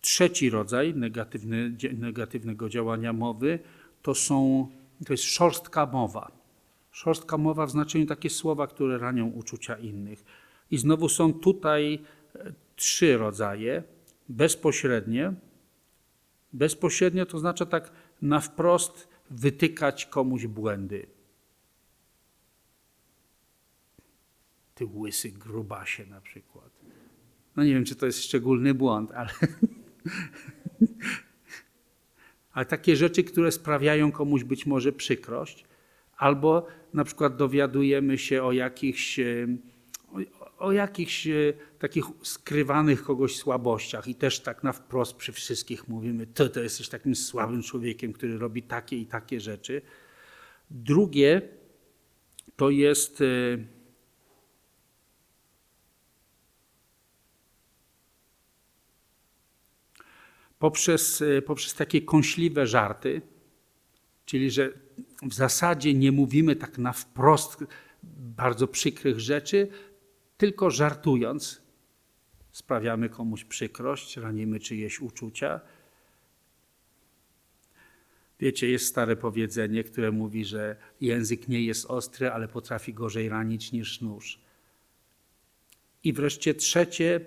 trzeci 0.00 0.50
rodzaj 0.50 0.94
negatywny, 0.94 1.76
negatywnego 1.98 2.68
działania 2.68 3.12
mowy 3.12 3.58
to, 4.02 4.14
są, 4.14 4.68
to 5.06 5.12
jest 5.12 5.24
szorstka 5.24 5.86
mowa. 5.86 6.32
Szorstka 6.90 7.38
mowa 7.38 7.66
w 7.66 7.70
znaczeniu 7.70 8.06
takie 8.06 8.30
słowa, 8.30 8.66
które 8.66 8.98
ranią 8.98 9.28
uczucia 9.28 9.76
innych. 9.76 10.24
I 10.70 10.78
znowu 10.78 11.08
są 11.08 11.32
tutaj 11.32 11.98
e, 12.34 12.52
trzy 12.76 13.16
rodzaje. 13.16 13.82
Bezpośrednie. 14.28 15.34
Bezpośrednio 16.52 17.26
to 17.26 17.38
znaczy 17.38 17.66
tak 17.66 17.92
na 18.22 18.40
wprost 18.40 19.08
wytykać 19.30 20.06
komuś 20.06 20.46
błędy. 20.46 21.06
Ty 24.74 24.84
łysy 24.86 25.30
grubasie 25.30 26.06
na 26.06 26.20
przykład. 26.20 26.81
No 27.56 27.64
nie 27.64 27.74
wiem, 27.74 27.84
czy 27.84 27.96
to 27.96 28.06
jest 28.06 28.24
szczególny 28.24 28.74
błąd, 28.74 29.12
ale, 29.12 29.30
ale 32.52 32.66
takie 32.66 32.96
rzeczy, 32.96 33.24
które 33.24 33.52
sprawiają 33.52 34.12
komuś 34.12 34.44
być 34.44 34.66
może 34.66 34.92
przykrość, 34.92 35.64
albo 36.16 36.66
na 36.94 37.04
przykład 37.04 37.36
dowiadujemy 37.36 38.18
się 38.18 38.42
o 38.42 38.52
jakichś, 38.52 39.20
o, 40.40 40.58
o 40.58 40.72
jakichś 40.72 41.26
e, 41.26 41.52
takich 41.78 42.04
skrywanych 42.22 43.02
kogoś 43.02 43.36
słabościach 43.36 44.08
i 44.08 44.14
też 44.14 44.40
tak 44.40 44.62
na 44.62 44.72
wprost 44.72 45.16
przy 45.16 45.32
wszystkich 45.32 45.88
mówimy, 45.88 46.26
ty 46.26 46.50
to 46.50 46.62
jesteś 46.62 46.88
takim 46.88 47.14
słabym 47.14 47.62
człowiekiem, 47.62 48.12
który 48.12 48.38
robi 48.38 48.62
takie 48.62 48.96
i 48.96 49.06
takie 49.06 49.40
rzeczy. 49.40 49.82
Drugie 50.70 51.42
to 52.56 52.70
jest 52.70 53.22
poprzez, 60.62 61.22
e, 61.22 61.42
poprzez 61.42 61.74
takie 61.74 62.02
kąśliwe 62.02 62.66
żarty, 62.66 63.22
czyli 64.24 64.50
że 64.50 64.72
w 65.22 65.34
zasadzie 65.34 65.94
nie 65.94 66.12
mówimy 66.12 66.56
tak 66.56 66.78
na 66.78 66.92
wprost 66.92 67.64
bardzo 68.36 68.68
przykrych 68.68 69.20
rzeczy, 69.20 69.68
tylko 70.36 70.70
żartując 70.70 71.62
sprawiamy 72.52 73.08
komuś 73.08 73.44
przykrość, 73.44 74.16
ranimy 74.16 74.60
czyjeś 74.60 75.00
uczucia. 75.00 75.60
Wiecie, 78.40 78.68
jest 78.70 78.86
stare 78.86 79.16
powiedzenie, 79.16 79.84
które 79.84 80.12
mówi, 80.12 80.44
że 80.44 80.76
język 81.00 81.48
nie 81.48 81.62
jest 81.62 81.86
ostry, 81.86 82.30
ale 82.30 82.48
potrafi 82.48 82.94
gorzej 82.94 83.28
ranić 83.28 83.72
niż 83.72 84.00
nóż. 84.00 84.40
I 86.04 86.12
wreszcie 86.12 86.54
trzecie 86.54 87.20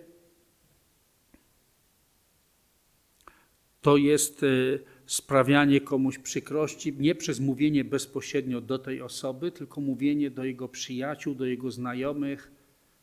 to 3.86 3.97
jest 3.97 4.43
y, 4.43 4.79
sprawianie 5.05 5.81
komuś 5.81 6.19
przykrości 6.19 6.93
nie 6.99 7.15
przez 7.15 7.39
mówienie 7.39 7.83
bezpośrednio 7.83 8.61
do 8.61 8.79
tej 8.79 9.01
osoby, 9.01 9.51
tylko 9.51 9.81
mówienie 9.81 10.31
do 10.31 10.43
jego 10.43 10.69
przyjaciół, 10.69 11.36
do 11.36 11.45
jego 11.45 11.71
znajomych, 11.71 12.51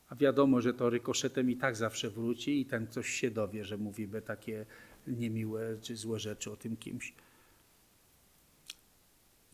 a 0.09 0.15
wiadomo, 0.15 0.61
że 0.61 0.75
to 0.75 0.91
rykoszetem 0.91 1.51
i 1.51 1.57
tak 1.57 1.77
zawsze 1.77 2.11
wróci 2.11 2.61
i 2.61 2.67
ten 2.67 2.87
ktoś 2.87 3.09
się 3.09 3.31
dowie, 3.31 3.65
że 3.65 3.79
mówimy 3.79 4.23
takie 4.23 4.67
niemiłe 5.07 5.77
czy 5.83 5.97
złe 5.97 6.19
rzeczy 6.19 6.53
o 6.53 6.57
tym 6.57 6.77
kimś. 6.77 7.15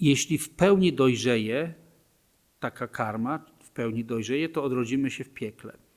Jeśli 0.01 0.39
w 0.39 0.51
pełni 0.51 0.93
dojrzeje 0.93 1.75
taka 2.61 2.87
karma, 2.87 3.47
w 3.63 3.71
pełni 3.71 4.05
dojrzeje, 4.05 4.49
to 4.49 4.65
odrodzimy 4.65 5.11
się 5.11 5.25
w 5.25 5.31
piekle. 5.31 5.88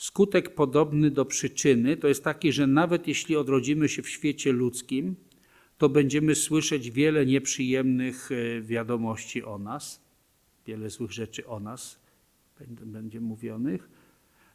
Skutek 0.00 0.54
podobny 0.54 1.10
do 1.10 1.24
przyczyny 1.24 1.96
to 1.96 2.08
jest 2.08 2.24
taki, 2.24 2.52
że 2.52 2.66
nawet 2.66 3.08
jeśli 3.08 3.36
odrodzimy 3.36 3.88
się 3.88 4.02
w 4.02 4.08
świecie 4.08 4.52
ludzkim, 4.52 5.16
to 5.78 5.88
będziemy 5.88 6.34
słyszeć 6.34 6.90
wiele 6.90 7.26
nieprzyjemnych 7.26 8.30
e, 8.32 8.60
wiadomości 8.60 9.44
o 9.44 9.58
nas, 9.58 10.00
wiele 10.66 10.90
złych 10.90 11.12
rzeczy 11.12 11.46
o 11.46 11.60
nas 11.60 12.00
będzie 12.68 13.20
mówionych. 13.20 13.88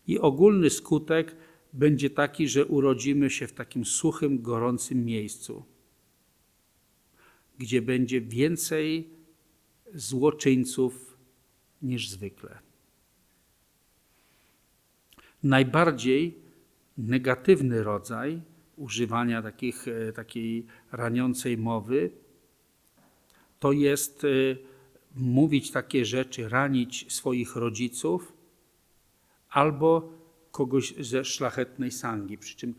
I 0.07 0.19
ogólny 0.19 0.69
skutek 0.69 1.35
będzie 1.73 2.09
taki, 2.09 2.47
że 2.47 2.65
urodzimy 2.65 3.29
się 3.29 3.47
w 3.47 3.53
takim 3.53 3.85
suchym, 3.85 4.41
gorącym 4.41 5.05
miejscu, 5.05 5.65
gdzie 7.57 7.81
będzie 7.81 8.21
więcej 8.21 9.09
złoczyńców 9.93 11.17
niż 11.81 12.09
zwykle 12.09 12.64
najbardziej 15.45 16.37
negatywny 16.97 17.83
rodzaj 17.83 18.41
używania 18.77 19.41
takich, 19.41 19.87
e, 19.87 20.13
takiej 20.13 20.65
raniącej 20.91 21.57
mowy 21.57 22.11
to 23.59 23.71
jest 23.71 24.23
e, 24.23 24.27
mówić 25.15 25.71
takie 25.71 26.05
rzeczy, 26.05 26.49
ranić 26.49 27.13
swoich 27.13 27.55
rodziców 27.55 28.33
albo 29.49 30.13
kogoś 30.51 30.93
ze 30.99 31.25
szlachetnej 31.25 31.91
sangi. 31.91 32.37
Przy 32.37 32.55
czym, 32.57 32.75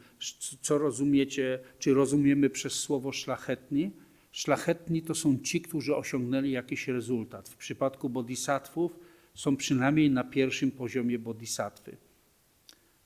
co 0.61 0.79
rozumiecie, 0.79 1.59
czy 1.79 1.95
rozumiemy 1.95 2.51
przez 2.51 2.73
słowo 2.73 3.13
szlachetni? 3.13 3.91
Szlachetni 4.33 5.03
to 5.03 5.15
są 5.15 5.39
ci, 5.39 5.61
którzy 5.61 5.97
osiągnęli 5.97 6.51
jakiś 6.51 6.89
rezultat. 6.89 7.49
W 7.49 7.57
przypadku 7.57 8.09
bodhisatwów 8.09 8.99
są 9.35 9.57
przynajmniej 9.57 10.11
na 10.11 10.25
pierwszym 10.25 10.71
poziomie 10.71 11.19
bodhisattwy 11.19 11.97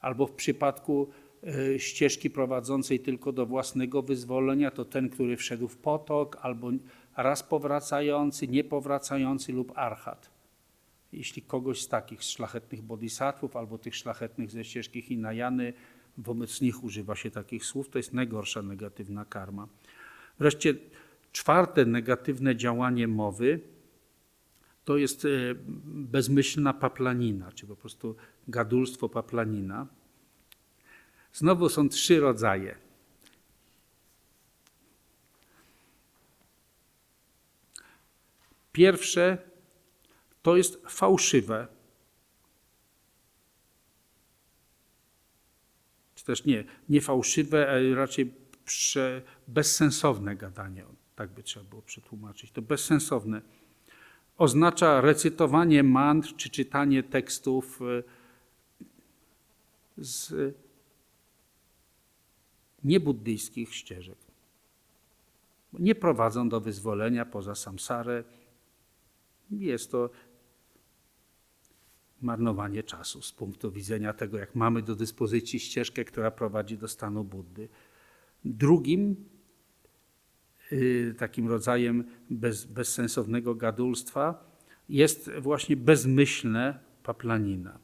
albo 0.01 0.27
w 0.27 0.31
przypadku 0.31 1.09
e, 1.43 1.79
ścieżki 1.79 2.29
prowadzącej 2.29 2.99
tylko 2.99 3.31
do 3.31 3.45
własnego 3.45 4.01
wyzwolenia, 4.01 4.71
to 4.71 4.85
ten, 4.85 5.09
który 5.09 5.37
wszedł 5.37 5.67
w 5.67 5.77
potok, 5.77 6.37
albo 6.41 6.71
raz 7.17 7.43
powracający, 7.43 8.47
niepowracający 8.47 9.53
lub 9.53 9.71
archat. 9.75 10.31
Jeśli 11.13 11.41
kogoś 11.41 11.81
z 11.81 11.87
takich 11.87 12.23
szlachetnych 12.23 12.81
bodhisattwów 12.81 13.55
albo 13.55 13.77
tych 13.77 13.95
szlachetnych 13.95 14.51
ze 14.51 14.63
ścieżki 14.63 15.01
Hinayany, 15.01 15.73
wobec 16.17 16.61
nich 16.61 16.83
używa 16.83 17.15
się 17.15 17.31
takich 17.31 17.65
słów, 17.65 17.89
to 17.89 17.99
jest 17.99 18.13
najgorsza 18.13 18.61
negatywna 18.61 19.25
karma. 19.25 19.67
Wreszcie 20.39 20.73
czwarte 21.31 21.85
negatywne 21.85 22.55
działanie 22.55 23.07
mowy 23.07 23.59
to 24.85 24.97
jest 24.97 25.25
e, 25.25 25.27
bezmyślna 25.85 26.73
paplanina, 26.73 27.51
czy 27.51 27.67
po 27.67 27.75
prostu 27.75 28.15
gadulstwo 28.47 29.09
paplanina. 29.09 29.87
Znowu 31.33 31.69
są 31.69 31.89
trzy 31.89 32.19
rodzaje. 32.19 32.75
Pierwsze 38.71 39.37
to 40.41 40.57
jest 40.57 40.81
fałszywe. 40.89 41.67
Czy 46.15 46.25
też 46.25 46.45
nie, 46.45 46.63
nie 46.89 47.01
fałszywe, 47.01 47.69
a 47.71 47.95
raczej 47.95 48.33
prze, 48.65 49.21
bezsensowne 49.47 50.35
gadanie. 50.35 50.85
Tak 51.15 51.29
by 51.29 51.43
trzeba 51.43 51.65
było 51.65 51.81
przetłumaczyć. 51.81 52.51
To 52.51 52.61
bezsensowne 52.61 53.41
oznacza 54.41 55.01
recytowanie 55.01 55.83
mantr 55.83 56.35
czy 56.35 56.49
czytanie 56.49 57.03
tekstów 57.03 57.79
e, 57.81 58.03
z 59.97 60.33
niebuddyjskich 62.83 63.75
ścieżek. 63.75 64.17
Nie 65.73 65.95
prowadzą 65.95 66.49
do 66.49 66.61
wyzwolenia 66.61 67.25
poza 67.25 67.55
samsarę. 67.55 68.23
Jest 69.51 69.91
to 69.91 70.09
marnowanie 72.21 72.83
czasu 72.83 73.21
z 73.21 73.31
punktu 73.31 73.71
widzenia 73.71 74.13
tego, 74.13 74.37
jak 74.37 74.55
mamy 74.55 74.81
do 74.81 74.95
dyspozycji 74.95 75.59
ścieżkę, 75.59 76.05
która 76.05 76.31
prowadzi 76.31 76.77
do 76.77 76.87
stanu 76.87 77.23
Buddy. 77.23 77.69
Drugim 78.45 79.15
Y, 79.15 79.40
takim 81.17 81.49
rodzajem 81.49 82.03
bez, 82.29 82.65
bezsensownego 82.65 83.55
gadulstwa 83.55 84.51
jest 84.89 85.31
właśnie 85.39 85.75
bezmyślne 85.75 86.79
paplanina. 87.03 87.79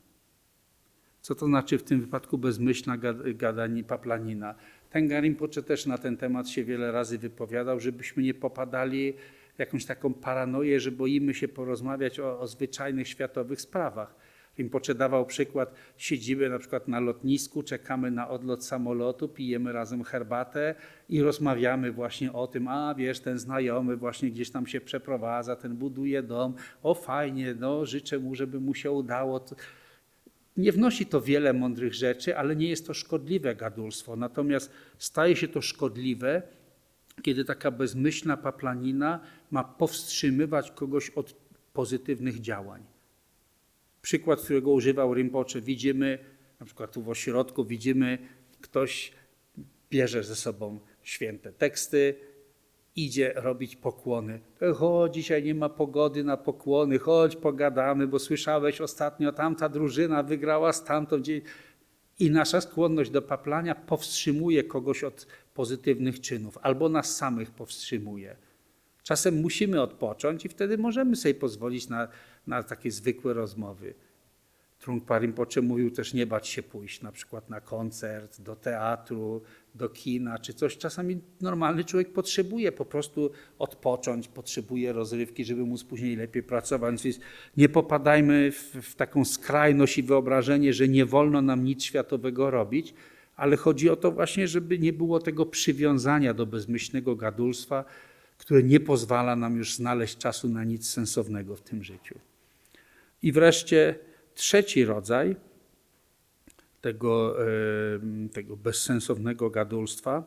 Co 1.22 1.36
to 1.36 1.46
znaczy 1.46 1.78
w 1.78 1.84
tym 1.84 2.02
wypadku 2.02 2.38
bezmyślna 2.38 2.98
gadani 3.36 3.84
paplanina? 3.84 4.56
Ten 4.90 5.08
Garimpocze 5.08 5.64
też 5.64 5.86
na 5.86 5.98
ten 5.98 6.18
temat 6.18 6.50
się 6.50 6.64
wiele 6.64 6.92
razy 6.92 7.18
wypowiadał, 7.18 7.80
żebyśmy 7.80 8.24
nie 8.24 8.34
popadali 8.34 9.14
w 9.56 9.60
jakąś 9.60 9.86
taką 9.86 10.14
paranoję, 10.14 10.80
że 10.80 10.92
boimy 10.92 11.34
się 11.34 11.48
porozmawiać 11.48 12.20
o, 12.20 12.40
o 12.40 12.48
zwyczajnych 12.48 13.08
światowych 13.08 13.62
sprawach 13.62 14.16
Rinpoche 14.58 14.96
dawał 14.96 15.26
przykład, 15.26 15.74
siedzimy 15.98 16.50
na 16.50 16.60
przykład 16.60 16.88
na 16.88 17.00
lotnisku, 17.00 17.64
czekamy 17.64 18.12
na 18.12 18.30
odlot 18.30 18.66
samolotu, 18.66 19.28
pijemy 19.28 19.72
razem 19.74 20.04
herbatę 20.04 20.76
i 21.10 21.22
rozmawiamy 21.22 21.92
właśnie 21.92 22.34
o 22.34 22.48
tym, 22.48 22.68
a 22.68 22.96
wiesz, 22.96 23.20
ten 23.20 23.40
znajomy 23.40 23.98
właśnie 23.98 24.32
gdzieś 24.32 24.52
tam 24.52 24.68
się 24.68 24.82
przeprowadza, 24.82 25.56
ten 25.56 25.76
buduje 25.76 26.24
dom, 26.24 26.54
o 26.84 26.94
fajnie, 26.94 27.56
no 27.60 27.86
życzę 27.86 28.20
mu, 28.20 28.36
żeby 28.36 28.60
mu 28.60 28.74
się 28.74 28.92
udało. 28.92 29.46
Nie 30.58 30.72
wnosi 30.72 31.06
to 31.06 31.22
wiele 31.22 31.54
mądrych 31.54 31.94
rzeczy, 31.94 32.38
ale 32.38 32.56
nie 32.56 32.70
jest 32.70 32.88
to 32.88 32.94
szkodliwe 32.94 33.56
gadulstwo. 33.56 34.16
Natomiast 34.16 34.72
staje 34.98 35.36
się 35.36 35.48
to 35.48 35.62
szkodliwe, 35.62 36.42
kiedy 37.22 37.46
taka 37.46 37.72
bezmyślna 37.72 38.38
paplanina 38.38 39.20
ma 39.52 39.64
powstrzymywać 39.64 40.72
kogoś 40.72 41.10
od 41.10 41.36
pozytywnych 41.74 42.42
działań. 42.42 42.97
Przykład, 44.08 44.42
którego 44.42 44.72
używał 44.72 45.14
Rinpoche, 45.14 45.62
widzimy, 45.62 46.20
na 46.60 46.66
przykład 46.66 46.92
tu 46.92 47.02
w 47.02 47.10
ośrodku, 47.10 47.66
widzimy, 47.66 48.18
ktoś 48.62 49.12
bierze 49.90 50.24
ze 50.24 50.36
sobą 50.36 50.80
święte 51.04 51.52
teksty, 51.54 52.16
idzie 52.96 53.34
robić 53.36 53.76
pokłony. 53.76 54.40
Chodź, 54.76 55.14
dzisiaj 55.14 55.44
nie 55.44 55.56
ma 55.56 55.70
pogody 55.70 56.24
na 56.24 56.38
pokłony, 56.38 57.00
chodź 57.00 57.36
pogadamy, 57.36 58.08
bo 58.08 58.20
słyszałeś 58.20 58.82
ostatnio, 58.82 59.32
tamta 59.32 59.70
drużyna 59.70 60.24
wygrała 60.24 60.74
z 60.74 60.84
tamtą. 60.84 61.22
I 62.20 62.32
nasza 62.32 62.62
skłonność 62.62 63.10
do 63.10 63.22
paplania 63.22 63.76
powstrzymuje 63.76 64.64
kogoś 64.64 65.04
od 65.04 65.28
pozytywnych 65.54 66.22
czynów, 66.22 66.58
albo 66.62 66.90
nas 66.90 67.16
samych 67.16 67.52
powstrzymuje. 67.52 68.36
Czasem 69.08 69.42
musimy 69.42 69.82
odpocząć 69.82 70.46
i 70.46 70.50
wtedy 70.50 70.78
możemy 70.78 71.16
sobie 71.16 71.36
pozwolić 71.36 71.90
na, 71.90 72.08
na 72.48 72.64
takie 72.64 72.92
zwykłe 72.92 73.34
rozmowy. 73.34 73.94
Trungpa 74.80 75.20
Rinpoche 75.20 75.62
mówił 75.62 75.92
też 75.92 76.14
nie 76.14 76.26
bać 76.26 76.48
się 76.48 76.64
pójść 76.64 77.02
na 77.02 77.12
przykład 77.12 77.50
na 77.50 77.62
koncert, 77.62 78.42
do 78.42 78.56
teatru, 78.56 79.42
do 79.76 79.90
kina 79.90 80.40
czy 80.40 80.54
coś. 80.54 80.78
Czasami 80.78 81.20
normalny 81.42 81.84
człowiek 81.84 82.14
potrzebuje 82.14 82.72
po 82.72 82.86
prostu 82.86 83.32
odpocząć, 83.60 84.28
potrzebuje 84.28 84.94
rozrywki, 84.94 85.46
żeby 85.46 85.66
móc 85.66 85.84
później 85.84 86.16
lepiej 86.16 86.44
pracować. 86.44 87.04
Więc 87.04 87.20
nie 87.58 87.70
popadajmy 87.70 88.52
w, 88.52 88.76
w 88.82 88.96
taką 88.96 89.26
skrajność 89.26 89.98
i 89.98 90.04
wyobrażenie, 90.04 90.74
że 90.74 90.88
nie 90.88 91.06
wolno 91.06 91.42
nam 91.42 91.64
nic 91.64 91.84
światowego 91.84 92.52
robić, 92.52 92.94
ale 93.36 93.58
chodzi 93.58 93.90
o 93.90 93.96
to 93.96 94.12
właśnie, 94.12 94.48
żeby 94.48 94.80
nie 94.80 94.94
było 94.94 95.20
tego 95.20 95.46
przywiązania 95.46 96.34
do 96.34 96.46
bezmyślnego 96.46 97.16
gadulstwa, 97.16 97.86
które 98.38 98.64
nie 98.64 98.80
pozwala 98.80 99.36
nam 99.36 99.58
już 99.58 99.76
znaleźć 99.76 100.18
czasu 100.18 100.50
na 100.50 100.64
nic 100.64 100.90
sensownego 100.90 101.56
w 101.56 101.62
tym 101.62 101.84
życiu. 101.84 102.20
I 103.22 103.32
wreszcie 103.32 104.00
trzeci 104.34 104.86
rodzaj 104.86 105.36
tego, 106.82 107.36
tego 108.34 108.58
bezsensownego 108.58 109.50
gadulstwa 109.50 110.24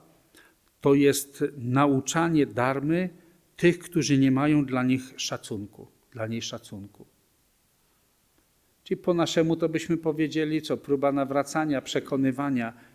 to 0.80 0.94
jest 0.94 1.44
nauczanie 1.58 2.46
darmy 2.46 3.08
tych, 3.56 3.78
którzy 3.78 4.18
nie 4.18 4.30
mają 4.30 4.64
dla 4.64 4.82
nich 4.82 5.02
szacunku, 5.16 5.86
dla 6.10 6.26
niej 6.26 6.42
szacunku. 6.42 7.06
Czyli 8.84 9.00
po 9.00 9.14
naszemu 9.14 9.56
to 9.56 9.68
byśmy 9.68 9.96
powiedzieli, 9.96 10.62
co 10.62 10.76
próba 10.76 11.12
nawracania, 11.12 11.82
przekonywania. 11.82 12.89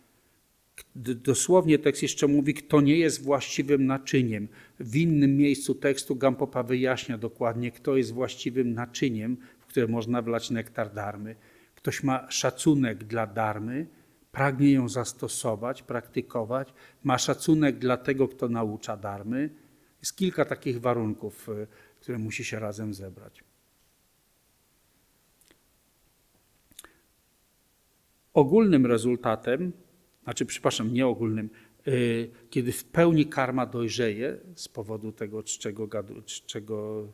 Dosłownie 0.95 1.80
tekst 1.80 2.01
jeszcze 2.01 2.28
mówi, 2.28 2.53
kto 2.53 2.82
nie 2.82 2.97
jest 2.97 3.23
właściwym 3.23 3.86
naczyniem. 3.86 4.47
W 4.80 4.95
innym 4.95 5.38
miejscu 5.38 5.76
tekstu 5.76 6.15
Gampopa 6.15 6.63
wyjaśnia 6.63 7.17
dokładnie, 7.17 7.71
kto 7.71 7.97
jest 7.97 8.11
właściwym 8.13 8.73
naczyniem, 8.73 9.38
w 9.59 9.65
które 9.65 9.88
można 9.88 10.21
wlać 10.21 10.51
nektar 10.51 10.93
darmy. 10.93 11.36
Ktoś 11.76 12.03
ma 12.03 12.32
szacunek 12.32 13.03
dla 13.03 13.28
darmy, 13.28 13.88
pragnie 14.32 14.71
ją 14.71 14.89
zastosować, 14.89 15.84
praktykować, 15.84 16.73
ma 17.03 17.17
szacunek 17.17 17.78
dla 17.78 17.97
tego, 17.97 18.28
kto 18.28 18.49
naucza 18.49 18.97
darmy. 18.97 19.49
Jest 19.99 20.15
kilka 20.15 20.45
takich 20.45 20.82
warunków, 20.82 21.49
y, 21.49 21.67
które 22.01 22.17
musi 22.17 22.43
się 22.43 22.59
razem 22.59 22.93
zebrać. 22.93 23.43
Ogólnym 28.34 28.86
rezultatem, 28.86 29.71
znaczy, 30.26 30.45
przepraszam, 30.45 30.93
nie 30.93 31.07
ogólnym, 31.07 31.49
y, 31.88 32.30
kiedy 32.49 32.71
w 32.71 32.84
pełni 32.84 33.26
karma 33.26 33.65
dojrzeje 33.65 34.38
z 34.55 34.67
powodu 34.67 35.11
tego 35.11 35.43
czczego, 35.43 35.89
czczego 36.26 37.07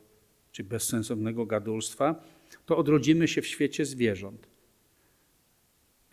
czy 0.52 0.64
bezsensownego 0.64 1.46
gadulstwa, 1.46 2.24
to 2.66 2.76
odrodzimy 2.76 3.28
się 3.28 3.42
w 3.42 3.46
świecie 3.46 3.84
zwierząt. 3.84 4.46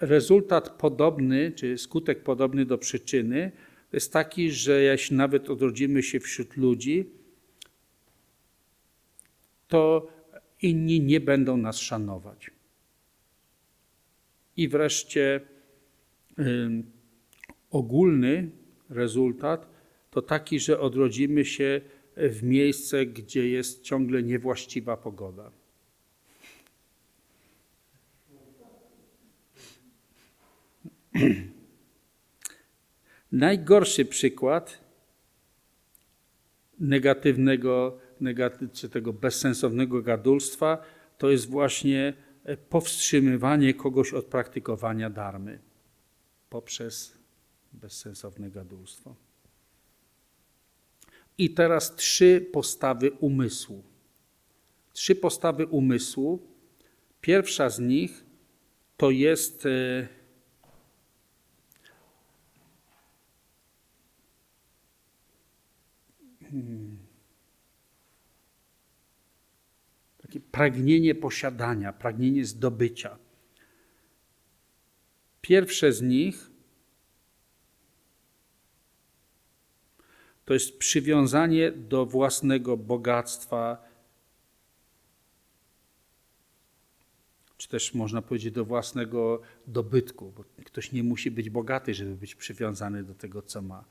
Rezultat 0.02 0.70
podobny, 0.70 1.52
czy 1.52 1.78
skutek 1.78 2.24
podobny 2.24 2.66
do 2.66 2.78
przyczyny, 2.78 3.52
jest 3.94 4.14
taki, 4.14 4.52
że 4.52 4.82
jeśli 4.82 5.16
nawet 5.16 5.50
odrodzimy 5.50 6.04
się 6.04 6.20
wśród 6.20 6.58
ludzi, 6.58 7.10
to 9.68 10.08
inni 10.62 11.02
nie 11.02 11.20
będą 11.20 11.58
nas 11.58 11.78
szanować. 11.78 12.52
I 14.58 14.68
wreszcie 14.68 15.42
ogólny 17.70 18.50
rezultat 18.90 19.70
to 20.12 20.22
taki, 20.22 20.60
że 20.60 20.80
odrodzimy 20.80 21.46
się 21.46 21.82
w 22.18 22.44
miejsce, 22.44 23.06
gdzie 23.06 23.50
jest 23.50 23.84
ciągle 23.84 24.24
niewłaściwa 24.24 24.98
pogoda. 24.98 25.52
Najgorszy 33.32 34.06
przykład 34.06 34.84
negatywnego, 36.80 38.00
negatyw, 38.20 38.72
czy 38.72 38.90
tego 38.90 39.14
bezsensownego 39.14 40.02
gadulstwa 40.02 40.84
to 41.18 41.30
jest 41.30 41.50
właśnie 41.50 42.14
powstrzymywanie 42.70 43.74
kogoś 43.74 44.14
od 44.14 44.26
praktykowania 44.26 45.10
darmy 45.10 45.69
poprzez 46.50 47.14
bezsensowne 47.74 48.52
gadulstwo. 48.52 49.16
I 51.38 51.54
teraz 51.54 51.96
trzy 51.96 52.50
postawy 52.52 53.12
umysłu. 53.12 53.84
Trzy 54.94 55.16
postawy 55.16 55.68
umysłu. 55.68 56.40
Pierwsza 57.22 57.70
z 57.70 57.80
nich 57.80 58.26
to 58.98 59.12
jest 59.12 59.66
e, 59.66 60.08
hmm, 66.42 66.98
takie 70.22 70.40
pragnienie 70.40 71.16
posiadania, 71.16 71.94
pragnienie 71.94 72.46
zdobycia. 72.46 73.18
Pierwsze 75.42 75.94
z 75.94 76.02
nich 76.02 76.52
to 80.46 80.54
jest 80.54 80.78
przywiązanie 80.78 81.72
do 81.72 82.06
własnego 82.06 82.78
bogactwa, 82.78 83.90
czy 87.58 87.70
też 87.70 87.94
można 87.94 88.22
powiedzieć 88.22 88.54
do 88.54 88.66
własnego 88.66 89.42
dobytku, 89.68 90.34
bo 90.38 90.44
ktoś 90.66 90.92
nie 90.92 91.04
musi 91.04 91.32
być 91.32 91.50
bogaty, 91.50 91.94
żeby 91.94 92.16
być 92.16 92.36
przywiązany 92.36 93.04
do 93.04 93.14
tego, 93.14 93.42
co 93.42 93.62
ma. 93.62 93.86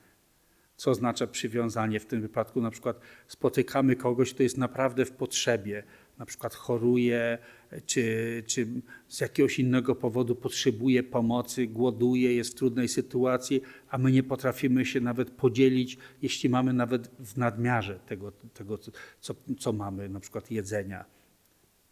Co 0.77 0.91
oznacza 0.91 1.27
przywiązanie? 1.27 2.01
W 2.01 2.07
tym 2.07 2.21
wypadku 2.21 2.61
na 2.61 2.71
przykład 2.71 3.01
spotykamy 3.29 3.97
kogoś, 3.97 4.35
kto 4.35 4.43
jest 4.43 4.59
naprawdę 4.59 5.05
w 5.05 5.13
potrzebie, 5.13 5.83
na 6.19 6.27
przykład 6.27 6.55
choruje, 6.55 7.39
czy, 7.87 8.43
czy 8.47 8.67
z 9.09 9.21
jakiegoś 9.21 9.59
innego 9.59 9.95
powodu 9.95 10.35
potrzebuje 10.35 11.03
pomocy, 11.03 11.67
głoduje, 11.67 12.35
jest 12.35 12.51
w 12.51 12.55
trudnej 12.55 12.89
sytuacji, 12.89 13.61
a 13.91 13.99
my 13.99 14.13
nie 14.13 14.23
potrafimy 14.23 14.87
się 14.87 15.01
nawet 15.01 15.31
podzielić, 15.31 15.99
jeśli 16.23 16.49
mamy 16.49 16.73
nawet 16.73 17.09
w 17.19 17.37
nadmiarze 17.37 18.01
tego, 18.07 18.33
tego 18.33 18.79
co, 19.21 19.35
co 19.59 19.73
mamy, 19.73 20.09
na 20.09 20.21
przykład 20.21 20.51
jedzenia. 20.51 21.05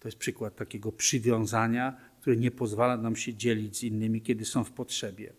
To 0.01 0.09
jest 0.09 0.19
przykład 0.19 0.57
takiego 0.57 0.93
przywiązania, 0.93 1.97
które 2.21 2.37
nie 2.37 2.51
pozwala 2.51 2.97
nam 2.97 3.17
się 3.17 3.35
dzielić 3.35 3.77
z 3.77 3.83
innymi, 3.83 4.23
kiedy 4.23 4.45
są 4.45 4.65
w 4.65 4.73
potrzebie. 4.73 5.33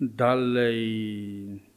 Dalej. 0.00 1.75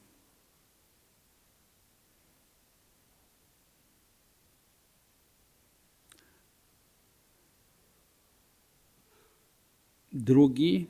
Drugi 10.20 10.88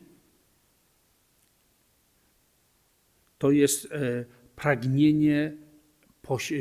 to 3.38 3.52
jest 3.52 3.92
e, 3.92 4.26
pragnienie 4.56 5.58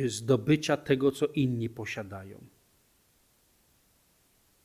zdobycia 0.06 0.76
tego, 0.76 1.12
co 1.12 1.26
inni 1.26 1.68
posiadają. 1.68 2.44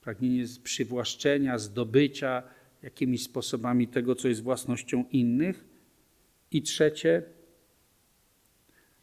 Pragnienie 0.02 0.46
przywłaszczenia, 0.64 1.58
zdobycia 1.58 2.44
jakimiś 2.82 3.24
sposobami 3.24 3.88
tego, 3.88 4.16
co 4.16 4.28
jest 4.28 4.44
własnością 4.44 5.06
innych. 5.12 5.66
I 6.52 6.62
trzecie 6.62 7.24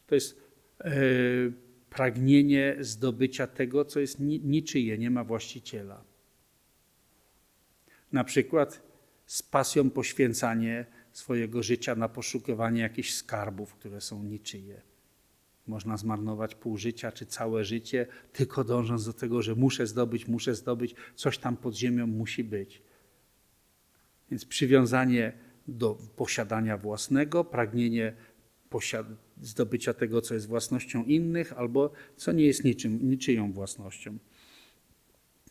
to 0.06 0.14
jest 0.14 0.40
e, 0.80 0.92
pragnienie 1.90 2.76
zdobycia 2.80 3.46
tego, 3.46 3.84
co 3.84 4.00
jest 4.00 4.20
niczyje, 4.20 4.98
nie 4.98 5.10
ma 5.10 5.24
właściciela. 5.24 6.04
Na 8.12 8.24
przykład 8.24 8.89
z 9.30 9.42
pasją 9.42 9.90
poświęcanie 9.90 10.86
swojego 11.12 11.62
życia 11.62 11.94
na 11.94 12.08
poszukiwanie 12.08 12.80
jakichś 12.80 13.12
skarbów, 13.12 13.74
które 13.74 14.00
są 14.00 14.22
niczyje. 14.22 14.82
Można 15.66 15.96
zmarnować 15.96 16.54
pół 16.54 16.76
życia 16.76 17.12
czy 17.12 17.26
całe 17.26 17.64
życie, 17.64 18.06
tylko 18.32 18.64
dążąc 18.64 19.04
do 19.04 19.12
tego, 19.12 19.42
że 19.42 19.54
muszę 19.54 19.86
zdobyć, 19.86 20.28
muszę 20.28 20.54
zdobyć, 20.54 20.94
coś 21.14 21.38
tam 21.38 21.56
pod 21.56 21.74
ziemią 21.74 22.06
musi 22.06 22.44
być. 22.44 22.82
Więc 24.30 24.44
przywiązanie 24.44 25.32
do 25.68 25.98
posiadania 26.16 26.76
własnego, 26.76 27.44
pragnienie 27.44 28.12
zdobycia 29.42 29.94
tego, 29.94 30.20
co 30.20 30.34
jest 30.34 30.46
własnością 30.46 31.04
innych, 31.04 31.52
albo 31.52 31.92
co 32.16 32.32
nie 32.32 32.46
jest 32.46 32.64
niczym, 32.64 33.08
niczyją 33.08 33.52
własnością. 33.52 34.18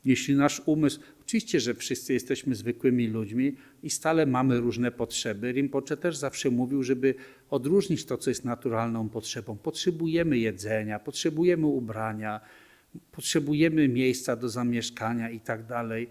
Jeśli 0.05 0.35
nasz 0.35 0.61
umysł, 0.65 0.99
oczywiście, 1.21 1.59
że 1.59 1.73
wszyscy 1.73 2.13
jesteśmy 2.13 2.55
zwykłymi 2.55 3.07
ludźmi 3.07 3.55
i 3.83 3.89
stale 3.89 4.25
mamy 4.25 4.59
różne 4.59 4.91
potrzeby. 4.91 5.51
Rinpoche 5.51 5.97
też 5.97 6.17
zawsze 6.17 6.49
mówił, 6.49 6.83
żeby 6.83 7.15
odróżnić 7.49 8.05
to, 8.05 8.17
co 8.17 8.29
jest 8.29 8.45
naturalną 8.45 9.09
potrzebą. 9.09 9.57
Potrzebujemy 9.57 10.37
jedzenia, 10.37 10.99
potrzebujemy 10.99 11.65
ubrania, 11.65 12.41
potrzebujemy 13.11 13.87
miejsca 13.87 14.35
do 14.35 14.49
zamieszkania 14.49 15.29
i 15.29 15.39
tak 15.39 15.65
dalej. 15.65 16.09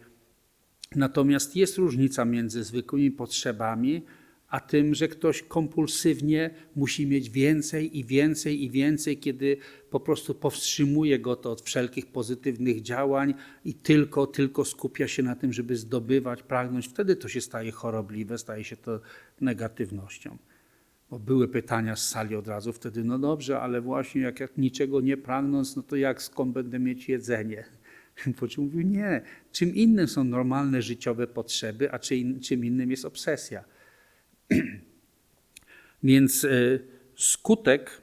Natomiast 0.96 1.56
jest 1.56 1.78
różnica 1.78 2.24
między 2.24 2.64
zwykłymi 2.64 3.10
potrzebami 3.10 4.02
a 4.48 4.60
tym, 4.60 4.94
że 4.94 5.08
ktoś 5.08 5.42
kompulsywnie 5.42 6.50
musi 6.76 7.06
mieć 7.06 7.30
więcej 7.30 7.98
i 7.98 8.04
więcej 8.04 8.64
i 8.64 8.70
więcej, 8.70 9.18
kiedy 9.18 9.56
po 9.90 10.00
prostu 10.00 10.34
powstrzymuje 10.34 11.18
go 11.18 11.36
to 11.36 11.52
od 11.52 11.60
wszelkich 11.60 12.06
pozytywnych 12.06 12.82
działań 12.82 13.34
i 13.64 13.74
tylko, 13.74 14.26
tylko 14.26 14.64
skupia 14.64 15.08
się 15.08 15.22
na 15.22 15.36
tym, 15.36 15.52
żeby 15.52 15.76
zdobywać, 15.76 16.42
pragnąć. 16.42 16.88
Wtedy 16.88 17.16
to 17.16 17.28
się 17.28 17.40
staje 17.40 17.70
chorobliwe, 17.70 18.38
staje 18.38 18.64
się 18.64 18.76
to 18.76 19.00
negatywnością. 19.40 20.38
Bo 21.10 21.18
były 21.18 21.48
pytania 21.48 21.96
z 21.96 22.08
sali 22.08 22.36
od 22.36 22.48
razu 22.48 22.72
wtedy, 22.72 23.04
no 23.04 23.18
dobrze, 23.18 23.60
ale 23.60 23.80
właśnie 23.80 24.20
jak, 24.20 24.40
jak 24.40 24.58
niczego 24.58 25.00
nie 25.00 25.16
pragnąc, 25.16 25.76
no 25.76 25.82
to 25.82 25.96
jak 25.96 26.22
skąd 26.22 26.52
będę 26.52 26.78
mieć 26.78 27.08
jedzenie? 27.08 27.64
Po 28.40 28.62
mówił, 28.62 28.82
nie, 28.82 29.22
czym 29.52 29.74
innym 29.74 30.08
są 30.08 30.24
normalne 30.24 30.82
życiowe 30.82 31.26
potrzeby, 31.26 31.92
a 31.92 31.98
czym 32.40 32.64
innym 32.64 32.90
jest 32.90 33.04
obsesja. 33.04 33.64
Więc 36.02 36.44
y, 36.44 36.84
skutek 37.16 38.02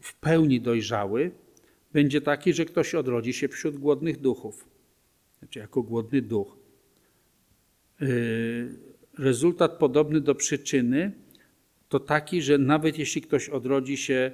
w 0.00 0.14
pełni 0.14 0.60
dojrzały 0.60 1.30
będzie 1.92 2.20
taki, 2.20 2.52
że 2.52 2.64
ktoś 2.64 2.94
odrodzi 2.94 3.32
się 3.32 3.48
wśród 3.48 3.78
głodnych 3.78 4.20
duchów, 4.20 4.68
znaczy 5.38 5.58
jako 5.58 5.82
głodny 5.82 6.22
duch. 6.22 6.56
Y, 8.02 8.78
rezultat 9.18 9.78
podobny 9.78 10.20
do 10.20 10.34
przyczyny 10.34 11.12
to 11.88 12.00
taki, 12.00 12.42
że 12.42 12.58
nawet 12.58 12.98
jeśli 12.98 13.22
ktoś 13.22 13.48
odrodzi 13.48 13.96
się 13.96 14.32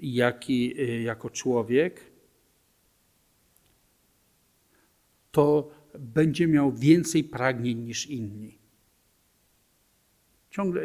jaki, 0.00 0.80
y, 0.80 1.02
jako 1.02 1.30
człowiek, 1.30 2.00
to 5.30 5.70
będzie 5.98 6.46
miał 6.46 6.72
więcej 6.72 7.24
pragnień 7.24 7.78
niż 7.78 8.06
inni. 8.06 8.58
Ciągle 10.56 10.82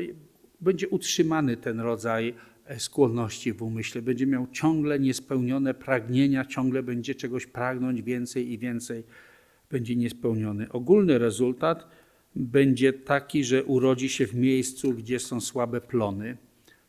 będzie 0.62 0.90
utrzymany 0.90 1.58
ten 1.58 1.80
rodzaj 1.80 2.34
e, 2.66 2.80
skłonności 2.80 3.54
w 3.54 3.62
umyśle, 3.62 4.02
będzie 4.02 4.28
miał 4.28 4.48
ciągle 4.48 5.00
niespełnione 5.00 5.74
pragnienia, 5.74 6.46
ciągle 6.46 6.84
będzie 6.84 7.16
czegoś 7.16 7.46
pragnąć 7.46 8.02
więcej 8.02 8.52
i 8.52 8.58
więcej, 8.58 9.04
będzie 9.70 9.96
niespełniony. 9.96 10.72
Ogólny 10.72 11.18
rezultat 11.18 11.88
będzie 12.36 12.94
taki, 12.94 13.44
że 13.44 13.64
urodzi 13.64 14.10
się 14.10 14.28
w 14.28 14.36
miejscu, 14.36 14.94
gdzie 14.94 15.20
są 15.20 15.42
słabe 15.42 15.82
plony, 15.82 16.38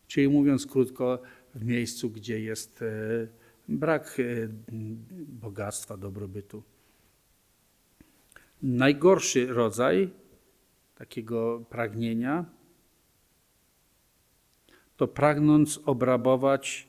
czyli 0.07 0.29
mówiąc 0.29 0.67
krótko, 0.67 1.23
w 1.55 1.65
miejscu, 1.65 2.11
gdzie 2.11 2.41
jest 2.41 2.83
e, 2.83 2.87
brak 3.69 4.17
e, 4.21 4.49
bogactwa, 5.29 5.97
dobrobytu. 5.97 6.63
Najgorszy 8.63 9.47
rodzaj 9.47 10.11
takiego 10.95 11.65
pragnienia 11.71 12.62
to 15.03 15.09
pragnąc 15.09 15.81
obrabować, 15.85 16.89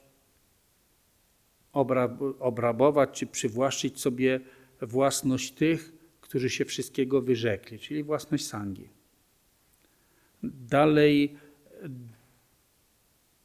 obrab, 1.71 2.21
obrabować 2.39 3.09
czy 3.13 3.27
przywłaszczyć 3.27 3.99
sobie 3.99 4.39
własność 4.81 5.51
tych, 5.51 5.93
którzy 6.21 6.49
się 6.49 6.65
wszystkiego 6.65 7.21
wyrzekli, 7.21 7.79
czyli 7.79 8.03
własność 8.03 8.47
sangi. 8.47 8.89
Dalej 10.43 11.37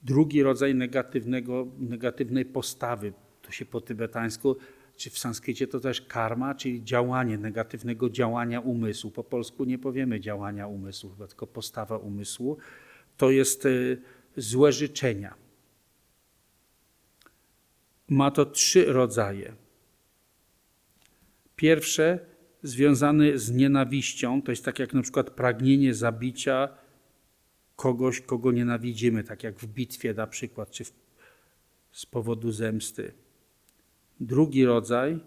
drugi 0.02 0.42
rodzaj 0.42 0.74
negatywnego, 0.74 1.66
negatywnej 1.78 2.44
postawy, 2.44 3.12
to 3.42 3.50
się 3.50 3.64
po 3.64 3.80
tybetańsku, 3.80 4.56
czy 4.96 5.10
w 5.10 5.18
sanskrycie 5.18 5.66
to 5.66 5.80
też 5.80 6.00
karma, 6.00 6.54
czyli 6.54 6.84
działanie, 6.84 7.38
negatywnego 7.38 8.10
działania 8.10 8.60
umysłu. 8.60 9.10
Po 9.10 9.24
polsku 9.24 9.64
nie 9.64 9.78
powiemy 9.78 10.20
działania 10.20 10.66
umysłu, 10.66 11.10
tylko 11.28 11.46
postawa 11.46 11.98
umysłu. 11.98 12.56
To 13.16 13.30
jest 13.30 13.66
y, 13.66 14.02
złe 14.38 14.72
życzenia. 14.72 15.34
Ma 18.08 18.30
to 18.30 18.46
trzy 18.46 18.92
rodzaje. 18.92 19.54
Pierwsze 21.56 22.18
związane 22.62 23.38
z 23.38 23.50
nienawiścią, 23.50 24.42
to 24.42 24.52
jest 24.52 24.64
tak 24.64 24.78
jak 24.78 24.94
na 24.94 25.02
przykład 25.02 25.30
pragnienie 25.30 25.94
zabicia 25.94 26.68
kogoś, 27.76 28.20
kogo 28.20 28.52
nienawidzimy, 28.52 29.24
tak 29.24 29.42
jak 29.42 29.58
w 29.58 29.66
bitwie 29.66 30.14
na 30.14 30.26
przykład, 30.26 30.70
czy 30.70 30.84
w, 30.84 30.92
z 31.92 32.06
powodu 32.06 32.52
zemsty. 32.52 33.12
Drugi 34.20 34.64
rodzaj 34.64 35.20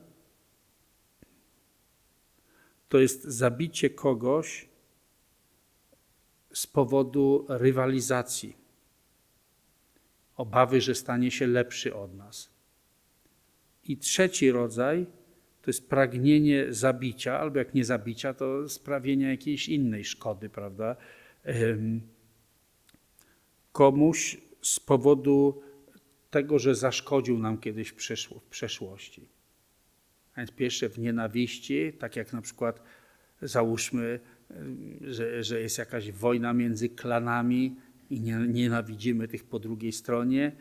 to 2.90 3.00
jest 3.00 3.24
zabicie 3.24 3.90
kogoś 3.90 4.70
z 6.54 6.68
powodu 6.68 7.46
rywalizacji 7.50 8.58
obawy, 10.36 10.82
że 10.82 10.96
stanie 10.96 11.32
się 11.32 11.48
lepszy 11.48 11.96
od 11.96 12.16
nas. 12.16 12.52
I 13.84 13.98
trzeci 13.98 14.52
rodzaj 14.52 15.06
to 15.62 15.70
jest 15.70 15.90
pragnienie 15.90 16.66
zabicia, 16.70 17.40
albo 17.40 17.60
jak 17.60 17.74
nie 17.74 17.86
zabicia, 17.86 18.34
to 18.34 18.70
sprawienia 18.70 19.30
jakiejś 19.30 19.70
innej 19.70 20.06
szkody, 20.06 20.50
prawda? 20.50 20.96
Komuś 23.72 24.38
z 24.62 24.80
powodu 24.80 25.62
tego, 26.32 26.60
że 26.60 26.76
zaszkodził 26.76 27.40
nam 27.40 27.58
kiedyś 27.58 27.90
w, 27.90 27.96
w 28.40 28.44
przeszłości. 28.50 29.28
A 30.34 30.38
więc 30.38 30.52
pierwsze 30.52 30.90
w 30.90 31.00
nienawiści, 31.00 31.94
tak 32.00 32.16
jak 32.16 32.34
na 32.34 32.42
przykład 32.42 32.84
załóżmy, 33.42 34.20
że, 35.02 35.44
że 35.44 35.62
jest 35.62 35.78
jakaś 35.78 36.12
wojna 36.12 36.54
między 36.54 36.90
klanami, 36.90 37.76
i 38.12 38.22
nienawidzimy 38.48 39.28
tych 39.28 39.44
po 39.44 39.60
drugiej 39.60 39.92
stronie. 39.92 40.52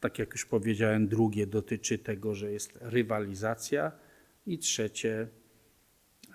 Tak 0.00 0.18
jak 0.18 0.32
już 0.32 0.46
powiedziałem, 0.46 1.08
drugie 1.08 1.46
dotyczy 1.46 1.98
tego, 1.98 2.34
że 2.34 2.52
jest 2.52 2.78
rywalizacja 2.80 3.92
i 4.46 4.58
trzecie 4.58 5.28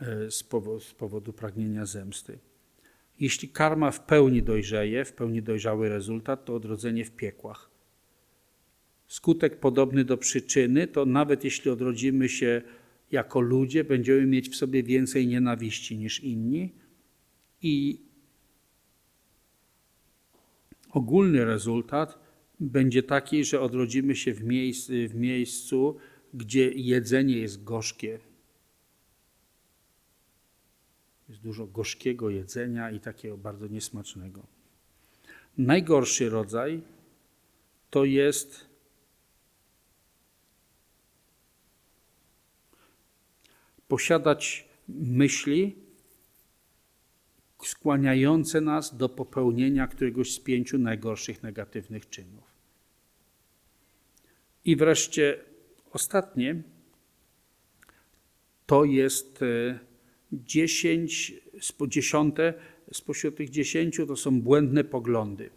e, 0.02 0.32
z 0.32 0.44
powodu, 0.44 0.80
z 0.80 0.94
powodu 0.94 1.34
pragnienia 1.34 1.86
zemsty. 1.86 2.40
Jeśli 3.20 3.50
karma 3.50 3.92
w 3.92 4.06
pełni 4.06 4.44
dojrzeje, 4.44 5.06
w 5.06 5.14
pełni 5.14 5.42
dojrzały 5.42 5.90
rezultat, 5.90 6.46
to 6.46 6.56
odrodzenie 6.56 7.06
w 7.06 7.12
piekłach. 7.12 7.70
Skutek 9.08 9.60
podobny 9.60 10.06
do 10.06 10.18
przyczyny, 10.18 10.88
to 10.88 11.06
nawet 11.06 11.44
jeśli 11.44 11.72
odrodzimy 11.72 12.30
się 12.30 12.62
jako 13.12 13.42
ludzie, 13.42 13.84
będziemy 13.84 14.26
mieć 14.26 14.50
w 14.50 14.56
sobie 14.56 14.84
więcej 14.84 15.28
nienawiści 15.28 15.98
niż 15.98 16.20
inni 16.20 16.74
i 17.62 18.02
Ogólny 20.92 21.46
rezultat 21.46 22.20
będzie 22.60 23.04
taki, 23.04 23.46
że 23.46 23.62
odrodzimy 23.62 24.16
się 24.16 24.34
w, 24.34 24.44
miejscu, 24.44 24.94
w 25.10 25.16
miejscu 25.16 25.98
gdzie 26.34 26.72
jedzenie 26.72 27.38
jest 27.38 27.64
gorzkie. 27.64 28.20
Jest 31.30 31.42
dużo 31.42 31.68
gorzkiego 31.68 32.30
jedzenia 32.30 32.92
i 32.92 33.00
takiego 33.00 33.38
bardzo 33.38 33.68
niesmacznego. 33.68 34.44
Najgorszy 35.58 36.30
rodzaj 36.30 36.82
to 37.90 38.06
jest 38.06 38.66
posiadać 43.88 44.70
myśli, 44.90 45.76
skłaniające 47.68 48.62
nas 48.62 48.98
do 48.98 49.10
popełnienia 49.10 49.88
któregoś 49.88 50.34
z 50.34 50.40
pięciu 50.40 50.78
najgorszych 50.78 51.44
negatywnych 51.44 52.10
czynów. 52.10 52.44
I 54.66 54.76
wreszcie 54.76 55.40
ostatnie 55.92 56.62
to 58.66 58.86
jest 58.86 59.44
e, 59.44 59.80
dziesięć, 60.34 61.34
dziesiąte 61.88 62.54
spośród 62.94 63.36
tych 63.38 63.50
dziesięciu 63.50 64.08
to 64.08 64.16
są 64.16 64.42
błędne 64.42 64.84
poglądy. 64.84 65.50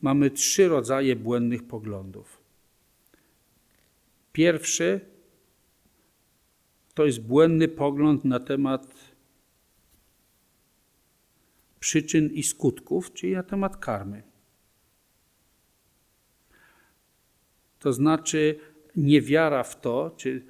Mamy 0.00 0.30
trzy 0.30 0.68
rodzaje 0.68 1.16
błędnych 1.16 1.62
poglądów. 1.62 2.40
Pierwszy 4.32 5.00
to 6.94 7.06
jest 7.06 7.20
błędny 7.20 7.68
pogląd 7.68 8.24
na 8.24 8.40
temat 8.40 9.09
przyczyn 11.80 12.30
i 12.32 12.42
skutków, 12.42 13.12
czyli 13.12 13.32
na 13.32 13.42
temat 13.42 13.76
karmy. 13.76 14.22
To 17.78 17.92
znaczy 17.92 18.58
niewiara 18.96 19.62
w 19.62 19.80
to, 19.80 20.14
czy 20.16 20.28
y, 20.28 20.42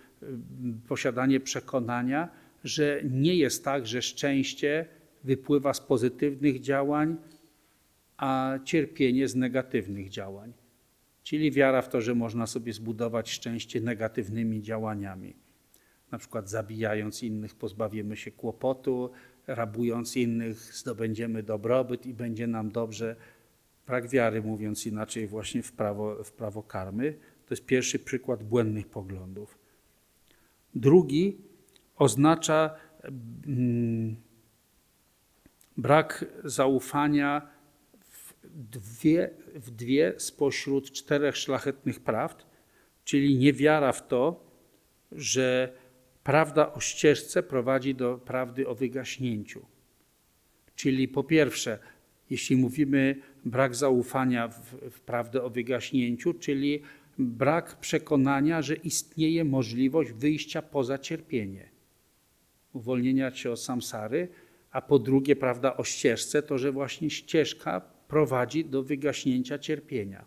posiadanie 0.88 1.40
przekonania, 1.40 2.28
że 2.64 3.00
nie 3.10 3.36
jest 3.36 3.64
tak, 3.64 3.86
że 3.86 4.02
szczęście 4.02 4.86
wypływa 5.24 5.74
z 5.74 5.80
pozytywnych 5.80 6.60
działań, 6.60 7.16
a 8.16 8.58
cierpienie 8.64 9.28
z 9.28 9.34
negatywnych 9.34 10.08
działań. 10.08 10.52
Czyli 11.22 11.52
wiara 11.52 11.82
w 11.82 11.88
to, 11.88 12.00
że 12.00 12.14
można 12.14 12.46
sobie 12.46 12.72
zbudować 12.72 13.30
szczęście 13.30 13.80
negatywnymi 13.80 14.62
działaniami. 14.62 15.34
na 16.10 16.18
przykład 16.18 16.50
zabijając 16.50 17.22
innych 17.22 17.54
pozbawimy 17.54 18.16
się 18.16 18.30
kłopotu, 18.30 19.10
rabując 19.54 20.16
innych 20.16 20.58
zdobędziemy 20.58 21.42
dobrobyt 21.42 22.06
i 22.06 22.14
będzie 22.14 22.46
nam 22.46 22.70
dobrze. 22.72 23.16
Brak 23.86 24.08
wiary, 24.08 24.42
mówiąc 24.42 24.86
inaczej, 24.86 25.26
właśnie 25.26 25.62
w 25.62 25.72
prawo, 25.72 26.24
w 26.24 26.32
prawo 26.32 26.62
karmy. 26.62 27.18
To 27.46 27.54
jest 27.54 27.66
pierwszy 27.66 27.98
przykład 27.98 28.44
błędnych 28.44 28.88
poglądów. 28.88 29.58
Drugi 30.74 31.38
oznacza 31.96 32.74
mm, 33.46 34.16
brak 35.76 36.24
zaufania 36.44 37.48
w 38.10 38.34
dwie, 38.54 39.30
w 39.54 39.70
dwie 39.70 40.14
spośród 40.18 40.92
czterech 40.92 41.36
szlachetnych 41.36 42.00
prawd, 42.00 42.46
czyli 43.04 43.38
niewiara 43.38 43.92
w 43.92 44.08
to, 44.08 44.44
że 45.12 45.72
prawda 46.30 46.72
o 46.72 46.80
ścieżce 46.80 47.42
prowadzi 47.42 47.94
do 47.94 48.18
prawdy 48.18 48.68
o 48.68 48.74
wygaśnięciu. 48.74 49.60
Czyli 50.74 51.08
po 51.08 51.24
pierwsze, 51.24 51.78
jeśli 52.30 52.56
mówimy 52.56 53.16
brak 53.44 53.74
zaufania 53.74 54.48
w, 54.48 54.76
w 54.90 55.00
prawdę 55.00 55.42
o 55.42 55.50
wygaśnięciu, 55.50 56.34
czyli 56.34 56.82
brak 57.18 57.80
przekonania, 57.80 58.62
że 58.62 58.74
istnieje 58.74 59.44
możliwość 59.44 60.12
wyjścia 60.12 60.62
poza 60.62 60.98
cierpienie, 60.98 61.68
uwolnienia 62.72 63.34
się 63.34 63.50
od 63.50 63.60
samsary, 63.60 64.28
a 64.70 64.80
po 64.80 64.98
drugie, 64.98 65.36
prawda 65.36 65.76
o 65.76 65.84
ścieżce, 65.84 66.42
to 66.42 66.58
że 66.58 66.72
właśnie 66.72 67.10
ścieżka 67.10 67.80
prowadzi 68.08 68.64
do 68.64 68.82
wygaśnięcia 68.82 69.58
cierpienia. 69.58 70.24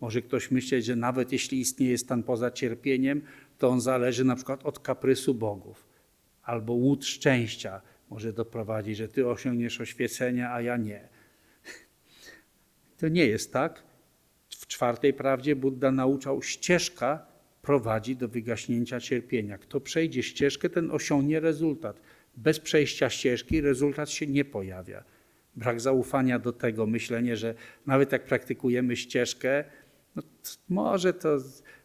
Może 0.00 0.22
ktoś 0.22 0.50
myśleć, 0.50 0.84
że 0.84 0.96
nawet 0.96 1.32
jeśli 1.32 1.60
istnieje 1.60 1.98
stan 1.98 2.22
poza 2.22 2.50
cierpieniem, 2.50 3.22
to 3.62 3.68
on 3.68 3.80
zależy 3.80 4.24
na 4.24 4.36
przykład 4.36 4.66
od 4.66 4.78
kaprysu 4.78 5.34
bogów 5.34 5.86
albo 6.42 6.72
łód 6.72 7.04
szczęścia 7.04 7.80
może 8.10 8.32
doprowadzić, 8.32 8.96
że 8.96 9.08
ty 9.08 9.28
osiągniesz 9.28 9.80
oświecenia, 9.80 10.52
a 10.52 10.60
ja 10.60 10.76
nie. 10.76 11.08
To 12.98 13.08
nie 13.08 13.26
jest 13.26 13.52
tak. 13.52 13.82
W 14.50 14.66
czwartej 14.66 15.14
prawdzie 15.14 15.56
Buddha 15.56 15.90
nauczał, 15.90 16.42
ścieżka 16.42 17.26
prowadzi 17.62 18.16
do 18.16 18.28
wygaśnięcia 18.28 19.00
cierpienia. 19.00 19.58
Kto 19.58 19.80
przejdzie 19.80 20.22
ścieżkę, 20.22 20.70
ten 20.70 20.90
osiągnie 20.90 21.40
rezultat. 21.40 22.00
Bez 22.36 22.60
przejścia 22.60 23.10
ścieżki 23.10 23.60
rezultat 23.60 24.10
się 24.10 24.26
nie 24.26 24.44
pojawia. 24.44 25.04
Brak 25.56 25.80
zaufania 25.80 26.38
do 26.38 26.52
tego, 26.52 26.86
myślenie, 26.86 27.36
że 27.36 27.54
nawet 27.86 28.12
jak 28.12 28.24
praktykujemy 28.24 28.96
ścieżkę, 28.96 29.64
no 30.16 30.22
to 30.22 30.28
może 30.68 31.12
to 31.12 31.38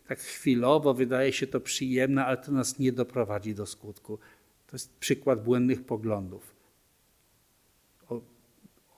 tak 0.07 0.19
chwilowo 0.19 0.93
wydaje 0.93 1.33
się 1.33 1.47
to 1.47 1.59
przyjemne, 1.59 2.25
ale 2.25 2.37
to 2.37 2.51
nas 2.51 2.79
nie 2.79 2.91
doprowadzi 2.91 3.55
do 3.55 3.65
skutku. 3.65 4.19
To 4.67 4.75
jest 4.75 4.97
przykład 4.99 5.43
błędnych 5.43 5.85
poglądów 5.85 6.57
o, 8.09 8.21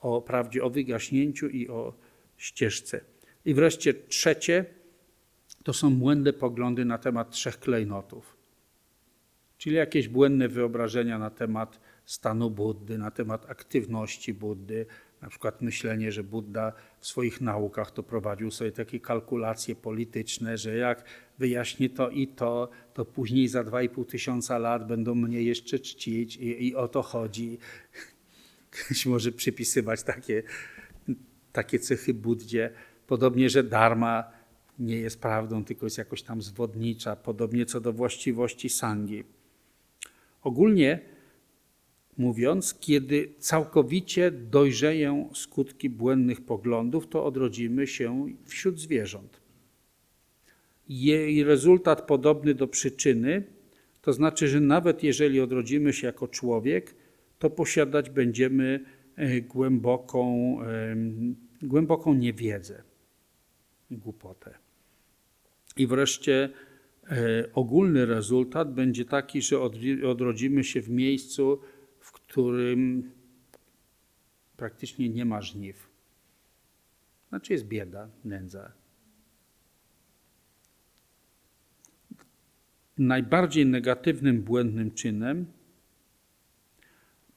o 0.00 0.22
prawdzie 0.22 0.64
o 0.64 0.70
wygaśnięciu 0.70 1.48
i 1.48 1.68
o 1.68 1.94
ścieżce. 2.36 3.00
I 3.44 3.54
wreszcie 3.54 3.94
trzecie 3.94 4.64
to 5.64 5.72
są 5.72 5.94
błędne 5.96 6.32
poglądy 6.32 6.84
na 6.84 6.98
temat 6.98 7.30
trzech 7.30 7.58
klejnotów. 7.58 8.36
Czyli 9.58 9.76
jakieś 9.76 10.08
błędne 10.08 10.48
wyobrażenia 10.48 11.18
na 11.18 11.30
temat 11.30 11.80
stanu 12.04 12.50
Buddy, 12.50 12.98
na 12.98 13.10
temat 13.10 13.50
aktywności 13.50 14.34
Buddy, 14.34 14.86
na 15.22 15.28
przykład 15.28 15.62
myślenie, 15.62 16.12
że 16.12 16.24
Buddha 16.24 16.72
w 16.98 17.06
swoich 17.06 17.40
naukach 17.40 17.90
to 17.90 18.02
prowadził 18.02 18.50
sobie 18.50 18.72
takie 18.72 19.00
kalkulacje 19.00 19.76
polityczne, 19.76 20.58
że 20.58 20.76
jak 20.76 21.04
wyjaśnię 21.38 21.90
to 21.90 22.10
i 22.10 22.28
to, 22.28 22.70
to 22.94 23.04
później 23.04 23.48
za 23.48 23.64
2,5 23.64 24.06
tysiąca 24.06 24.58
lat 24.58 24.86
będą 24.86 25.14
mnie 25.14 25.42
jeszcze 25.42 25.78
czcić 25.78 26.36
i, 26.36 26.66
i 26.66 26.74
o 26.74 26.88
to 26.88 27.02
chodzi. 27.02 27.58
Ktoś 28.70 29.06
może 29.06 29.32
przypisywać 29.32 30.02
takie, 30.02 30.42
takie 31.52 31.78
cechy 31.78 32.14
Buddzie. 32.14 32.70
Podobnie, 33.06 33.50
że 33.50 33.62
dharma 33.62 34.24
nie 34.78 34.96
jest 34.96 35.20
prawdą, 35.20 35.64
tylko 35.64 35.86
jest 35.86 35.98
jakoś 35.98 36.22
tam 36.22 36.42
zwodnicza. 36.42 37.16
Podobnie 37.16 37.66
co 37.66 37.80
do 37.80 37.92
właściwości 37.92 38.68
sangi. 38.68 39.24
Ogólnie 40.42 41.00
mówiąc, 42.20 42.74
kiedy 42.80 43.34
całkowicie 43.38 44.30
dojrzeją 44.30 45.30
skutki 45.34 45.90
błędnych 45.90 46.40
poglądów, 46.40 47.08
to 47.08 47.24
odrodzimy 47.24 47.86
się 47.86 48.26
wśród 48.44 48.80
zwierząt. 48.80 49.40
Jej 50.88 51.44
rezultat 51.44 52.06
podobny 52.06 52.54
do 52.54 52.68
przyczyny, 52.68 53.42
to 54.02 54.12
znaczy, 54.12 54.48
że 54.48 54.60
nawet 54.60 55.02
jeżeli 55.02 55.40
odrodzimy 55.40 55.92
się 55.92 56.06
jako 56.06 56.28
człowiek, 56.28 56.94
to 57.38 57.50
posiadać 57.50 58.10
będziemy 58.10 58.84
e, 59.16 59.40
głęboką, 59.40 60.56
głęboką 61.62 62.14
niewiedzę 62.14 62.82
głupotę. 63.90 64.54
I 65.76 65.86
wreszcie 65.86 66.48
e, 67.10 67.44
ogólny 67.54 68.06
rezultat 68.06 68.74
będzie 68.74 69.04
taki, 69.04 69.42
że 69.42 69.60
odrodzimy 70.08 70.64
się 70.64 70.82
w 70.82 70.90
miejscu, 70.90 71.60
którym 72.30 73.10
praktycznie 74.56 75.08
nie 75.08 75.24
ma 75.24 75.42
żniw. 75.42 75.88
Znaczy 77.28 77.52
jest 77.52 77.64
bieda, 77.64 78.08
nędza. 78.24 78.72
Najbardziej 82.98 83.66
negatywnym, 83.66 84.42
błędnym 84.42 84.90
czynem 84.90 85.46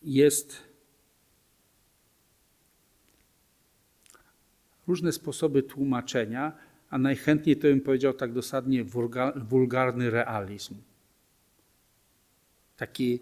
jest 0.02 0.62
różne 4.88 5.12
sposoby 5.12 5.64
tłumaczenia, 5.64 6.58
a 6.90 6.98
najchętniej 6.98 7.58
to 7.58 7.62
bym 7.62 7.82
powiedział 7.82 8.14
tak 8.14 8.34
dosadnie 8.34 8.84
wulgarny 9.36 10.10
realizm. 10.10 10.76
Taki 12.78 13.20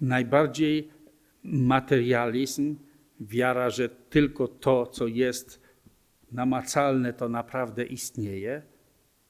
najbardziej 0.00 1.01
materializm, 1.42 2.76
wiara, 3.20 3.70
że 3.70 3.88
tylko 3.88 4.48
to, 4.48 4.86
co 4.86 5.06
jest 5.06 5.60
namacalne, 6.32 7.12
to 7.12 7.28
naprawdę 7.28 7.84
istnieje. 7.84 8.62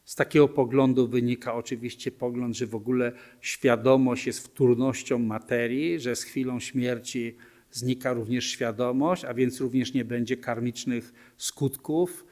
Z 0.05 0.15
takiego 0.15 0.49
poglądu 0.49 1.09
wynika 1.09 1.55
oczywiście 1.55 2.11
pogląd, 2.11 2.57
że 2.57 2.67
w 2.67 2.75
ogóle 2.75 3.13
świadomość 3.41 4.27
jest 4.27 4.47
wtórnością 4.47 5.19
materii, 5.19 6.01
że 6.01 6.17
z 6.17 6.23
chwilą 6.23 6.61
śmierci 6.61 7.37
znika 7.71 8.13
również 8.13 8.45
świadomość, 8.45 9.25
a 9.25 9.35
więc 9.35 9.61
również 9.61 9.95
nie 9.95 10.05
będzie 10.05 10.37
karmicznych 10.37 11.13
skutków. 11.37 12.27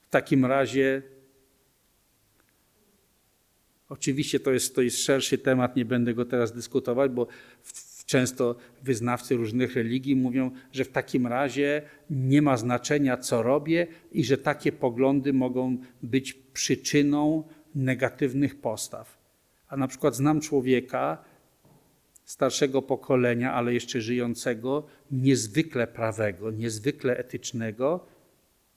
W 0.00 0.08
takim 0.10 0.44
razie 0.44 1.02
Oczywiście 3.90 4.40
to 4.40 4.52
jest, 4.52 4.74
to 4.74 4.82
jest 4.82 5.04
szerszy 5.04 5.38
temat, 5.38 5.76
nie 5.76 5.84
będę 5.84 6.14
go 6.14 6.24
teraz 6.24 6.52
dyskutować, 6.52 7.10
bo 7.10 7.26
często 8.10 8.56
wyznawcy 8.82 9.36
różnych 9.36 9.74
religii 9.74 10.16
mówią, 10.16 10.50
że 10.72 10.84
w 10.84 10.92
takim 10.92 11.26
razie 11.26 11.82
nie 12.10 12.42
ma 12.42 12.56
znaczenia, 12.56 13.16
co 13.16 13.42
robię, 13.42 13.86
i 14.12 14.24
że 14.24 14.38
takie 14.38 14.72
poglądy 14.72 15.32
mogą 15.32 15.78
być 16.02 16.32
przyczyną 16.32 17.44
negatywnych 17.74 18.60
postaw. 18.60 19.18
A 19.68 19.76
na 19.76 19.88
przykład 19.88 20.16
znam 20.16 20.40
człowieka 20.40 21.24
starszego 22.24 22.82
pokolenia, 22.82 23.52
ale 23.52 23.74
jeszcze 23.74 24.00
żyjącego, 24.00 24.86
niezwykle 25.10 25.86
prawego, 25.86 26.50
niezwykle 26.50 27.16
etycznego, 27.16 28.06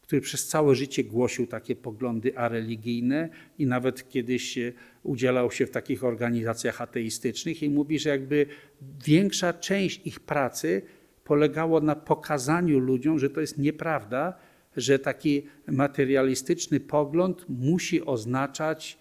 który 0.03 0.21
przez 0.21 0.47
całe 0.47 0.75
życie 0.75 1.03
głosił 1.03 1.47
takie 1.47 1.75
poglądy 1.75 2.37
areligijne 2.37 3.29
i 3.57 3.65
nawet 3.65 4.09
kiedyś 4.09 4.59
udzielał 5.03 5.51
się 5.51 5.65
w 5.65 5.71
takich 5.71 6.03
organizacjach 6.03 6.81
ateistycznych 6.81 7.63
i 7.63 7.69
mówi, 7.69 7.99
że 7.99 8.09
jakby 8.09 8.45
większa 9.05 9.53
część 9.53 10.07
ich 10.07 10.19
pracy 10.19 10.81
polegało 11.23 11.81
na 11.81 11.95
pokazaniu 11.95 12.79
ludziom, 12.79 13.19
że 13.19 13.29
to 13.29 13.41
jest 13.41 13.57
nieprawda, 13.57 14.33
że 14.77 14.99
taki 14.99 15.43
materialistyczny 15.67 16.79
pogląd 16.79 17.45
musi 17.49 18.05
oznaczać 18.05 18.97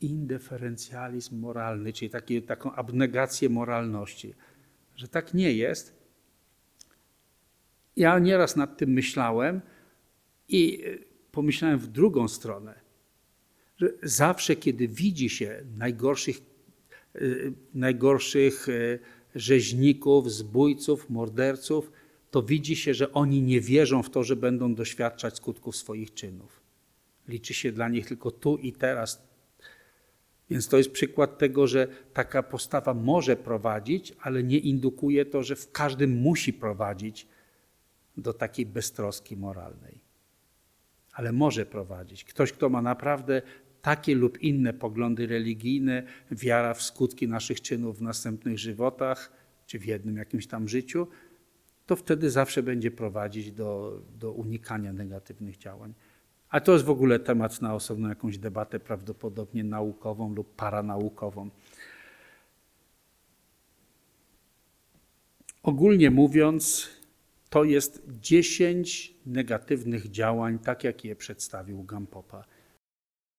indeferencjalizm 0.00 1.38
moralny, 1.38 1.92
czyli 1.92 2.10
taki, 2.10 2.42
taką 2.42 2.72
abnegację 2.72 3.48
moralności. 3.48 4.34
Że 4.96 5.08
tak 5.08 5.34
nie 5.34 5.52
jest, 5.52 5.99
ja 8.00 8.18
nieraz 8.18 8.56
nad 8.56 8.76
tym 8.76 8.90
myślałem 8.90 9.60
i 10.48 10.82
e, 10.84 10.98
pomyślałem 11.32 11.78
w 11.78 11.86
drugą 11.86 12.28
stronę, 12.28 12.80
że 13.76 13.92
zawsze, 14.02 14.56
kiedy 14.56 14.88
widzi 14.88 15.28
się 15.30 15.64
najgorszych, 15.78 16.36
e, 17.14 17.20
najgorszych 17.74 18.68
e, 18.68 18.98
rzeźników, 19.34 20.32
zbójców, 20.32 21.10
morderców, 21.10 21.92
to 22.30 22.42
widzi 22.42 22.76
się, 22.76 22.94
że 22.94 23.12
oni 23.12 23.42
nie 23.42 23.60
wierzą 23.60 24.02
w 24.02 24.10
to, 24.10 24.24
że 24.24 24.36
będą 24.36 24.74
doświadczać 24.74 25.36
skutków 25.36 25.76
swoich 25.76 26.14
czynów. 26.14 26.60
Liczy 27.28 27.54
się 27.54 27.72
dla 27.72 27.88
nich 27.88 28.06
tylko 28.06 28.30
tu 28.30 28.56
i 28.56 28.72
teraz. 28.72 29.22
Więc 30.50 30.68
to 30.68 30.78
jest 30.78 30.90
przykład 30.90 31.38
tego, 31.38 31.66
że 31.66 31.88
taka 32.12 32.42
postawa 32.42 32.94
może 32.94 33.36
prowadzić, 33.36 34.14
ale 34.20 34.42
nie 34.42 34.58
indukuje 34.58 35.24
to, 35.24 35.42
że 35.42 35.56
w 35.56 35.72
każdym 35.72 36.10
musi 36.10 36.52
prowadzić 36.52 37.26
do 38.20 38.32
takiej 38.32 38.66
beztroski 38.66 39.36
moralnej. 39.36 40.00
Ale 41.12 41.32
może 41.32 41.66
prowadzić. 41.66 42.24
Ktoś, 42.24 42.52
kto 42.52 42.68
ma 42.68 42.82
naprawdę 42.82 43.42
takie 43.82 44.14
lub 44.14 44.42
inne 44.42 44.72
poglądy 44.72 45.26
religijne, 45.26 46.02
wiara 46.30 46.74
w 46.74 46.82
skutki 46.82 47.28
naszych 47.28 47.60
czynów 47.60 47.98
w 47.98 48.02
następnych 48.02 48.58
żywotach, 48.58 49.32
czy 49.66 49.78
w 49.78 49.86
jednym 49.86 50.16
jakimś 50.16 50.46
tam 50.46 50.68
życiu, 50.68 51.06
to 51.86 51.96
wtedy 51.96 52.30
zawsze 52.30 52.62
będzie 52.62 52.90
prowadzić 52.90 53.52
do, 53.52 54.00
do 54.18 54.32
unikania 54.32 54.92
negatywnych 54.92 55.56
działań. 55.56 55.94
A 56.48 56.60
to 56.60 56.72
jest 56.72 56.84
w 56.84 56.90
ogóle 56.90 57.18
temat 57.18 57.62
na 57.62 57.74
osobną 57.74 58.08
jakąś 58.08 58.38
debatę, 58.38 58.80
prawdopodobnie 58.80 59.64
naukową 59.64 60.34
lub 60.34 60.54
paranaukową. 60.54 61.50
Ogólnie 65.62 66.10
mówiąc, 66.10 66.88
to 67.50 67.64
jest 67.64 68.02
10 68.08 69.14
negatywnych 69.26 70.10
działań, 70.10 70.58
tak 70.58 70.84
jak 70.84 71.04
je 71.04 71.16
przedstawił 71.16 71.84
Gampopa. 71.84 72.44